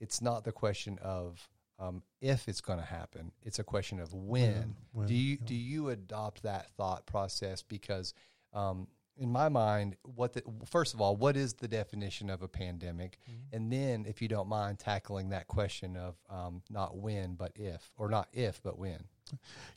it's 0.00 0.20
not 0.20 0.44
the 0.44 0.52
question 0.52 0.98
of 1.02 1.48
um, 1.78 2.02
if 2.20 2.48
it's 2.48 2.60
going 2.60 2.78
to 2.78 2.84
happen. 2.84 3.32
It's 3.42 3.58
a 3.58 3.64
question 3.64 4.00
of 4.00 4.12
when. 4.14 4.76
when, 4.92 5.06
do 5.06 5.14
you 5.14 5.36
do 5.36 5.54
you 5.54 5.90
adopt 5.90 6.42
that 6.42 6.70
thought 6.76 7.06
process? 7.06 7.62
Because 7.62 8.14
um, 8.52 8.88
in 9.18 9.30
my 9.30 9.48
mind, 9.48 9.96
what 10.02 10.34
the, 10.34 10.42
first 10.66 10.94
of 10.94 11.00
all, 11.00 11.16
what 11.16 11.36
is 11.36 11.54
the 11.54 11.68
definition 11.68 12.30
of 12.30 12.42
a 12.42 12.48
pandemic? 12.48 13.18
Mm-hmm. 13.30 13.56
And 13.56 13.72
then, 13.72 14.06
if 14.06 14.20
you 14.20 14.28
don't 14.28 14.48
mind 14.48 14.78
tackling 14.78 15.30
that 15.30 15.46
question 15.46 15.96
of 15.96 16.16
um, 16.28 16.62
not 16.70 16.96
when 16.96 17.34
but 17.34 17.52
if, 17.54 17.90
or 17.96 18.08
not 18.08 18.28
if 18.32 18.62
but 18.62 18.78
when. 18.78 19.04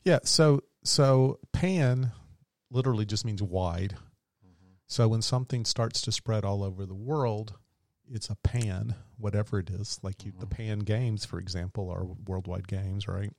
Yeah. 0.04 0.20
So 0.24 0.62
so 0.84 1.38
pan 1.52 2.12
literally 2.70 3.04
just 3.04 3.24
means 3.24 3.42
wide. 3.42 3.94
Mm-hmm. 4.44 4.72
So 4.86 5.08
when 5.08 5.22
something 5.22 5.64
starts 5.64 6.02
to 6.02 6.12
spread 6.12 6.44
all 6.44 6.62
over 6.62 6.86
the 6.86 6.94
world, 6.94 7.54
it's 8.12 8.28
a 8.28 8.36
pan, 8.36 8.94
whatever 9.18 9.58
it 9.58 9.70
is. 9.70 9.98
Like 10.02 10.24
you, 10.24 10.32
the 10.32 10.46
mm-hmm. 10.46 10.54
Pan 10.54 10.78
Games, 10.80 11.24
for 11.24 11.38
example, 11.38 11.90
are 11.90 12.04
worldwide 12.26 12.68
games, 12.68 13.08
right? 13.08 13.32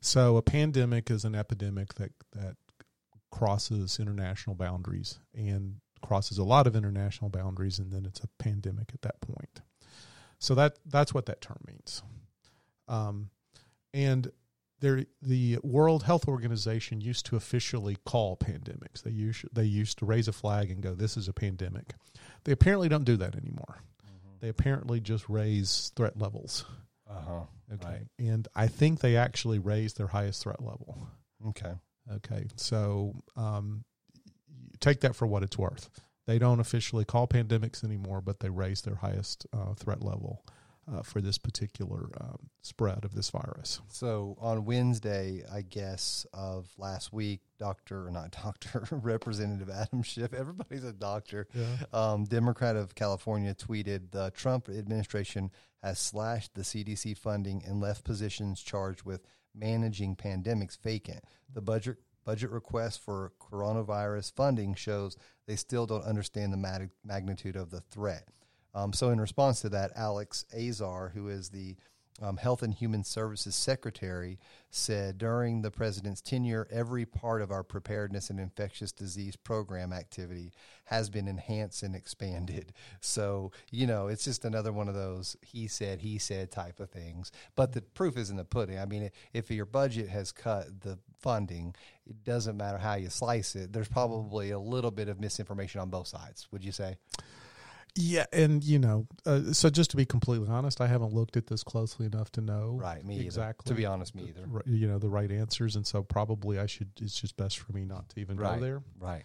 So 0.00 0.36
a 0.36 0.42
pandemic 0.42 1.10
is 1.10 1.24
an 1.24 1.34
epidemic 1.34 1.94
that 1.94 2.12
that 2.32 2.56
crosses 3.38 3.98
international 3.98 4.54
boundaries 4.54 5.18
and 5.34 5.76
crosses 6.02 6.38
a 6.38 6.44
lot 6.44 6.66
of 6.68 6.76
international 6.76 7.30
boundaries, 7.30 7.78
and 7.80 7.92
then 7.92 8.06
it's 8.06 8.20
a 8.20 8.28
pandemic 8.38 8.90
at 8.94 9.02
that 9.02 9.20
point. 9.20 9.60
So 10.38 10.54
that 10.54 10.78
that's 10.86 11.12
what 11.12 11.26
that 11.26 11.40
term 11.40 11.58
means. 11.66 12.02
Um, 12.86 13.30
and 13.92 14.30
there, 14.80 15.04
the 15.22 15.58
World 15.62 16.02
Health 16.04 16.28
Organization 16.28 17.00
used 17.00 17.26
to 17.26 17.36
officially 17.36 17.96
call 18.04 18.36
pandemics. 18.36 19.02
They 19.02 19.10
used 19.10 19.46
they 19.52 19.64
used 19.64 19.98
to 19.98 20.04
raise 20.04 20.28
a 20.28 20.32
flag 20.32 20.70
and 20.70 20.80
go, 20.82 20.94
"This 20.94 21.16
is 21.16 21.26
a 21.28 21.32
pandemic." 21.32 21.94
They 22.44 22.52
apparently 22.52 22.88
don't 22.88 23.04
do 23.04 23.16
that 23.16 23.34
anymore. 23.34 23.78
They 24.40 24.48
apparently 24.50 25.00
just 25.00 25.28
raise 25.28 25.90
threat 25.96 26.18
levels. 26.18 26.66
Uh 27.08 27.20
huh. 27.20 27.40
Okay, 27.72 27.84
Right. 27.86 28.06
and 28.18 28.46
I 28.54 28.66
think 28.68 29.00
they 29.00 29.16
actually 29.16 29.58
raised 29.58 29.96
their 29.96 30.08
highest 30.08 30.42
threat 30.42 30.60
level. 30.62 31.08
Okay. 31.48 31.72
Okay, 32.12 32.46
so 32.56 33.14
um, 33.36 33.84
take 34.80 35.00
that 35.00 35.16
for 35.16 35.26
what 35.26 35.42
it's 35.42 35.58
worth. 35.58 35.88
They 36.26 36.38
don't 36.38 36.60
officially 36.60 37.04
call 37.04 37.26
pandemics 37.26 37.84
anymore, 37.84 38.20
but 38.20 38.40
they 38.40 38.50
raise 38.50 38.82
their 38.82 38.96
highest 38.96 39.46
uh, 39.52 39.74
threat 39.74 40.02
level 40.02 40.44
uh, 40.92 41.02
for 41.02 41.20
this 41.20 41.38
particular 41.38 42.10
um, 42.20 42.50
spread 42.62 43.04
of 43.04 43.14
this 43.14 43.30
virus. 43.30 43.80
So 43.88 44.36
on 44.40 44.64
Wednesday, 44.64 45.42
I 45.52 45.62
guess 45.62 46.26
of 46.32 46.68
last 46.78 47.12
week, 47.12 47.40
Doctor 47.58 48.06
or 48.06 48.10
not 48.10 48.30
Doctor 48.42 48.86
Representative 48.90 49.70
Adam 49.70 50.02
Schiff, 50.02 50.32
everybody's 50.32 50.84
a 50.84 50.92
doctor. 50.92 51.46
Um, 51.92 52.24
Democrat 52.24 52.76
of 52.76 52.94
California 52.94 53.54
tweeted: 53.54 54.10
The 54.10 54.30
Trump 54.34 54.68
administration 54.68 55.50
has 55.82 55.98
slashed 55.98 56.54
the 56.54 56.62
CDC 56.62 57.16
funding 57.16 57.62
and 57.66 57.80
left 57.80 58.04
positions 58.04 58.62
charged 58.62 59.02
with 59.04 59.22
managing 59.54 60.16
pandemics 60.16 60.78
vacant. 60.80 61.24
The 61.52 61.62
budget 61.62 61.98
budget 62.24 62.50
request 62.50 63.00
for 63.00 63.32
coronavirus 63.38 64.32
funding 64.34 64.74
shows 64.74 65.16
they 65.46 65.56
still 65.56 65.86
don't 65.86 66.04
understand 66.04 66.52
the 66.52 66.56
mag- 66.56 66.90
magnitude 67.04 67.56
of 67.56 67.70
the 67.70 67.80
threat. 67.80 68.28
Um, 68.74 68.92
so, 68.92 69.10
in 69.10 69.20
response 69.20 69.60
to 69.60 69.68
that, 69.70 69.92
Alex 69.94 70.44
Azar, 70.52 71.12
who 71.14 71.28
is 71.28 71.50
the 71.50 71.76
um, 72.22 72.36
Health 72.36 72.62
and 72.62 72.72
Human 72.72 73.02
Services 73.02 73.56
Secretary, 73.56 74.38
said 74.70 75.18
during 75.18 75.62
the 75.62 75.70
president's 75.70 76.20
tenure, 76.20 76.68
every 76.70 77.04
part 77.04 77.42
of 77.42 77.50
our 77.50 77.64
preparedness 77.64 78.30
and 78.30 78.38
infectious 78.38 78.92
disease 78.92 79.34
program 79.36 79.92
activity 79.92 80.52
has 80.84 81.10
been 81.10 81.26
enhanced 81.26 81.82
and 81.82 81.94
expanded. 81.94 82.72
So, 83.00 83.52
you 83.70 83.86
know, 83.86 84.08
it's 84.08 84.24
just 84.24 84.44
another 84.44 84.72
one 84.72 84.88
of 84.88 84.94
those 84.94 85.36
he 85.42 85.68
said, 85.68 86.00
he 86.00 86.18
said 86.18 86.50
type 86.50 86.80
of 86.80 86.90
things. 86.90 87.30
But 87.54 87.72
the 87.72 87.82
proof 87.82 88.16
is 88.16 88.30
in 88.30 88.36
the 88.36 88.44
pudding. 88.44 88.78
I 88.78 88.86
mean, 88.86 89.10
if 89.32 89.50
your 89.50 89.66
budget 89.66 90.08
has 90.08 90.32
cut 90.32 90.80
the 90.80 90.98
funding, 91.20 91.74
it 92.06 92.24
doesn't 92.24 92.56
matter 92.56 92.78
how 92.78 92.94
you 92.94 93.10
slice 93.10 93.56
it. 93.56 93.72
There's 93.72 93.88
probably 93.88 94.50
a 94.50 94.58
little 94.58 94.90
bit 94.90 95.08
of 95.08 95.20
misinformation 95.20 95.80
on 95.80 95.90
both 95.90 96.08
sides, 96.08 96.48
would 96.50 96.64
you 96.64 96.72
say? 96.72 96.96
Yeah, 97.96 98.26
and 98.32 98.64
you 98.64 98.80
know, 98.80 99.06
uh, 99.24 99.52
so 99.52 99.70
just 99.70 99.90
to 99.92 99.96
be 99.96 100.04
completely 100.04 100.48
honest, 100.48 100.80
I 100.80 100.88
haven't 100.88 101.12
looked 101.12 101.36
at 101.36 101.46
this 101.46 101.62
closely 101.62 102.06
enough 102.06 102.32
to 102.32 102.40
know 102.40 102.76
Right, 102.80 103.04
me 103.04 103.14
either. 103.16 103.24
exactly. 103.24 103.68
To 103.70 103.74
be 103.76 103.86
honest, 103.86 104.14
me 104.16 104.24
either. 104.30 104.62
You 104.66 104.88
know 104.88 104.98
the 104.98 105.08
right 105.08 105.30
answers, 105.30 105.76
and 105.76 105.86
so 105.86 106.02
probably 106.02 106.58
I 106.58 106.66
should. 106.66 106.90
It's 107.00 107.20
just 107.20 107.36
best 107.36 107.58
for 107.58 107.72
me 107.72 107.84
not 107.84 108.08
to 108.10 108.20
even 108.20 108.36
Right. 108.36 108.56
go 108.58 108.64
there. 108.64 108.82
Right. 108.98 109.22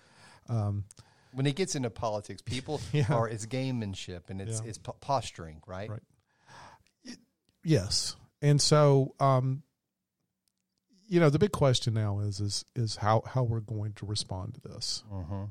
Um, 0.49 0.85
When 1.33 1.45
it 1.47 1.55
gets 1.55 1.75
into 1.75 1.89
politics, 1.89 2.41
people 2.43 2.79
Yeah. 2.93 3.05
are 3.11 3.27
it's 3.27 3.47
gamemanship 3.47 4.29
and 4.29 4.39
it's 4.39 4.61
Yeah. 4.61 4.67
it's 4.69 4.77
po- 4.77 4.95
posturing, 5.01 5.61
right? 5.65 5.89
Right. 5.89 6.03
yes, 7.63 8.15
and 8.41 8.61
so 8.61 9.15
um, 9.19 9.63
you 11.07 11.19
know 11.19 11.29
the 11.29 11.39
big 11.39 11.51
question 11.51 11.93
now 11.93 12.19
is 12.19 12.39
is 12.39 12.65
is 12.75 12.97
how 12.97 13.23
how 13.25 13.43
we're 13.43 13.59
going 13.61 13.93
to 13.93 14.05
respond 14.05 14.55
to 14.55 14.61
this, 14.61 15.03
Mm-hmm. 15.11 15.43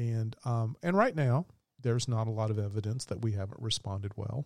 and 0.00 0.36
um, 0.44 0.76
and 0.82 0.96
right 0.96 1.14
now 1.14 1.46
there's 1.86 2.08
not 2.08 2.26
a 2.26 2.32
lot 2.32 2.50
of 2.50 2.58
evidence 2.58 3.04
that 3.04 3.22
we 3.22 3.30
haven't 3.30 3.62
responded 3.62 4.10
well. 4.16 4.44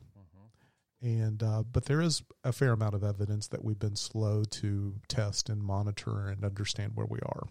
and 1.00 1.42
uh, 1.42 1.62
but 1.62 1.86
there 1.86 2.02
is 2.02 2.22
a 2.44 2.52
fair 2.52 2.72
amount 2.72 2.94
of 2.94 3.02
evidence 3.02 3.48
that 3.48 3.64
we've 3.64 3.78
been 3.78 3.96
slow 3.96 4.44
to 4.44 4.96
test 5.08 5.48
and 5.48 5.62
monitor 5.62 6.28
and 6.28 6.44
understand 6.44 6.92
where 6.94 7.06
we 7.06 7.18
are, 7.20 7.44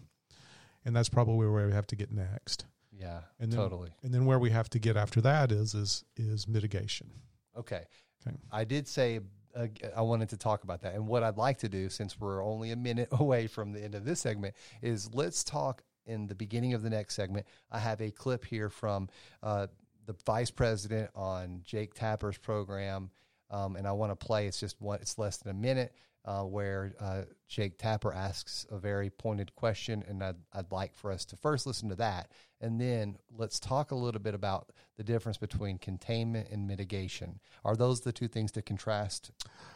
and 0.84 0.94
that's 0.94 1.08
probably 1.08 1.48
where 1.48 1.66
we 1.66 1.72
have 1.72 1.88
to 1.88 1.96
get 1.96 2.12
next. 2.12 2.66
Yeah, 2.92 3.22
And 3.40 3.50
then, 3.50 3.58
totally. 3.58 3.90
And 4.02 4.14
then 4.14 4.26
where 4.26 4.38
we 4.38 4.50
have 4.50 4.70
to 4.70 4.78
get 4.78 4.96
after 4.96 5.20
that 5.22 5.50
is 5.50 5.74
is 5.74 6.04
is 6.16 6.46
mitigation. 6.46 7.10
Okay. 7.56 7.82
Okay. 8.24 8.36
I 8.52 8.62
did 8.62 8.86
say 8.86 9.18
uh, 9.56 9.66
I 9.96 10.02
wanted 10.02 10.28
to 10.28 10.36
talk 10.36 10.62
about 10.62 10.82
that, 10.82 10.94
and 10.94 11.08
what 11.08 11.24
I'd 11.24 11.36
like 11.36 11.58
to 11.58 11.68
do, 11.68 11.88
since 11.88 12.20
we're 12.20 12.44
only 12.44 12.70
a 12.70 12.76
minute 12.76 13.08
away 13.12 13.48
from 13.48 13.72
the 13.72 13.82
end 13.82 13.96
of 13.96 14.04
this 14.04 14.20
segment, 14.20 14.54
is 14.82 15.12
let's 15.12 15.42
talk 15.42 15.82
in 16.06 16.26
the 16.26 16.34
beginning 16.34 16.74
of 16.74 16.82
the 16.82 16.90
next 16.90 17.14
segment. 17.14 17.46
I 17.70 17.78
have 17.78 18.00
a 18.00 18.10
clip 18.10 18.44
here 18.44 18.68
from 18.68 19.08
uh, 19.42 19.68
the 20.10 20.16
vice 20.26 20.50
president 20.50 21.08
on 21.14 21.60
Jake 21.64 21.94
Tapper's 21.94 22.36
program, 22.36 23.10
um, 23.50 23.76
and 23.76 23.86
I 23.86 23.92
want 23.92 24.10
to 24.10 24.16
play. 24.16 24.48
It's 24.48 24.58
just 24.58 24.80
one. 24.80 24.98
It's 25.00 25.18
less 25.18 25.36
than 25.36 25.50
a 25.50 25.58
minute. 25.58 25.94
Uh, 26.22 26.42
where 26.42 26.92
uh, 27.00 27.22
Jake 27.48 27.78
Tapper 27.78 28.12
asks 28.12 28.66
a 28.70 28.76
very 28.76 29.08
pointed 29.08 29.54
question, 29.54 30.04
and 30.06 30.22
I'd, 30.22 30.36
I'd 30.52 30.70
like 30.70 30.94
for 30.94 31.10
us 31.10 31.24
to 31.26 31.36
first 31.36 31.66
listen 31.66 31.88
to 31.88 31.94
that, 31.94 32.30
and 32.60 32.80
then 32.80 33.16
let's 33.36 33.58
talk 33.60 33.90
a 33.90 33.94
little 33.94 34.20
bit 34.20 34.34
about 34.34 34.70
the 34.96 35.04
difference 35.04 35.38
between 35.38 35.78
containment 35.78 36.48
and 36.50 36.66
mitigation. 36.66 37.40
Are 37.64 37.74
those 37.74 38.02
the 38.02 38.12
two 38.12 38.28
things 38.28 38.52
to 38.52 38.62
contrast? 38.62 39.30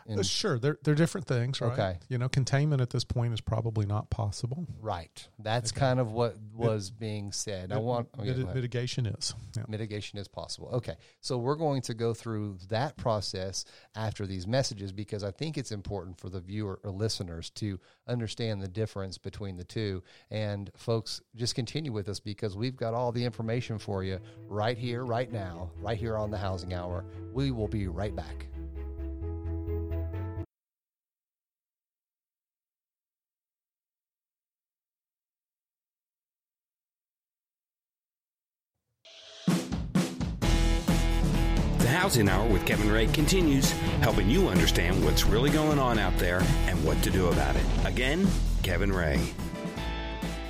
in- 0.07 0.18
Uh, 0.18 0.23
sure, 0.23 0.59
they're 0.59 0.79
they're 0.83 0.94
different 0.94 1.27
things, 1.27 1.61
right? 1.62 1.73
Okay. 1.73 1.99
You 2.09 2.18
know, 2.18 2.29
containment 2.29 2.83
at 2.83 2.90
this 2.90 3.05
point 3.05 3.33
is 3.33 3.40
probably 3.40 3.87
not 3.87 4.11
possible. 4.11 4.66
right. 4.81 5.27
That's 5.38 5.73
kind 5.73 5.99
of 5.99 6.12
what 6.12 6.37
was 6.55 6.90
being 6.90 7.33
said. 7.33 7.73
I 7.73 7.79
want 7.79 8.09
oh, 8.18 8.23
yeah, 8.23 8.31
Miti- 8.33 8.35
go 8.40 8.42
ahead. 8.44 8.55
mitigation 8.57 9.07
is. 9.07 9.35
Yeah. 9.57 9.64
mitigation 9.68 10.18
is 10.18 10.29
possible. 10.29 10.68
Okay. 10.75 10.97
So 11.20 11.38
we're 11.38 11.55
going 11.57 11.81
to 11.83 11.94
go 11.94 12.12
through 12.12 12.59
that 12.68 12.97
process 12.97 13.64
after 13.94 14.27
these 14.27 14.47
messages 14.47 14.92
because 14.92 15.25
I 15.25 15.31
think 15.31 15.57
it's 15.57 15.73
important 15.73 16.18
for 16.20 16.29
the 16.29 16.40
viewer 16.40 16.81
or 16.85 16.90
listeners 16.90 17.51
to 17.51 17.79
understand 18.07 18.62
the 18.62 18.69
difference 18.69 19.19
between 19.19 19.57
the 19.57 19.64
two. 19.64 20.03
And 20.31 20.71
folks, 20.77 21.23
just 21.37 21.55
continue 21.55 21.93
with 21.93 22.09
us 22.09 22.21
because 22.21 22.57
we've 22.57 22.77
got 22.77 22.95
all 22.95 23.12
the 23.12 23.25
information 23.25 23.79
for 23.79 24.05
you 24.05 24.19
right 24.49 24.79
here, 24.79 25.05
right 25.05 25.33
now, 25.33 25.71
right 25.81 25.99
here 25.99 26.17
on 26.17 26.31
the 26.31 26.38
Housing 26.38 26.75
Hour. 26.75 27.05
We 27.33 27.51
will 27.51 27.69
be 27.69 27.88
right 27.88 28.14
back. 28.14 28.47
Housing 42.05 42.29
Hour 42.29 42.47
with 42.49 42.67
Kevin 42.67 42.93
Ray 42.93 43.07
continues, 43.07 43.71
helping 44.03 44.29
you 44.29 44.49
understand 44.49 45.03
what's 45.03 45.25
really 45.25 45.49
going 45.49 45.79
on 45.79 45.99
out 45.99 46.14
there 46.19 46.43
and 46.67 46.85
what 46.85 47.03
to 47.03 47.09
do 47.09 47.29
about 47.29 47.57
it. 47.57 47.64
Again, 47.87 48.29
Kevin 48.62 48.93
Ray. 48.93 49.19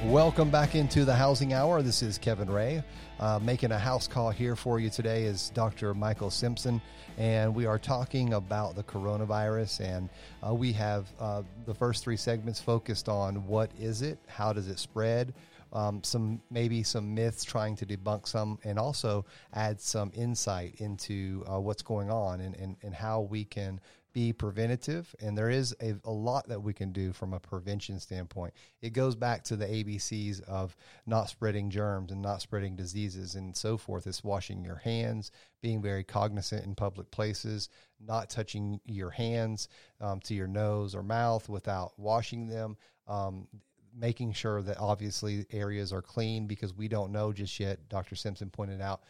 Welcome 0.02 0.50
back 0.50 0.74
into 0.74 1.04
the 1.04 1.14
Housing 1.14 1.52
Hour. 1.52 1.80
This 1.80 2.02
is 2.02 2.18
Kevin 2.18 2.50
Ray. 2.50 2.82
Uh, 3.20 3.38
making 3.40 3.70
a 3.70 3.78
house 3.78 4.08
call 4.08 4.32
here 4.32 4.56
for 4.56 4.80
you 4.80 4.90
today 4.90 5.22
is 5.22 5.50
Dr. 5.50 5.94
Michael 5.94 6.28
Simpson, 6.28 6.82
and 7.18 7.54
we 7.54 7.66
are 7.66 7.78
talking 7.78 8.34
about 8.34 8.74
the 8.74 8.82
coronavirus. 8.82 9.80
And 9.80 10.08
uh, 10.44 10.52
we 10.52 10.72
have 10.72 11.06
uh, 11.20 11.44
the 11.66 11.74
first 11.74 12.02
three 12.02 12.16
segments 12.16 12.60
focused 12.60 13.08
on 13.08 13.46
what 13.46 13.70
is 13.78 14.02
it, 14.02 14.18
how 14.26 14.52
does 14.52 14.66
it 14.66 14.80
spread, 14.80 15.32
um, 15.74 16.02
some 16.02 16.40
maybe 16.50 16.82
some 16.82 17.14
myths, 17.14 17.44
trying 17.44 17.76
to 17.76 17.86
debunk 17.86 18.26
some, 18.26 18.58
and 18.64 18.78
also 18.78 19.26
add 19.52 19.80
some 19.80 20.10
insight 20.14 20.76
into 20.78 21.44
uh, 21.52 21.60
what's 21.60 21.82
going 21.82 22.10
on 22.10 22.40
and, 22.40 22.54
and, 22.56 22.76
and 22.82 22.94
how 22.94 23.22
we 23.22 23.44
can 23.44 23.80
be 24.14 24.32
preventative, 24.32 25.12
and 25.20 25.36
there 25.36 25.50
is 25.50 25.74
a, 25.82 25.96
a 26.04 26.10
lot 26.10 26.48
that 26.48 26.62
we 26.62 26.72
can 26.72 26.92
do 26.92 27.12
from 27.12 27.34
a 27.34 27.40
prevention 27.40 27.98
standpoint. 27.98 28.54
It 28.80 28.92
goes 28.92 29.16
back 29.16 29.42
to 29.44 29.56
the 29.56 29.66
ABCs 29.66 30.40
of 30.44 30.76
not 31.04 31.28
spreading 31.28 31.68
germs 31.68 32.12
and 32.12 32.22
not 32.22 32.40
spreading 32.40 32.76
diseases 32.76 33.34
and 33.34 33.54
so 33.54 33.76
forth. 33.76 34.06
It's 34.06 34.22
washing 34.22 34.64
your 34.64 34.76
hands, 34.76 35.32
being 35.60 35.82
very 35.82 36.04
cognizant 36.04 36.64
in 36.64 36.76
public 36.76 37.10
places, 37.10 37.68
not 38.00 38.30
touching 38.30 38.80
your 38.86 39.10
hands 39.10 39.68
um, 40.00 40.20
to 40.20 40.34
your 40.34 40.46
nose 40.46 40.94
or 40.94 41.02
mouth 41.02 41.48
without 41.48 41.98
washing 41.98 42.46
them. 42.46 42.76
Um, 43.08 43.48
making 43.96 44.32
sure 44.32 44.62
that 44.62 44.78
obviously 44.78 45.46
areas 45.52 45.92
are 45.92 46.02
clean 46.02 46.46
because 46.46 46.74
we 46.74 46.88
don't 46.88 47.12
know 47.12 47.32
just 47.32 47.58
yet. 47.60 47.88
Dr. 47.88 48.16
Simpson 48.16 48.50
pointed 48.50 48.80
out 48.80 49.02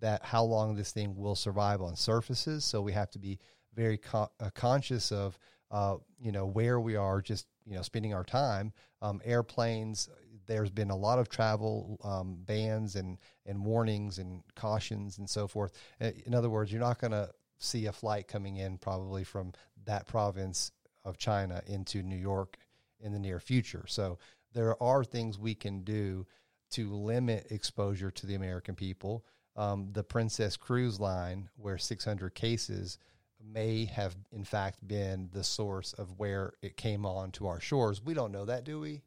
that 0.00 0.24
how 0.24 0.42
long 0.42 0.74
this 0.74 0.92
thing 0.92 1.16
will 1.16 1.36
survive 1.36 1.80
on 1.80 1.96
surfaces. 1.96 2.64
So 2.64 2.82
we 2.82 2.92
have 2.92 3.10
to 3.12 3.18
be 3.18 3.38
very 3.74 4.00
uh, 4.12 4.26
conscious 4.54 5.12
of 5.12 5.38
uh, 5.70 5.96
you 6.20 6.32
know 6.32 6.46
where 6.46 6.78
we 6.78 6.96
are 6.96 7.22
just 7.22 7.46
you 7.64 7.74
know 7.74 7.82
spending 7.82 8.12
our 8.12 8.24
time 8.24 8.72
um, 9.00 9.20
airplanes 9.24 10.08
there's 10.46 10.70
been 10.70 10.90
a 10.90 10.96
lot 10.96 11.18
of 11.18 11.28
travel 11.28 11.98
um, 12.04 12.36
bans 12.44 12.96
and 12.96 13.16
and 13.46 13.64
warnings 13.64 14.18
and 14.18 14.42
cautions 14.54 15.18
and 15.18 15.30
so 15.30 15.48
forth 15.48 15.72
uh, 16.00 16.10
in 16.26 16.34
other 16.34 16.50
words 16.50 16.70
you're 16.70 16.80
not 16.80 17.00
going 17.00 17.12
to 17.12 17.30
see 17.58 17.86
a 17.86 17.92
flight 17.92 18.28
coming 18.28 18.56
in 18.56 18.76
probably 18.76 19.24
from 19.24 19.52
that 19.84 20.06
province 20.06 20.72
of 21.04 21.16
China 21.16 21.62
into 21.66 22.02
New 22.02 22.16
York 22.16 22.56
in 23.02 23.12
the 23.12 23.18
near 23.18 23.40
future 23.40 23.84
so 23.86 24.18
there 24.54 24.80
are 24.82 25.04
things 25.04 25.38
we 25.38 25.54
can 25.54 25.82
do 25.82 26.26
to 26.70 26.94
limit 26.94 27.46
exposure 27.50 28.10
to 28.10 28.26
the 28.26 28.34
American 28.34 28.74
people 28.74 29.24
um, 29.56 29.88
the 29.92 30.04
Princess 30.04 30.56
Cruise 30.56 30.98
Line 30.98 31.48
where 31.56 31.78
600 31.78 32.34
cases 32.34 32.98
may 33.44 33.84
have 33.86 34.16
in 34.32 34.44
fact 34.44 34.86
been 34.86 35.28
the 35.32 35.44
source 35.44 35.92
of 35.94 36.18
where 36.18 36.54
it 36.62 36.76
came 36.76 37.04
on 37.04 37.30
to 37.32 37.46
our 37.46 37.60
shores. 37.60 38.02
We 38.02 38.14
don't 38.14 38.32
know 38.32 38.44
that, 38.44 38.64
do 38.64 38.80
we? 38.80 39.02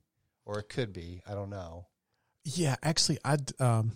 Or 0.45 0.59
it 0.59 0.69
could 0.69 0.93
be. 0.93 1.21
I 1.27 1.33
don't 1.33 1.49
know. 1.49 1.87
Yeah, 2.43 2.75
actually, 2.83 3.17
I, 3.25 3.37
um, 3.59 3.93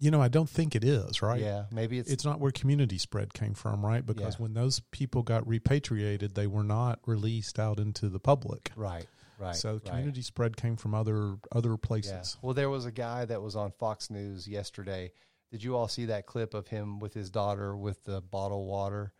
you 0.00 0.10
know, 0.10 0.20
I 0.20 0.28
don't 0.28 0.48
think 0.48 0.74
it 0.74 0.82
is 0.82 1.22
right. 1.22 1.40
Yeah, 1.40 1.64
maybe 1.70 1.98
it's 1.98 2.10
it's 2.10 2.24
not 2.24 2.40
where 2.40 2.50
community 2.50 2.98
spread 2.98 3.34
came 3.34 3.54
from, 3.54 3.84
right? 3.84 4.04
Because 4.04 4.34
Yeah. 4.34 4.42
when 4.42 4.54
those 4.54 4.80
people 4.90 5.22
got 5.22 5.46
repatriated, 5.46 6.34
they 6.34 6.46
were 6.46 6.64
not 6.64 6.98
released 7.06 7.58
out 7.58 7.78
into 7.78 8.08
the 8.08 8.18
public. 8.18 8.72
right, 8.76 9.06
right. 9.38 9.54
so 9.54 9.74
right. 9.74 9.84
community 9.84 10.22
spread 10.22 10.56
came 10.56 10.76
from 10.76 10.94
other 10.94 11.36
other 11.52 11.72
Yeah. 11.72 11.76
places. 11.82 12.38
Well, 12.42 12.54
there 12.54 12.70
was 12.70 12.86
a 12.86 12.92
guy 12.92 13.26
that 13.26 13.42
was 13.42 13.54
on 13.54 13.72
Fox 13.72 14.10
News 14.10 14.48
yesterday. 14.48 15.12
Did 15.50 15.62
you 15.62 15.76
all 15.76 15.88
see 15.88 16.06
that 16.06 16.26
clip 16.26 16.54
of 16.54 16.68
him 16.68 16.98
with 16.98 17.12
his 17.14 17.28
daughter 17.30 17.76
with 17.76 18.04
the 18.04 18.20
bottled 18.20 18.66
water? 18.66 19.12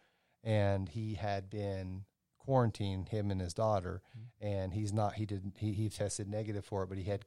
And 0.43 0.89
he 0.89 1.15
had 1.15 1.51
been 1.51 2.07
quarantined, 2.39 3.11
him 3.11 3.31
and 3.31 3.41
his 3.41 3.53
daughter, 3.53 4.01
mm-hmm. 4.17 4.47
and 4.47 4.73
he's 4.73 4.93
not. 4.93 5.15
He 5.15 5.27
didn't. 5.27 5.59
He, 5.59 5.73
he 5.73 5.91
tested 5.91 6.29
negative 6.29 6.65
for 6.65 6.83
it, 6.83 6.89
but 6.89 6.97
he 6.97 7.05
had. 7.05 7.27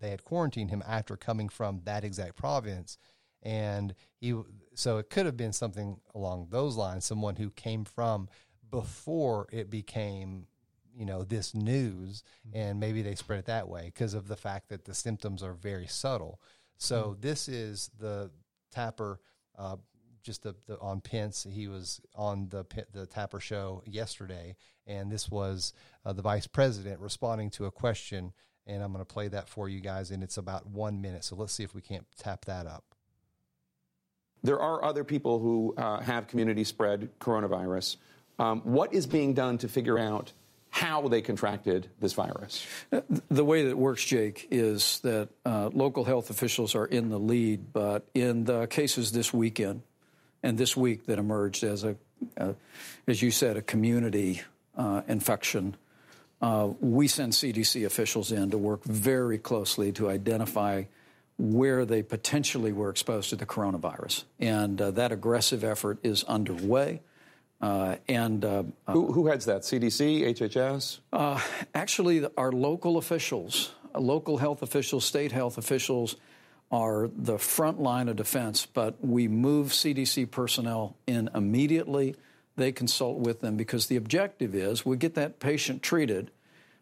They 0.00 0.10
had 0.10 0.24
quarantined 0.24 0.70
him 0.70 0.82
after 0.86 1.16
coming 1.16 1.48
from 1.48 1.80
that 1.84 2.04
exact 2.04 2.36
province, 2.36 2.98
and 3.42 3.94
he. 4.16 4.34
So 4.74 4.98
it 4.98 5.10
could 5.10 5.26
have 5.26 5.36
been 5.36 5.52
something 5.52 6.00
along 6.14 6.48
those 6.50 6.76
lines. 6.76 7.04
Someone 7.04 7.36
who 7.36 7.50
came 7.50 7.84
from 7.84 8.28
before 8.70 9.48
it 9.50 9.70
became 9.70 10.46
you 10.98 11.06
know 11.06 11.22
this 11.22 11.54
news 11.54 12.24
and 12.52 12.80
maybe 12.80 13.02
they 13.02 13.14
spread 13.14 13.38
it 13.38 13.46
that 13.46 13.68
way 13.68 13.84
because 13.86 14.14
of 14.14 14.26
the 14.26 14.36
fact 14.36 14.68
that 14.68 14.84
the 14.84 14.94
symptoms 14.94 15.42
are 15.42 15.54
very 15.54 15.86
subtle 15.86 16.40
so 16.76 17.16
this 17.20 17.48
is 17.48 17.90
the 17.98 18.30
tapper 18.72 19.20
uh, 19.56 19.76
just 20.22 20.42
the, 20.42 20.54
the 20.66 20.78
on 20.80 21.00
Pence 21.00 21.46
he 21.48 21.68
was 21.68 22.00
on 22.14 22.48
the 22.48 22.64
the 22.92 23.06
tapper 23.06 23.40
show 23.40 23.82
yesterday 23.86 24.56
and 24.86 25.10
this 25.10 25.30
was 25.30 25.72
uh, 26.04 26.12
the 26.12 26.22
vice 26.22 26.46
president 26.46 27.00
responding 27.00 27.48
to 27.48 27.66
a 27.66 27.70
question 27.70 28.32
and 28.68 28.82
I'm 28.82 28.92
going 28.92 29.04
to 29.04 29.12
play 29.12 29.28
that 29.28 29.48
for 29.48 29.68
you 29.68 29.80
guys 29.80 30.10
and 30.10 30.22
it's 30.22 30.36
about 30.36 30.66
one 30.66 31.00
minute 31.00 31.24
so 31.24 31.34
let's 31.36 31.52
see 31.52 31.64
if 31.64 31.74
we 31.74 31.80
can't 31.80 32.06
tap 32.16 32.44
that 32.44 32.66
up 32.66 32.84
There 34.42 34.60
are 34.60 34.84
other 34.84 35.04
people 35.04 35.40
who 35.40 35.74
uh, 35.76 36.00
have 36.00 36.28
community 36.28 36.64
spread 36.64 37.10
coronavirus. 37.20 37.96
Um, 38.38 38.60
what 38.62 38.94
is 38.94 39.06
being 39.06 39.34
done 39.34 39.58
to 39.58 39.68
figure 39.68 39.98
out 39.98 40.32
how 40.70 41.08
they 41.08 41.22
contracted 41.22 41.88
this 41.98 42.12
virus? 42.12 42.64
The 43.30 43.44
way 43.44 43.64
that 43.64 43.70
it 43.70 43.78
works, 43.78 44.04
Jake, 44.04 44.46
is 44.50 45.00
that 45.00 45.28
uh, 45.44 45.70
local 45.72 46.04
health 46.04 46.30
officials 46.30 46.74
are 46.74 46.86
in 46.86 47.08
the 47.08 47.18
lead, 47.18 47.72
but 47.72 48.06
in 48.14 48.44
the 48.44 48.66
cases 48.68 49.10
this 49.10 49.32
weekend 49.34 49.82
and 50.42 50.56
this 50.56 50.76
week 50.76 51.06
that 51.06 51.18
emerged 51.18 51.64
as 51.64 51.82
a, 51.82 51.96
uh, 52.36 52.52
as 53.08 53.20
you 53.22 53.30
said, 53.32 53.56
a 53.56 53.62
community 53.62 54.42
uh, 54.76 55.02
infection, 55.08 55.76
uh, 56.40 56.68
we 56.80 57.08
send 57.08 57.32
CDC 57.32 57.84
officials 57.84 58.32
in 58.32 58.50
to 58.50 58.58
work 58.58 58.84
very 58.84 59.38
closely 59.38 59.92
to 59.92 60.08
identify 60.08 60.84
where 61.38 61.84
they 61.84 62.02
potentially 62.02 62.72
were 62.72 62.90
exposed 62.90 63.30
to 63.30 63.36
the 63.36 63.46
coronavirus, 63.46 64.24
and 64.40 64.80
uh, 64.80 64.90
that 64.90 65.12
aggressive 65.12 65.62
effort 65.62 65.98
is 66.02 66.24
underway. 66.24 67.00
Uh, 67.60 67.96
and 68.08 68.44
uh, 68.44 68.62
Who, 68.88 69.12
who 69.12 69.26
heads 69.26 69.44
that? 69.46 69.62
CDC, 69.62 70.28
HHS? 70.34 70.98
uh, 71.12 71.40
actually, 71.74 72.26
our 72.36 72.52
local 72.52 72.98
officials, 72.98 73.72
uh, 73.94 73.98
local 74.00 74.38
health 74.38 74.62
officials, 74.62 75.04
state 75.04 75.32
health 75.32 75.58
officials 75.58 76.16
are 76.70 77.08
the 77.16 77.38
front 77.38 77.80
line 77.80 78.08
of 78.08 78.16
defense, 78.16 78.66
but 78.66 78.94
we 79.04 79.26
move 79.26 79.68
CDC 79.68 80.30
personnel 80.30 80.96
in 81.06 81.30
immediately. 81.34 82.14
They 82.58 82.72
consult 82.72 83.18
with 83.18 83.40
them 83.40 83.56
because 83.56 83.86
the 83.86 83.94
objective 83.94 84.52
is 84.52 84.84
we 84.84 84.96
get 84.96 85.14
that 85.14 85.38
patient 85.38 85.80
treated, 85.80 86.32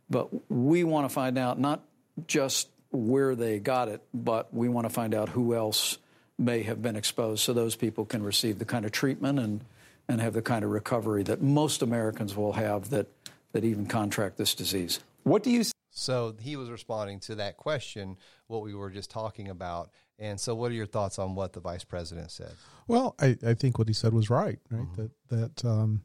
but 0.08 0.50
we 0.50 0.84
want 0.84 1.04
to 1.04 1.12
find 1.12 1.36
out 1.36 1.60
not 1.60 1.82
just 2.26 2.70
where 2.90 3.34
they 3.34 3.58
got 3.58 3.88
it, 3.88 4.02
but 4.14 4.52
we 4.54 4.70
want 4.70 4.86
to 4.86 4.92
find 4.92 5.14
out 5.14 5.28
who 5.28 5.54
else 5.54 5.98
may 6.38 6.62
have 6.62 6.80
been 6.80 6.96
exposed 6.96 7.42
so 7.42 7.52
those 7.52 7.76
people 7.76 8.06
can 8.06 8.22
receive 8.22 8.58
the 8.58 8.64
kind 8.64 8.86
of 8.86 8.90
treatment 8.90 9.38
and, 9.38 9.64
and 10.08 10.22
have 10.22 10.32
the 10.32 10.40
kind 10.40 10.64
of 10.64 10.70
recovery 10.70 11.22
that 11.24 11.42
most 11.42 11.82
Americans 11.82 12.34
will 12.34 12.54
have 12.54 12.88
that, 12.88 13.06
that 13.52 13.62
even 13.62 13.84
contract 13.84 14.38
this 14.38 14.54
disease. 14.54 15.00
What 15.24 15.42
do 15.42 15.50
you 15.50 15.62
So 15.96 16.34
he 16.38 16.56
was 16.56 16.70
responding 16.70 17.20
to 17.20 17.36
that 17.36 17.56
question, 17.56 18.18
what 18.48 18.62
we 18.62 18.74
were 18.74 18.90
just 18.90 19.10
talking 19.10 19.48
about. 19.48 19.90
And 20.18 20.38
so, 20.38 20.54
what 20.54 20.70
are 20.70 20.74
your 20.74 20.86
thoughts 20.86 21.18
on 21.18 21.34
what 21.34 21.54
the 21.54 21.60
vice 21.60 21.84
president 21.84 22.30
said? 22.30 22.52
Well, 22.86 23.14
I, 23.18 23.36
I 23.44 23.54
think 23.54 23.78
what 23.78 23.88
he 23.88 23.94
said 23.94 24.12
was 24.12 24.28
right. 24.28 24.58
Right 24.70 24.86
that 24.96 25.10
that 25.28 25.64
um, 25.64 26.02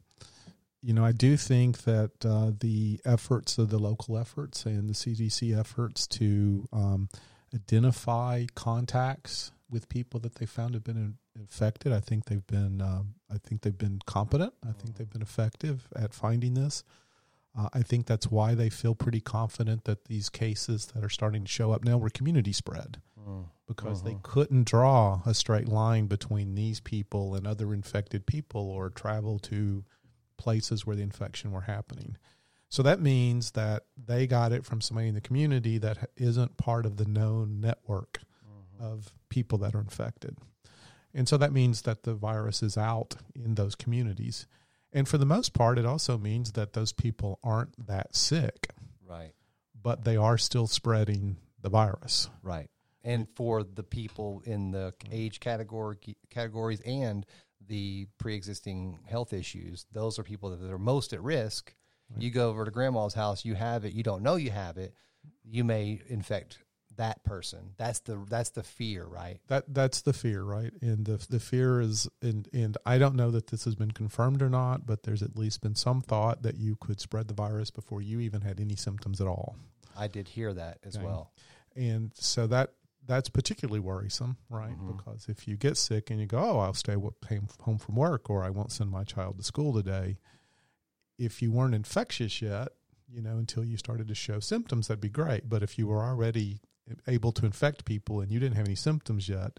you 0.82 0.94
know 0.94 1.04
I 1.04 1.12
do 1.12 1.36
think 1.36 1.82
that 1.82 2.12
uh, 2.24 2.52
the 2.58 3.00
efforts 3.04 3.58
of 3.58 3.68
the 3.68 3.78
local 3.78 4.16
efforts 4.16 4.64
and 4.64 4.88
the 4.88 4.94
CDC 4.94 5.58
efforts 5.58 6.06
to 6.08 6.66
um, 6.72 7.08
identify 7.54 8.46
contacts 8.54 9.52
with 9.70 9.88
people 9.88 10.20
that 10.20 10.36
they 10.36 10.46
found 10.46 10.74
have 10.74 10.84
been 10.84 10.96
in, 10.96 11.14
infected. 11.38 11.92
I 11.92 12.00
think 12.00 12.26
they've 12.26 12.46
been 12.46 12.80
um, 12.80 13.14
I 13.30 13.36
think 13.38 13.60
they've 13.60 13.76
been 13.76 14.00
competent. 14.06 14.54
I 14.66 14.72
think 14.72 14.96
they've 14.96 15.08
been 15.08 15.22
effective 15.22 15.86
at 15.94 16.14
finding 16.14 16.54
this. 16.54 16.82
Uh, 17.56 17.68
I 17.72 17.82
think 17.82 18.06
that's 18.06 18.30
why 18.30 18.54
they 18.54 18.70
feel 18.70 18.94
pretty 18.94 19.20
confident 19.20 19.84
that 19.84 20.06
these 20.06 20.28
cases 20.28 20.86
that 20.86 21.04
are 21.04 21.10
starting 21.10 21.44
to 21.44 21.50
show 21.50 21.72
up 21.72 21.84
now 21.84 21.98
were 21.98 22.08
community 22.08 22.52
spread 22.52 23.00
mm, 23.18 23.44
because 23.68 24.02
they 24.02 24.12
mm-hmm. 24.12 24.22
couldn't 24.22 24.66
draw 24.66 25.20
a 25.26 25.34
straight 25.34 25.68
line 25.68 26.06
between 26.06 26.54
these 26.54 26.80
people 26.80 27.34
and 27.34 27.46
other 27.46 27.74
infected 27.74 28.26
people 28.26 28.70
or 28.70 28.88
travel 28.88 29.38
to 29.40 29.84
places 30.38 30.86
where 30.86 30.96
the 30.96 31.02
infection 31.02 31.52
were 31.52 31.62
happening. 31.62 32.16
So 32.70 32.82
that 32.84 33.02
means 33.02 33.50
that 33.50 33.84
they 34.02 34.26
got 34.26 34.50
it 34.52 34.64
from 34.64 34.80
somebody 34.80 35.08
in 35.08 35.14
the 35.14 35.20
community 35.20 35.76
that 35.76 35.98
ha- 35.98 36.06
isn't 36.16 36.56
part 36.56 36.86
of 36.86 36.96
the 36.96 37.04
known 37.04 37.60
network 37.60 38.20
mm-hmm. 38.42 38.82
of 38.82 39.12
people 39.28 39.58
that 39.58 39.74
are 39.74 39.80
infected. 39.80 40.38
And 41.12 41.28
so 41.28 41.36
that 41.36 41.52
means 41.52 41.82
that 41.82 42.04
the 42.04 42.14
virus 42.14 42.62
is 42.62 42.78
out 42.78 43.16
in 43.34 43.56
those 43.56 43.74
communities. 43.74 44.46
And 44.92 45.08
for 45.08 45.18
the 45.18 45.26
most 45.26 45.54
part, 45.54 45.78
it 45.78 45.86
also 45.86 46.18
means 46.18 46.52
that 46.52 46.72
those 46.74 46.92
people 46.92 47.38
aren't 47.42 47.86
that 47.86 48.14
sick, 48.14 48.70
Right, 49.06 49.32
but 49.80 50.04
they 50.04 50.16
are 50.16 50.38
still 50.38 50.66
spreading 50.66 51.36
the 51.60 51.70
virus. 51.70 52.28
right. 52.42 52.68
And 53.04 53.26
for 53.34 53.64
the 53.64 53.82
people 53.82 54.42
in 54.44 54.70
the 54.70 54.94
age 55.10 55.40
category 55.40 55.96
categories 56.30 56.80
and 56.86 57.26
the 57.66 58.06
pre-existing 58.18 59.00
health 59.06 59.32
issues, 59.32 59.86
those 59.90 60.18
are 60.18 60.22
people 60.22 60.50
that 60.56 60.70
are 60.70 60.78
most 60.78 61.12
at 61.12 61.20
risk. 61.20 61.74
You 62.18 62.30
go 62.30 62.50
over 62.50 62.64
to 62.64 62.70
grandma's 62.70 63.14
house, 63.14 63.44
you 63.44 63.54
have 63.54 63.84
it, 63.86 63.94
you 63.94 64.02
don't 64.02 64.22
know 64.22 64.36
you 64.36 64.50
have 64.50 64.76
it, 64.76 64.94
you 65.42 65.64
may 65.64 66.00
infect 66.08 66.58
that 66.96 67.24
person. 67.24 67.74
That's 67.78 68.00
the 68.00 68.24
that's 68.28 68.50
the 68.50 68.62
fear, 68.62 69.04
right? 69.04 69.38
That 69.48 69.72
that's 69.72 70.02
the 70.02 70.12
fear, 70.12 70.42
right? 70.42 70.72
And 70.80 71.04
the 71.06 71.24
the 71.28 71.40
fear 71.40 71.80
is, 71.80 72.08
and 72.20 72.48
and 72.52 72.76
I 72.84 72.98
don't 72.98 73.14
know 73.14 73.30
that 73.30 73.46
this 73.48 73.64
has 73.64 73.74
been 73.74 73.92
confirmed 73.92 74.42
or 74.42 74.48
not, 74.50 74.86
but 74.86 75.02
there's 75.02 75.22
at 75.22 75.36
least 75.36 75.60
been 75.62 75.74
some 75.74 76.02
thought 76.02 76.42
that 76.42 76.56
you 76.56 76.76
could 76.76 77.00
spread 77.00 77.28
the 77.28 77.34
virus 77.34 77.70
before 77.70 78.02
you 78.02 78.20
even 78.20 78.42
had 78.42 78.60
any 78.60 78.76
symptoms 78.76 79.20
at 79.20 79.26
all. 79.26 79.56
I 79.96 80.08
did 80.08 80.28
hear 80.28 80.52
that 80.54 80.78
as 80.84 80.96
Okay. 80.96 81.04
well. 81.04 81.32
And 81.76 82.12
so 82.14 82.46
that 82.48 82.72
that's 83.06 83.28
particularly 83.28 83.80
worrisome, 83.80 84.36
right? 84.48 84.70
Mm-hmm. 84.70 84.96
Because 84.96 85.26
if 85.28 85.48
you 85.48 85.56
get 85.56 85.76
sick 85.76 86.10
and 86.10 86.20
you 86.20 86.26
go, 86.26 86.38
oh, 86.38 86.58
I'll 86.60 86.74
stay 86.74 86.94
home 86.94 87.78
from 87.78 87.96
work, 87.96 88.30
or 88.30 88.44
I 88.44 88.50
won't 88.50 88.70
send 88.70 88.90
my 88.90 89.02
child 89.04 89.38
to 89.38 89.44
school 89.44 89.72
today. 89.72 90.18
If 91.18 91.42
you 91.42 91.50
weren't 91.52 91.74
infectious 91.74 92.40
yet, 92.40 92.68
you 93.08 93.20
know, 93.20 93.36
until 93.38 93.64
you 93.64 93.76
started 93.76 94.08
to 94.08 94.14
show 94.14 94.40
symptoms, 94.40 94.88
that'd 94.88 95.00
be 95.00 95.08
great. 95.08 95.48
But 95.48 95.62
if 95.62 95.78
you 95.78 95.86
were 95.88 96.02
already 96.02 96.60
able 97.06 97.32
to 97.32 97.46
infect 97.46 97.84
people 97.84 98.20
and 98.20 98.30
you 98.30 98.38
didn't 98.40 98.56
have 98.56 98.66
any 98.66 98.74
symptoms 98.74 99.28
yet, 99.28 99.58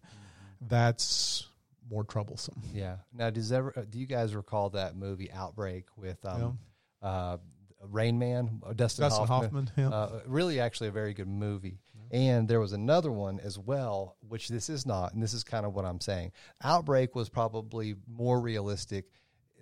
that's 0.61 1.47
more 1.89 2.03
troublesome. 2.03 2.61
Yeah. 2.73 2.97
Now, 3.13 3.29
does 3.29 3.51
ever 3.51 3.73
uh, 3.75 3.81
do 3.89 3.99
you 3.99 4.05
guys 4.05 4.35
recall 4.35 4.69
that 4.71 4.95
movie 4.95 5.31
Outbreak 5.31 5.85
with 5.97 6.23
um, 6.25 6.59
uh, 7.01 7.37
Rain 7.81 8.17
Man, 8.17 8.61
uh, 8.65 8.73
Dustin, 8.73 9.03
Dustin 9.03 9.27
Hoffman? 9.27 9.67
Hoffman, 9.67 9.91
yeah. 9.91 9.95
Uh, 9.95 10.21
really, 10.25 10.59
actually, 10.59 10.87
a 10.87 10.91
very 10.91 11.13
good 11.13 11.27
movie. 11.27 11.79
And 12.11 12.47
there 12.47 12.59
was 12.59 12.73
another 12.73 13.11
one 13.11 13.39
as 13.39 13.57
well, 13.57 14.17
which 14.27 14.47
this 14.47 14.69
is 14.69 14.85
not, 14.85 15.13
and 15.13 15.23
this 15.23 15.33
is 15.33 15.43
kind 15.43 15.65
of 15.65 15.73
what 15.73 15.83
I'm 15.83 15.99
saying. 15.99 16.31
Outbreak 16.63 17.15
was 17.15 17.27
probably 17.27 17.95
more 18.07 18.39
realistic 18.39 19.05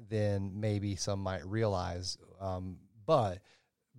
than 0.09 0.59
maybe 0.59 0.97
some 0.97 1.21
might 1.21 1.45
realize, 1.45 2.17
um, 2.41 2.77
but 3.05 3.39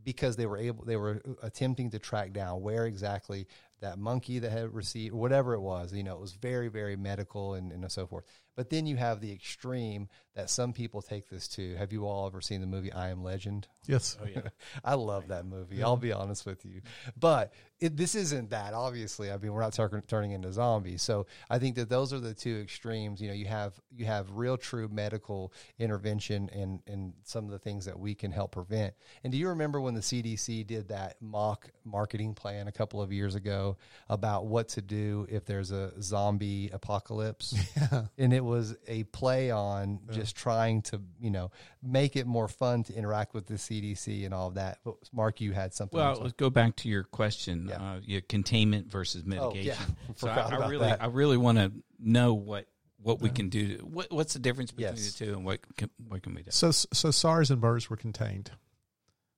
because 0.05 0.37
they 0.37 0.47
were 0.47 0.59
able, 0.59 0.85
they 0.85 0.97
were 0.97 1.23
attempting 1.43 1.91
to 1.91 1.99
track 1.99 2.33
down 2.33 2.61
where 2.61 2.87
exactly 2.87 3.47
that 3.81 3.99
monkey 3.99 4.39
that 4.39 4.53
had 4.53 4.73
received 4.73 5.15
whatever 5.15 5.55
it 5.55 5.61
was. 5.61 5.93
You 5.93 6.03
know, 6.03 6.15
it 6.15 6.21
was 6.21 6.33
very, 6.33 6.69
very 6.69 6.97
medical 6.97 7.55
and, 7.55 7.73
and 7.73 7.91
so 7.91 8.07
forth. 8.07 8.25
But 8.57 8.71
then 8.71 8.87
you 8.87 8.97
have 8.97 9.21
the 9.21 9.33
extreme 9.33 10.09
that 10.35 10.49
some 10.49 10.73
people 10.73 11.03
take 11.03 11.29
this 11.29 11.47
to. 11.49 11.75
Have 11.77 11.93
you 11.93 12.07
all 12.07 12.27
ever 12.27 12.41
seen 12.41 12.61
the 12.61 12.67
movie 12.67 12.93
I 12.93 13.11
Am 13.11 13.23
Legend? 13.23 13.69
Yes. 13.87 14.17
Oh 14.23 14.27
yeah. 14.27 14.49
I 14.85 14.95
love 14.95 15.29
that 15.29 15.45
movie. 15.45 15.83
I'll 15.83 15.97
be 15.97 16.13
honest 16.13 16.47
with 16.47 16.65
you, 16.65 16.81
but 17.19 17.53
it, 17.81 17.97
this 17.97 18.15
isn't 18.15 18.51
that. 18.51 18.75
Obviously, 18.75 19.31
I 19.31 19.37
mean, 19.37 19.53
we're 19.53 19.61
not 19.61 19.73
tur- 19.73 20.05
turning 20.07 20.31
into 20.33 20.53
zombies. 20.53 21.03
So 21.03 21.27
I 21.51 21.59
think 21.59 21.77
that 21.77 21.89
those 21.89 22.13
are 22.13 22.21
the 22.21 22.33
two 22.33 22.61
extremes. 22.61 23.21
You 23.21 23.29
know, 23.29 23.35
you 23.35 23.47
have 23.47 23.75
you 23.95 24.07
have 24.07 24.31
real, 24.31 24.57
true 24.57 24.89
medical 24.89 25.53
intervention 25.79 26.49
and 26.53 26.81
and 26.87 27.13
some 27.25 27.45
of 27.45 27.51
the 27.51 27.59
things 27.59 27.85
that 27.87 27.99
we 27.99 28.15
can 28.15 28.31
help 28.31 28.53
prevent. 28.53 28.95
And 29.25 29.33
do 29.33 29.39
you 29.39 29.49
remember 29.49 29.81
when 29.81 29.95
the 29.95 30.01
CDC 30.01 30.67
did 30.67 30.89
that 30.89 31.17
mock 31.21 31.69
marketing 31.85 32.35
plan 32.35 32.69
a 32.69 32.73
couple 32.73 33.03
of 33.03 33.13
years 33.13 33.35
ago 33.35 33.77
about 34.09 34.47
what 34.47 34.69
to 34.71 34.81
do 34.81 35.27
if 35.29 35.45
there's 35.45 35.73
a 35.73 35.93
zombie 36.01 36.71
apocalypse? 36.73 37.55
Yeah. 37.75 38.07
and 38.19 38.33
it 38.33 38.45
was 38.45 38.77
a 38.87 39.05
play 39.05 39.51
on 39.51 39.99
uh-huh. 40.07 40.13
just 40.13 40.22
trying 40.31 40.83
to 40.83 41.01
you 41.19 41.31
know 41.31 41.51
make 41.83 42.15
it 42.17 42.27
more 42.27 42.49
fun 42.49 42.83
to 42.85 42.93
interact 42.95 43.33
with 43.33 43.47
the 43.47 43.55
CDC 43.55 44.27
and 44.27 44.35
all 44.35 44.49
of 44.49 44.55
that. 44.57 44.79
But 44.85 44.97
Mark, 45.11 45.41
you 45.41 45.53
had 45.53 45.73
something. 45.73 45.99
Well, 45.99 46.19
let's 46.21 46.35
go 46.35 46.51
back 46.51 46.77
to 46.77 46.89
your 46.91 47.05
question. 47.05 47.69
Yeah. 47.71 47.77
Uh, 47.83 48.01
your 48.05 48.21
containment 48.21 48.89
versus 48.91 49.25
Oh, 49.27 49.31
yeah. 49.33 49.39
mitigation. 49.73 49.97
so 50.17 50.29
I, 50.29 50.35
I 50.35 50.69
really, 50.69 50.87
that. 50.87 51.03
I 51.03 51.07
really 51.07 51.39
want 51.39 51.57
to 51.57 51.73
know 51.99 52.35
what 52.35 52.67
what 53.01 53.21
we 53.23 53.31
can 53.31 53.49
do. 53.49 53.79
To, 53.79 53.85
what, 53.87 54.13
what's 54.13 54.35
the 54.35 54.39
difference 54.39 54.71
between 54.71 54.95
Yes. 54.95 55.13
the 55.15 55.25
two, 55.25 55.33
and 55.33 55.45
what 55.45 55.61
can, 55.77 55.89
what 56.07 56.23
can 56.23 56.35
we 56.35 56.43
do? 56.43 56.51
So, 56.53 56.71
so 56.71 57.11
SARS 57.11 57.51
and 57.51 57.61
MERS 57.61 57.91
were 57.91 57.97
contained. 57.97 58.53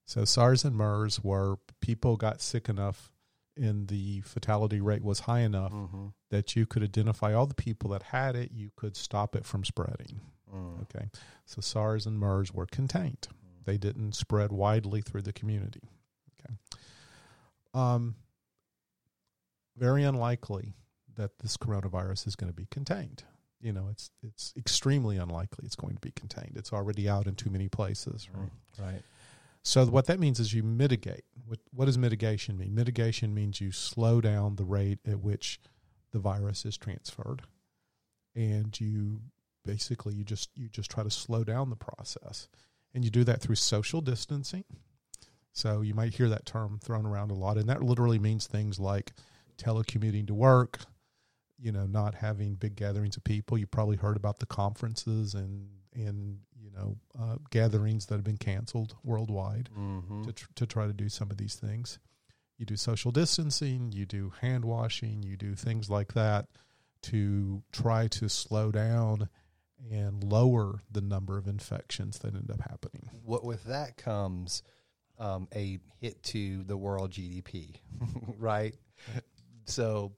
So 0.05 0.27
SARS 0.27 0.65
and 0.67 0.77
MERS 0.77 1.25
were 1.25 1.57
people 1.81 2.19
got 2.19 2.43
sick 2.43 2.69
enough 2.69 3.11
and 3.57 3.89
the 3.89 4.21
fatality 4.23 4.81
rate 4.83 5.03
was 5.05 5.21
high 5.21 5.41
enough 5.41 5.73
Mm-hmm. 5.73 6.09
that 6.31 6.55
you 6.57 6.67
could 6.67 6.83
identify 6.83 7.33
all 7.33 7.47
the 7.47 7.55
people 7.55 7.91
that 7.91 8.03
had 8.03 8.35
it, 8.37 8.51
you 8.53 8.71
could 8.77 8.97
stop 8.97 9.35
it 9.37 9.47
from 9.47 9.65
spreading. 9.65 10.21
Mm. 10.55 10.83
Okay. 10.83 11.09
So 11.47 11.61
SARS 11.61 12.07
and 12.07 12.19
MERS 12.19 12.53
were 12.53 12.67
contained. 12.67 13.29
They 13.65 13.79
didn't 13.79 14.13
spread 14.15 14.53
widely 14.53 15.01
through 15.01 15.23
the 15.23 15.33
community. 15.33 15.83
Okay. 16.39 16.55
Um, 17.73 18.17
very 19.77 20.05
unlikely 20.05 20.75
that 21.17 21.39
this 21.39 21.57
coronavirus 21.57 22.27
is 22.27 22.37
going 22.37 22.53
to 22.53 22.57
be 22.57 22.67
contained. 22.71 23.25
You 23.61 23.73
know, 23.73 23.89
it's 23.91 24.11
it's 24.23 24.53
extremely 24.57 25.17
unlikely 25.17 25.65
it's 25.65 25.77
going 25.77 25.95
to 25.95 26.01
be 26.01 26.11
contained. 26.11 26.53
It's 26.57 26.73
already 26.73 27.09
out 27.09 27.27
in 27.27 27.35
too 27.35 27.51
many 27.51 27.69
places, 27.69 28.29
right? 28.35 28.51
right. 28.79 29.03
So 29.63 29.87
what 29.87 30.07
that 30.07 30.21
means 30.21 30.39
is 30.39 30.53
you 30.53 30.63
mitigate. 30.63 31.25
What, 31.47 31.59
what 31.73 31.87
does 31.87 31.97
mitigation 31.97 32.59
mean? 32.59 32.75
Mitigation 32.75 33.35
means 33.35 33.63
you 33.63 33.73
slow 33.73 34.21
down 34.21 34.57
the 34.57 34.65
rate 34.65 34.99
at 35.07 35.21
which 35.21 35.59
the 36.13 36.19
virus 36.19 36.67
is 36.67 36.77
transferred, 36.77 37.43
and 38.37 38.79
you 38.79 39.23
basically 39.65 40.15
you 40.15 40.25
just 40.25 40.51
you 40.55 40.69
just 40.69 40.91
try 40.91 41.03
to 41.03 41.11
slow 41.11 41.45
down 41.45 41.71
the 41.71 41.77
process, 41.77 42.49
and 42.95 43.05
you 43.05 43.11
do 43.11 43.25
that 43.25 43.41
through 43.41 43.57
social 43.57 44.01
distancing. 44.01 44.65
So 45.53 45.83
you 45.83 45.95
might 45.95 46.15
hear 46.15 46.29
that 46.29 46.47
term 46.47 46.79
thrown 46.83 47.07
around 47.07 47.31
a 47.31 47.35
lot, 47.35 47.57
and 47.59 47.69
that 47.69 47.83
literally 47.83 48.19
means 48.19 48.47
things 48.47 48.79
like 48.81 49.13
telecommuting 49.57 50.27
to 50.27 50.35
work, 50.35 50.81
you 51.59 51.71
know, 51.71 51.87
not 51.87 52.17
having 52.17 52.55
big 52.57 52.75
gatherings 52.75 53.17
of 53.17 53.23
people. 53.25 53.57
You 53.57 53.67
probably 53.67 53.97
heard 53.97 54.17
about 54.17 54.39
the 54.41 54.47
conferences 54.47 55.35
and 55.35 55.69
and 55.95 56.39
you 56.61 56.71
know 56.73 56.97
uh, 57.17 57.37
gatherings 57.51 58.07
that 58.07 58.17
have 58.17 58.25
been 58.25 58.37
canceled 58.37 58.97
worldwide 59.05 59.69
Mm-hmm. 59.79 60.23
to 60.25 60.33
tr- 60.33 60.51
to 60.57 60.67
try 60.67 60.87
to 60.87 60.93
do 60.93 61.09
some 61.09 61.31
of 61.31 61.37
these 61.37 61.55
things. 61.55 61.99
You 62.59 62.67
do 62.67 62.77
social 62.77 63.11
distancing, 63.13 63.93
you 63.93 64.07
do 64.07 64.33
hand 64.41 64.65
washing, 64.65 65.23
you 65.23 65.37
do 65.37 65.55
things 65.55 65.89
like 65.91 66.15
that 66.15 66.47
to 67.03 67.63
try 67.73 68.07
to 68.09 68.29
slow 68.29 68.71
down 68.73 69.29
and 69.91 70.25
lower 70.25 70.81
the 70.91 71.01
number 71.01 71.39
of 71.39 71.47
infections 71.47 72.19
that 72.21 72.35
end 72.35 72.51
up 72.51 72.61
happening. 72.61 73.11
What 73.25 73.45
with 73.45 73.65
that 73.65 73.97
comes 73.97 74.63
um, 75.19 75.49
a 75.55 75.79
hit 76.01 76.23
to 76.25 76.63
the 76.65 76.77
world 76.77 77.11
GDP, 77.13 77.77
right? 78.39 78.75
So 79.67 80.13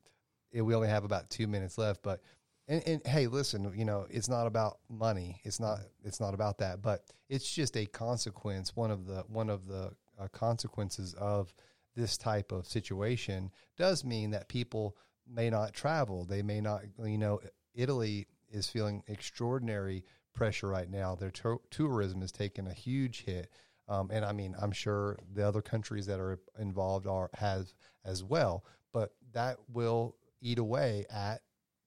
eh, 0.55 0.61
we 0.61 0.75
only 0.75 0.89
have 0.89 1.05
about 1.05 1.31
two 1.31 1.47
minutes 1.47 1.79
left, 1.79 2.03
but 2.03 2.21
and, 2.69 2.83
and 2.87 3.07
hey, 3.07 3.27
listen, 3.29 3.73
you 3.77 3.85
know, 3.85 4.07
it's 4.11 4.29
not 4.29 4.47
about 4.47 4.79
money. 4.89 5.41
It's 5.45 5.61
not. 5.61 5.81
It's 6.05 6.21
not 6.21 6.35
about 6.35 6.59
that. 6.59 6.83
But 6.83 7.05
it's 7.29 7.49
just 7.49 7.77
a 7.77 7.87
consequence. 7.87 8.75
One 8.75 8.91
of 8.91 9.07
the 9.07 9.25
one 9.29 9.51
of 9.51 9.67
the 9.67 9.93
uh, 10.19 10.29
consequences 10.33 11.15
of 11.15 11.55
this 11.95 12.17
type 12.17 12.53
of 12.53 12.67
situation 12.67 13.51
does 13.77 14.05
mean 14.05 14.31
that 14.31 14.49
people 14.49 14.97
may 15.29 15.49
not 15.49 15.75
travel. 15.75 16.25
They 16.25 16.43
may 16.43 16.61
not. 16.61 16.83
You 17.03 17.19
know, 17.19 17.41
Italy 17.75 18.27
is 18.51 18.69
feeling 18.69 19.03
extraordinary 19.07 20.05
pressure 20.35 20.69
right 20.69 20.91
now. 20.91 21.15
Their 21.15 21.31
to- 21.31 21.63
tourism 21.71 22.23
is 22.23 22.33
taking 22.33 22.67
a 22.67 22.73
huge 22.73 23.25
hit. 23.25 23.51
Um, 23.89 24.11
and 24.13 24.25
I 24.25 24.33
mean, 24.33 24.55
I'm 24.61 24.73
sure 24.73 25.19
the 25.33 25.47
other 25.47 25.63
countries 25.63 26.07
that 26.07 26.21
are 26.21 26.39
involved 26.59 27.07
are 27.07 27.31
has 27.35 27.75
as 28.05 28.25
well. 28.25 28.65
But 28.93 29.15
that 29.33 29.59
will 29.73 30.17
eat 30.41 30.59
away 30.59 31.07
at 31.11 31.43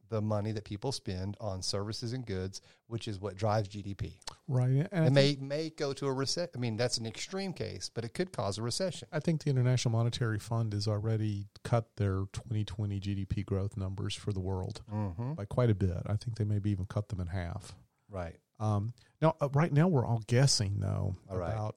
the 0.09 0.21
money 0.21 0.51
that 0.51 0.63
people 0.65 0.91
spend 0.91 1.37
on 1.39 1.61
services 1.61 2.13
and 2.13 2.25
goods, 2.25 2.61
which 2.87 3.07
is 3.07 3.19
what 3.19 3.35
drives 3.35 3.69
GDP. 3.69 4.13
Right. 4.47 4.87
And 4.91 5.07
It 5.07 5.11
may 5.11 5.37
may 5.39 5.69
go 5.69 5.93
to 5.93 6.07
a 6.07 6.13
recession. 6.13 6.49
I 6.55 6.57
mean, 6.59 6.75
that's 6.77 6.97
an 6.97 7.05
extreme 7.05 7.53
case, 7.53 7.89
but 7.93 8.03
it 8.03 8.13
could 8.13 8.31
cause 8.31 8.57
a 8.57 8.61
recession. 8.63 9.07
I 9.11 9.19
think 9.19 9.43
the 9.43 9.49
International 9.49 9.91
Monetary 9.91 10.39
Fund 10.39 10.73
has 10.73 10.87
already 10.87 11.45
cut 11.63 11.87
their 11.97 12.25
2020 12.33 12.99
GDP 12.99 13.45
growth 13.45 13.77
numbers 13.77 14.15
for 14.15 14.33
the 14.33 14.39
world 14.39 14.81
Mm-hmm. 14.91 15.33
by 15.33 15.45
quite 15.45 15.69
a 15.69 15.75
bit. 15.75 15.97
I 16.07 16.15
think 16.15 16.37
they 16.37 16.43
maybe 16.45 16.71
even 16.71 16.85
cut 16.85 17.09
them 17.09 17.19
in 17.21 17.27
half. 17.27 17.73
Right. 18.09 18.37
Um, 18.59 18.93
now, 19.21 19.35
uh, 19.39 19.49
right 19.53 19.71
now, 19.71 19.87
we're 19.87 20.05
all 20.05 20.21
guessing 20.27 20.79
though 20.79 21.15
All 21.29 21.37
right. 21.37 21.53
about 21.53 21.75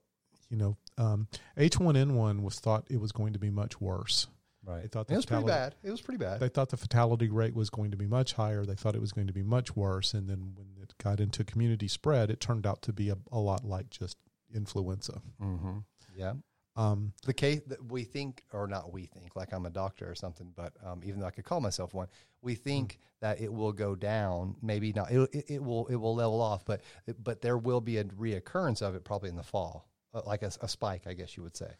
you 0.51 0.57
know 0.57 0.77
um, 0.99 1.29
H1N1 1.59 2.43
was 2.43 2.59
thought 2.59 2.87
it 2.91 3.01
was 3.01 3.13
going 3.13 3.33
to 3.35 3.39
be 3.39 3.51
much 3.51 3.81
worse. 3.81 4.27
Right. 4.65 4.83
They 4.83 4.89
thought 4.89 5.11
it 5.11 5.17
was 5.17 5.27
pretty 5.27 5.45
bad. 5.45 5.75
It 5.83 5.91
was 5.91 6.01
pretty 6.01 6.19
bad. 6.19 6.39
They 6.39 6.49
thought 6.49 6.69
the 6.69 6.77
fatality 6.77 7.29
rate 7.29 7.55
was 7.55 7.69
going 7.69 7.91
to 7.91 7.97
be 7.97 8.07
much 8.07 8.35
higher. 8.35 8.65
They 8.65 8.77
thought 8.77 8.95
it 8.95 9.01
was 9.01 9.13
going 9.13 9.27
to 9.27 9.33
be 9.33 9.43
much 9.43 9.75
worse. 9.75 10.15
And 10.15 10.29
then 10.29 10.53
when 10.55 10.69
it 10.81 10.95
got 11.03 11.19
into 11.19 11.43
community 11.43 11.89
spread, 11.89 12.31
it 12.31 12.39
turned 12.39 12.67
out 12.67 12.81
to 12.83 12.93
be 12.93 13.09
a, 13.11 13.17
a 13.33 13.41
lot 13.41 13.65
like 13.65 13.91
just 13.91 14.17
influenza. 14.55 15.21
mm-hmm. 15.41 15.79
Yeah. 16.17 16.35
Um, 16.75 17.13
the 17.27 17.35
case 17.35 17.61
that 17.67 17.85
we 17.91 18.05
think, 18.05 18.45
or 18.53 18.67
not 18.67 18.93
we 18.93 19.05
think, 19.05 19.37
like 19.37 19.53
I'm 19.53 19.67
a 19.67 19.71
doctor 19.71 20.11
or 20.11 20.15
something, 20.15 20.53
but 20.57 20.73
um, 20.85 21.03
even 21.05 21.21
though 21.21 21.27
I 21.27 21.31
could 21.31 21.45
call 21.45 21.61
myself 21.61 21.93
one, 21.93 22.09
we 22.41 22.55
think 22.55 22.99
that 23.21 23.41
it 23.41 23.53
will 23.53 23.73
go 23.73 23.95
down. 23.95 24.57
Maybe 24.63 24.93
not. 24.93 25.11
It, 25.11 25.29
it, 25.35 25.45
it 25.49 25.63
will. 25.63 25.87
It 25.89 25.97
will 25.97 26.15
level 26.15 26.41
off, 26.41 26.65
but 26.65 26.81
but 27.23 27.43
there 27.43 27.59
will 27.59 27.83
be 27.83 27.99
a 27.99 28.05
reoccurrence 28.05 28.81
of 28.81 28.95
it 28.95 29.05
probably 29.05 29.29
in 29.29 29.37
the 29.37 29.43
fall, 29.43 29.87
uh, 30.15 30.23
like 30.27 30.43
a, 30.43 30.51
a 30.63 30.69
spike, 30.69 31.03
I 31.07 31.13
guess 31.13 31.37
you 31.37 31.43
would 31.43 31.57
say. 31.57 31.71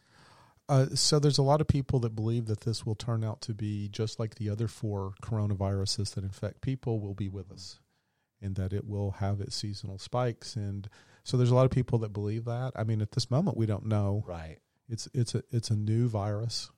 Uh, 0.69 0.87
so 0.93 1.19
there's 1.19 1.37
a 1.37 1.43
lot 1.43 1.61
of 1.61 1.67
people 1.67 1.99
that 1.99 2.15
believe 2.15 2.45
that 2.45 2.61
this 2.61 2.85
will 2.85 2.95
turn 2.95 3.23
out 3.23 3.41
to 3.41 3.53
be 3.53 3.89
just 3.89 4.19
like 4.19 4.35
the 4.35 4.49
other 4.49 4.67
four 4.67 5.13
coronaviruses 5.21 6.13
that 6.13 6.23
infect 6.23 6.61
people 6.61 6.99
will 6.99 7.13
be 7.13 7.27
with 7.27 7.51
us 7.51 7.79
and 8.41 8.55
that 8.55 8.73
it 8.73 8.87
will 8.87 9.11
have 9.11 9.41
its 9.41 9.55
seasonal 9.55 9.97
spikes. 9.97 10.55
And 10.55 10.89
so 11.23 11.37
there's 11.37 11.49
a 11.49 11.55
lot 11.55 11.65
of 11.65 11.71
people 11.71 11.99
that 11.99 12.13
believe 12.13 12.45
that. 12.45 12.73
I 12.75 12.83
mean, 12.83 13.01
at 13.01 13.11
this 13.11 13.29
moment, 13.29 13.57
we 13.57 13.65
don't 13.65 13.85
know. 13.85 14.23
Right. 14.27 14.57
It's 14.89 15.07
it's 15.13 15.33
a 15.33 15.43
it's 15.49 15.69
a 15.69 15.75
new 15.75 16.09
virus, 16.09 16.69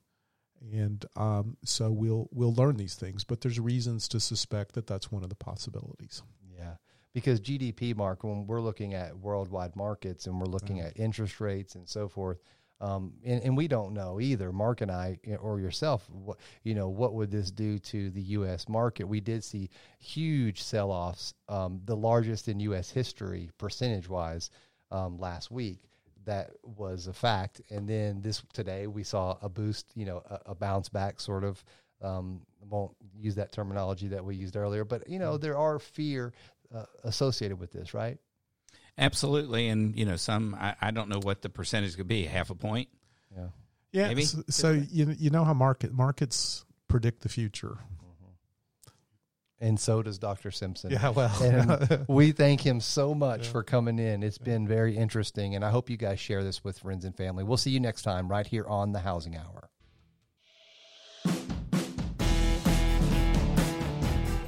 and 0.62 1.04
um, 1.16 1.58
so 1.66 1.92
we'll 1.92 2.30
we'll 2.32 2.54
learn 2.54 2.78
these 2.78 2.94
things. 2.94 3.24
But 3.24 3.42
there's 3.42 3.60
reasons 3.60 4.08
to 4.10 4.20
suspect 4.20 4.76
that 4.76 4.86
that's 4.86 5.12
one 5.12 5.24
of 5.24 5.30
the 5.30 5.36
possibilities. 5.36 6.22
Yeah. 6.56 6.76
Because 7.14 7.40
GDP, 7.42 7.96
Mark, 7.96 8.24
when 8.24 8.46
we're 8.46 8.62
looking 8.62 8.94
at 8.94 9.18
worldwide 9.18 9.76
markets 9.76 10.28
and 10.28 10.40
we're 10.40 10.48
looking 10.48 10.82
at 10.82 11.00
interest 11.00 11.40
rates 11.40 11.74
and 11.74 11.88
so 11.88 12.10
forth, 12.10 12.40
Um, 12.82 13.14
and, 13.24 13.42
and 13.44 13.58
we 13.58 13.68
don't 13.68 13.94
know 13.94 14.20
either, 14.20 14.52
Mark 14.52 14.82
and 14.82 14.92
I, 14.92 15.18
or 15.40 15.60
yourself, 15.60 16.10
what, 16.10 16.38
you 16.64 16.76
know, 16.76 16.90
what 16.90 17.14
would 17.14 17.32
this 17.32 17.50
do 17.50 17.80
to 17.80 18.10
the 18.10 18.22
U.S. 18.22 18.68
market? 18.68 19.08
We 19.08 19.22
did 19.22 19.44
see 19.44 19.70
huge 20.00 20.62
sell 20.62 20.92
offs, 20.92 21.34
um, 21.48 21.82
the 21.86 21.96
largest 21.96 22.48
in 22.50 22.60
U.S. 22.62 22.90
history, 22.90 23.50
percentage 23.58 24.10
wise, 24.10 24.50
um, 24.92 25.18
last 25.18 25.52
week. 25.52 25.80
That 26.26 26.52
was 26.64 27.08
a 27.08 27.14
fact. 27.14 27.62
And 27.70 27.88
then 27.88 28.22
this 28.22 28.44
today, 28.52 28.88
we 28.88 29.04
saw 29.04 29.38
a 29.42 29.48
boost, 29.48 29.92
you 29.96 30.06
know, 30.06 30.22
a, 30.30 30.52
a 30.52 30.56
bounce 30.56 30.90
back 30.90 31.20
sort 31.20 31.44
of. 31.44 31.64
Um, 32.02 32.42
won't 32.68 32.92
use 33.18 33.36
that 33.36 33.52
terminology 33.52 34.10
that 34.10 34.24
we 34.24 34.36
used 34.36 34.58
earlier, 34.58 34.84
but 34.84 35.08
you 35.08 35.18
know, 35.18 35.38
there 35.38 35.58
are 35.58 35.80
fear 35.80 36.34
uh, 36.74 36.84
associated 37.04 37.58
with 37.58 37.72
this, 37.72 37.94
right? 37.94 38.18
Absolutely, 38.98 39.68
and 39.68 39.98
you 39.98 40.06
know, 40.06 40.16
some 40.16 40.56
I, 40.60 40.76
I 40.82 40.92
don't 40.92 41.10
know 41.10 41.20
what 41.20 41.42
the 41.42 41.50
percentage 41.50 41.98
could 41.98 42.08
be, 42.08 42.24
half 42.24 42.50
a 42.50 42.56
point. 42.56 42.88
Yeah, 43.36 43.48
Yeah. 43.92 44.08
Maybe. 44.08 44.24
So, 44.24 44.44
so 44.50 44.72
you 44.72 45.14
you 45.18 45.30
know 45.30 45.44
how 45.44 45.54
market 45.54 45.94
markets 45.94 46.66
predict 46.88 47.22
the 47.22 47.30
future. 47.30 47.78
Mm-hmm. 47.78 48.90
and 49.60 49.80
so 49.80 50.02
does 50.02 50.18
Dr. 50.18 50.50
Simpson. 50.50 50.92
Yeah. 50.92 51.10
Well. 51.10 51.44
and 51.44 52.06
we 52.08 52.32
thank 52.32 52.62
him 52.62 52.80
so 52.80 53.14
much 53.14 53.50
for 53.50 53.64
coming 53.64 54.00
in. 54.00 54.24
It's 54.24 54.38
been 54.38 54.66
very 54.66 54.96
interesting, 54.96 55.56
and 55.56 55.66
I 55.66 55.72
hope 55.72 55.90
you 55.90 55.98
guys 55.98 56.20
share 56.20 56.44
this 56.44 56.64
with 56.64 56.80
friends 56.80 57.04
and 57.04 57.16
family. 57.16 57.44
We'll 57.44 57.58
see 57.58 57.72
you 57.72 57.82
next 57.82 58.04
time 58.04 58.30
right 58.30 58.48
here 58.48 58.66
on 58.66 58.94
the 58.94 59.00
Housing 59.00 59.36
Hour. 59.36 59.70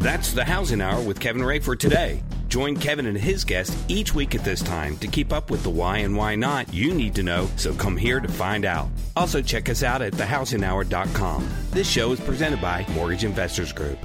That's 0.07 0.31
the 0.31 0.45
Housing 0.45 0.79
Hour 0.79 1.01
with 1.01 1.19
Kevin 1.19 1.43
Ray 1.43 1.59
for 1.59 1.75
today. 1.75 2.23
Join 2.47 2.77
Kevin 2.77 3.07
and 3.07 3.17
his 3.17 3.43
guest 3.43 3.77
each 3.89 4.15
week 4.15 4.35
at 4.35 4.43
this 4.45 4.61
time 4.61 4.95
to 4.99 5.07
keep 5.07 5.33
up 5.33 5.51
with 5.51 5.63
the 5.63 5.69
why 5.69 5.97
and 5.97 6.15
why 6.15 6.33
not 6.33 6.73
you 6.73 6.93
need 6.93 7.13
to 7.15 7.23
know, 7.23 7.49
so 7.57 7.73
come 7.73 7.97
here 7.97 8.21
to 8.21 8.27
find 8.29 8.63
out. 8.63 8.87
Also, 9.17 9.41
check 9.41 9.67
us 9.67 9.83
out 9.83 10.01
at 10.01 10.13
thehousinghour.com. 10.13 11.49
This 11.71 11.89
show 11.89 12.13
is 12.13 12.21
presented 12.21 12.61
by 12.61 12.85
Mortgage 12.93 13.25
Investors 13.25 13.73
Group. 13.73 13.99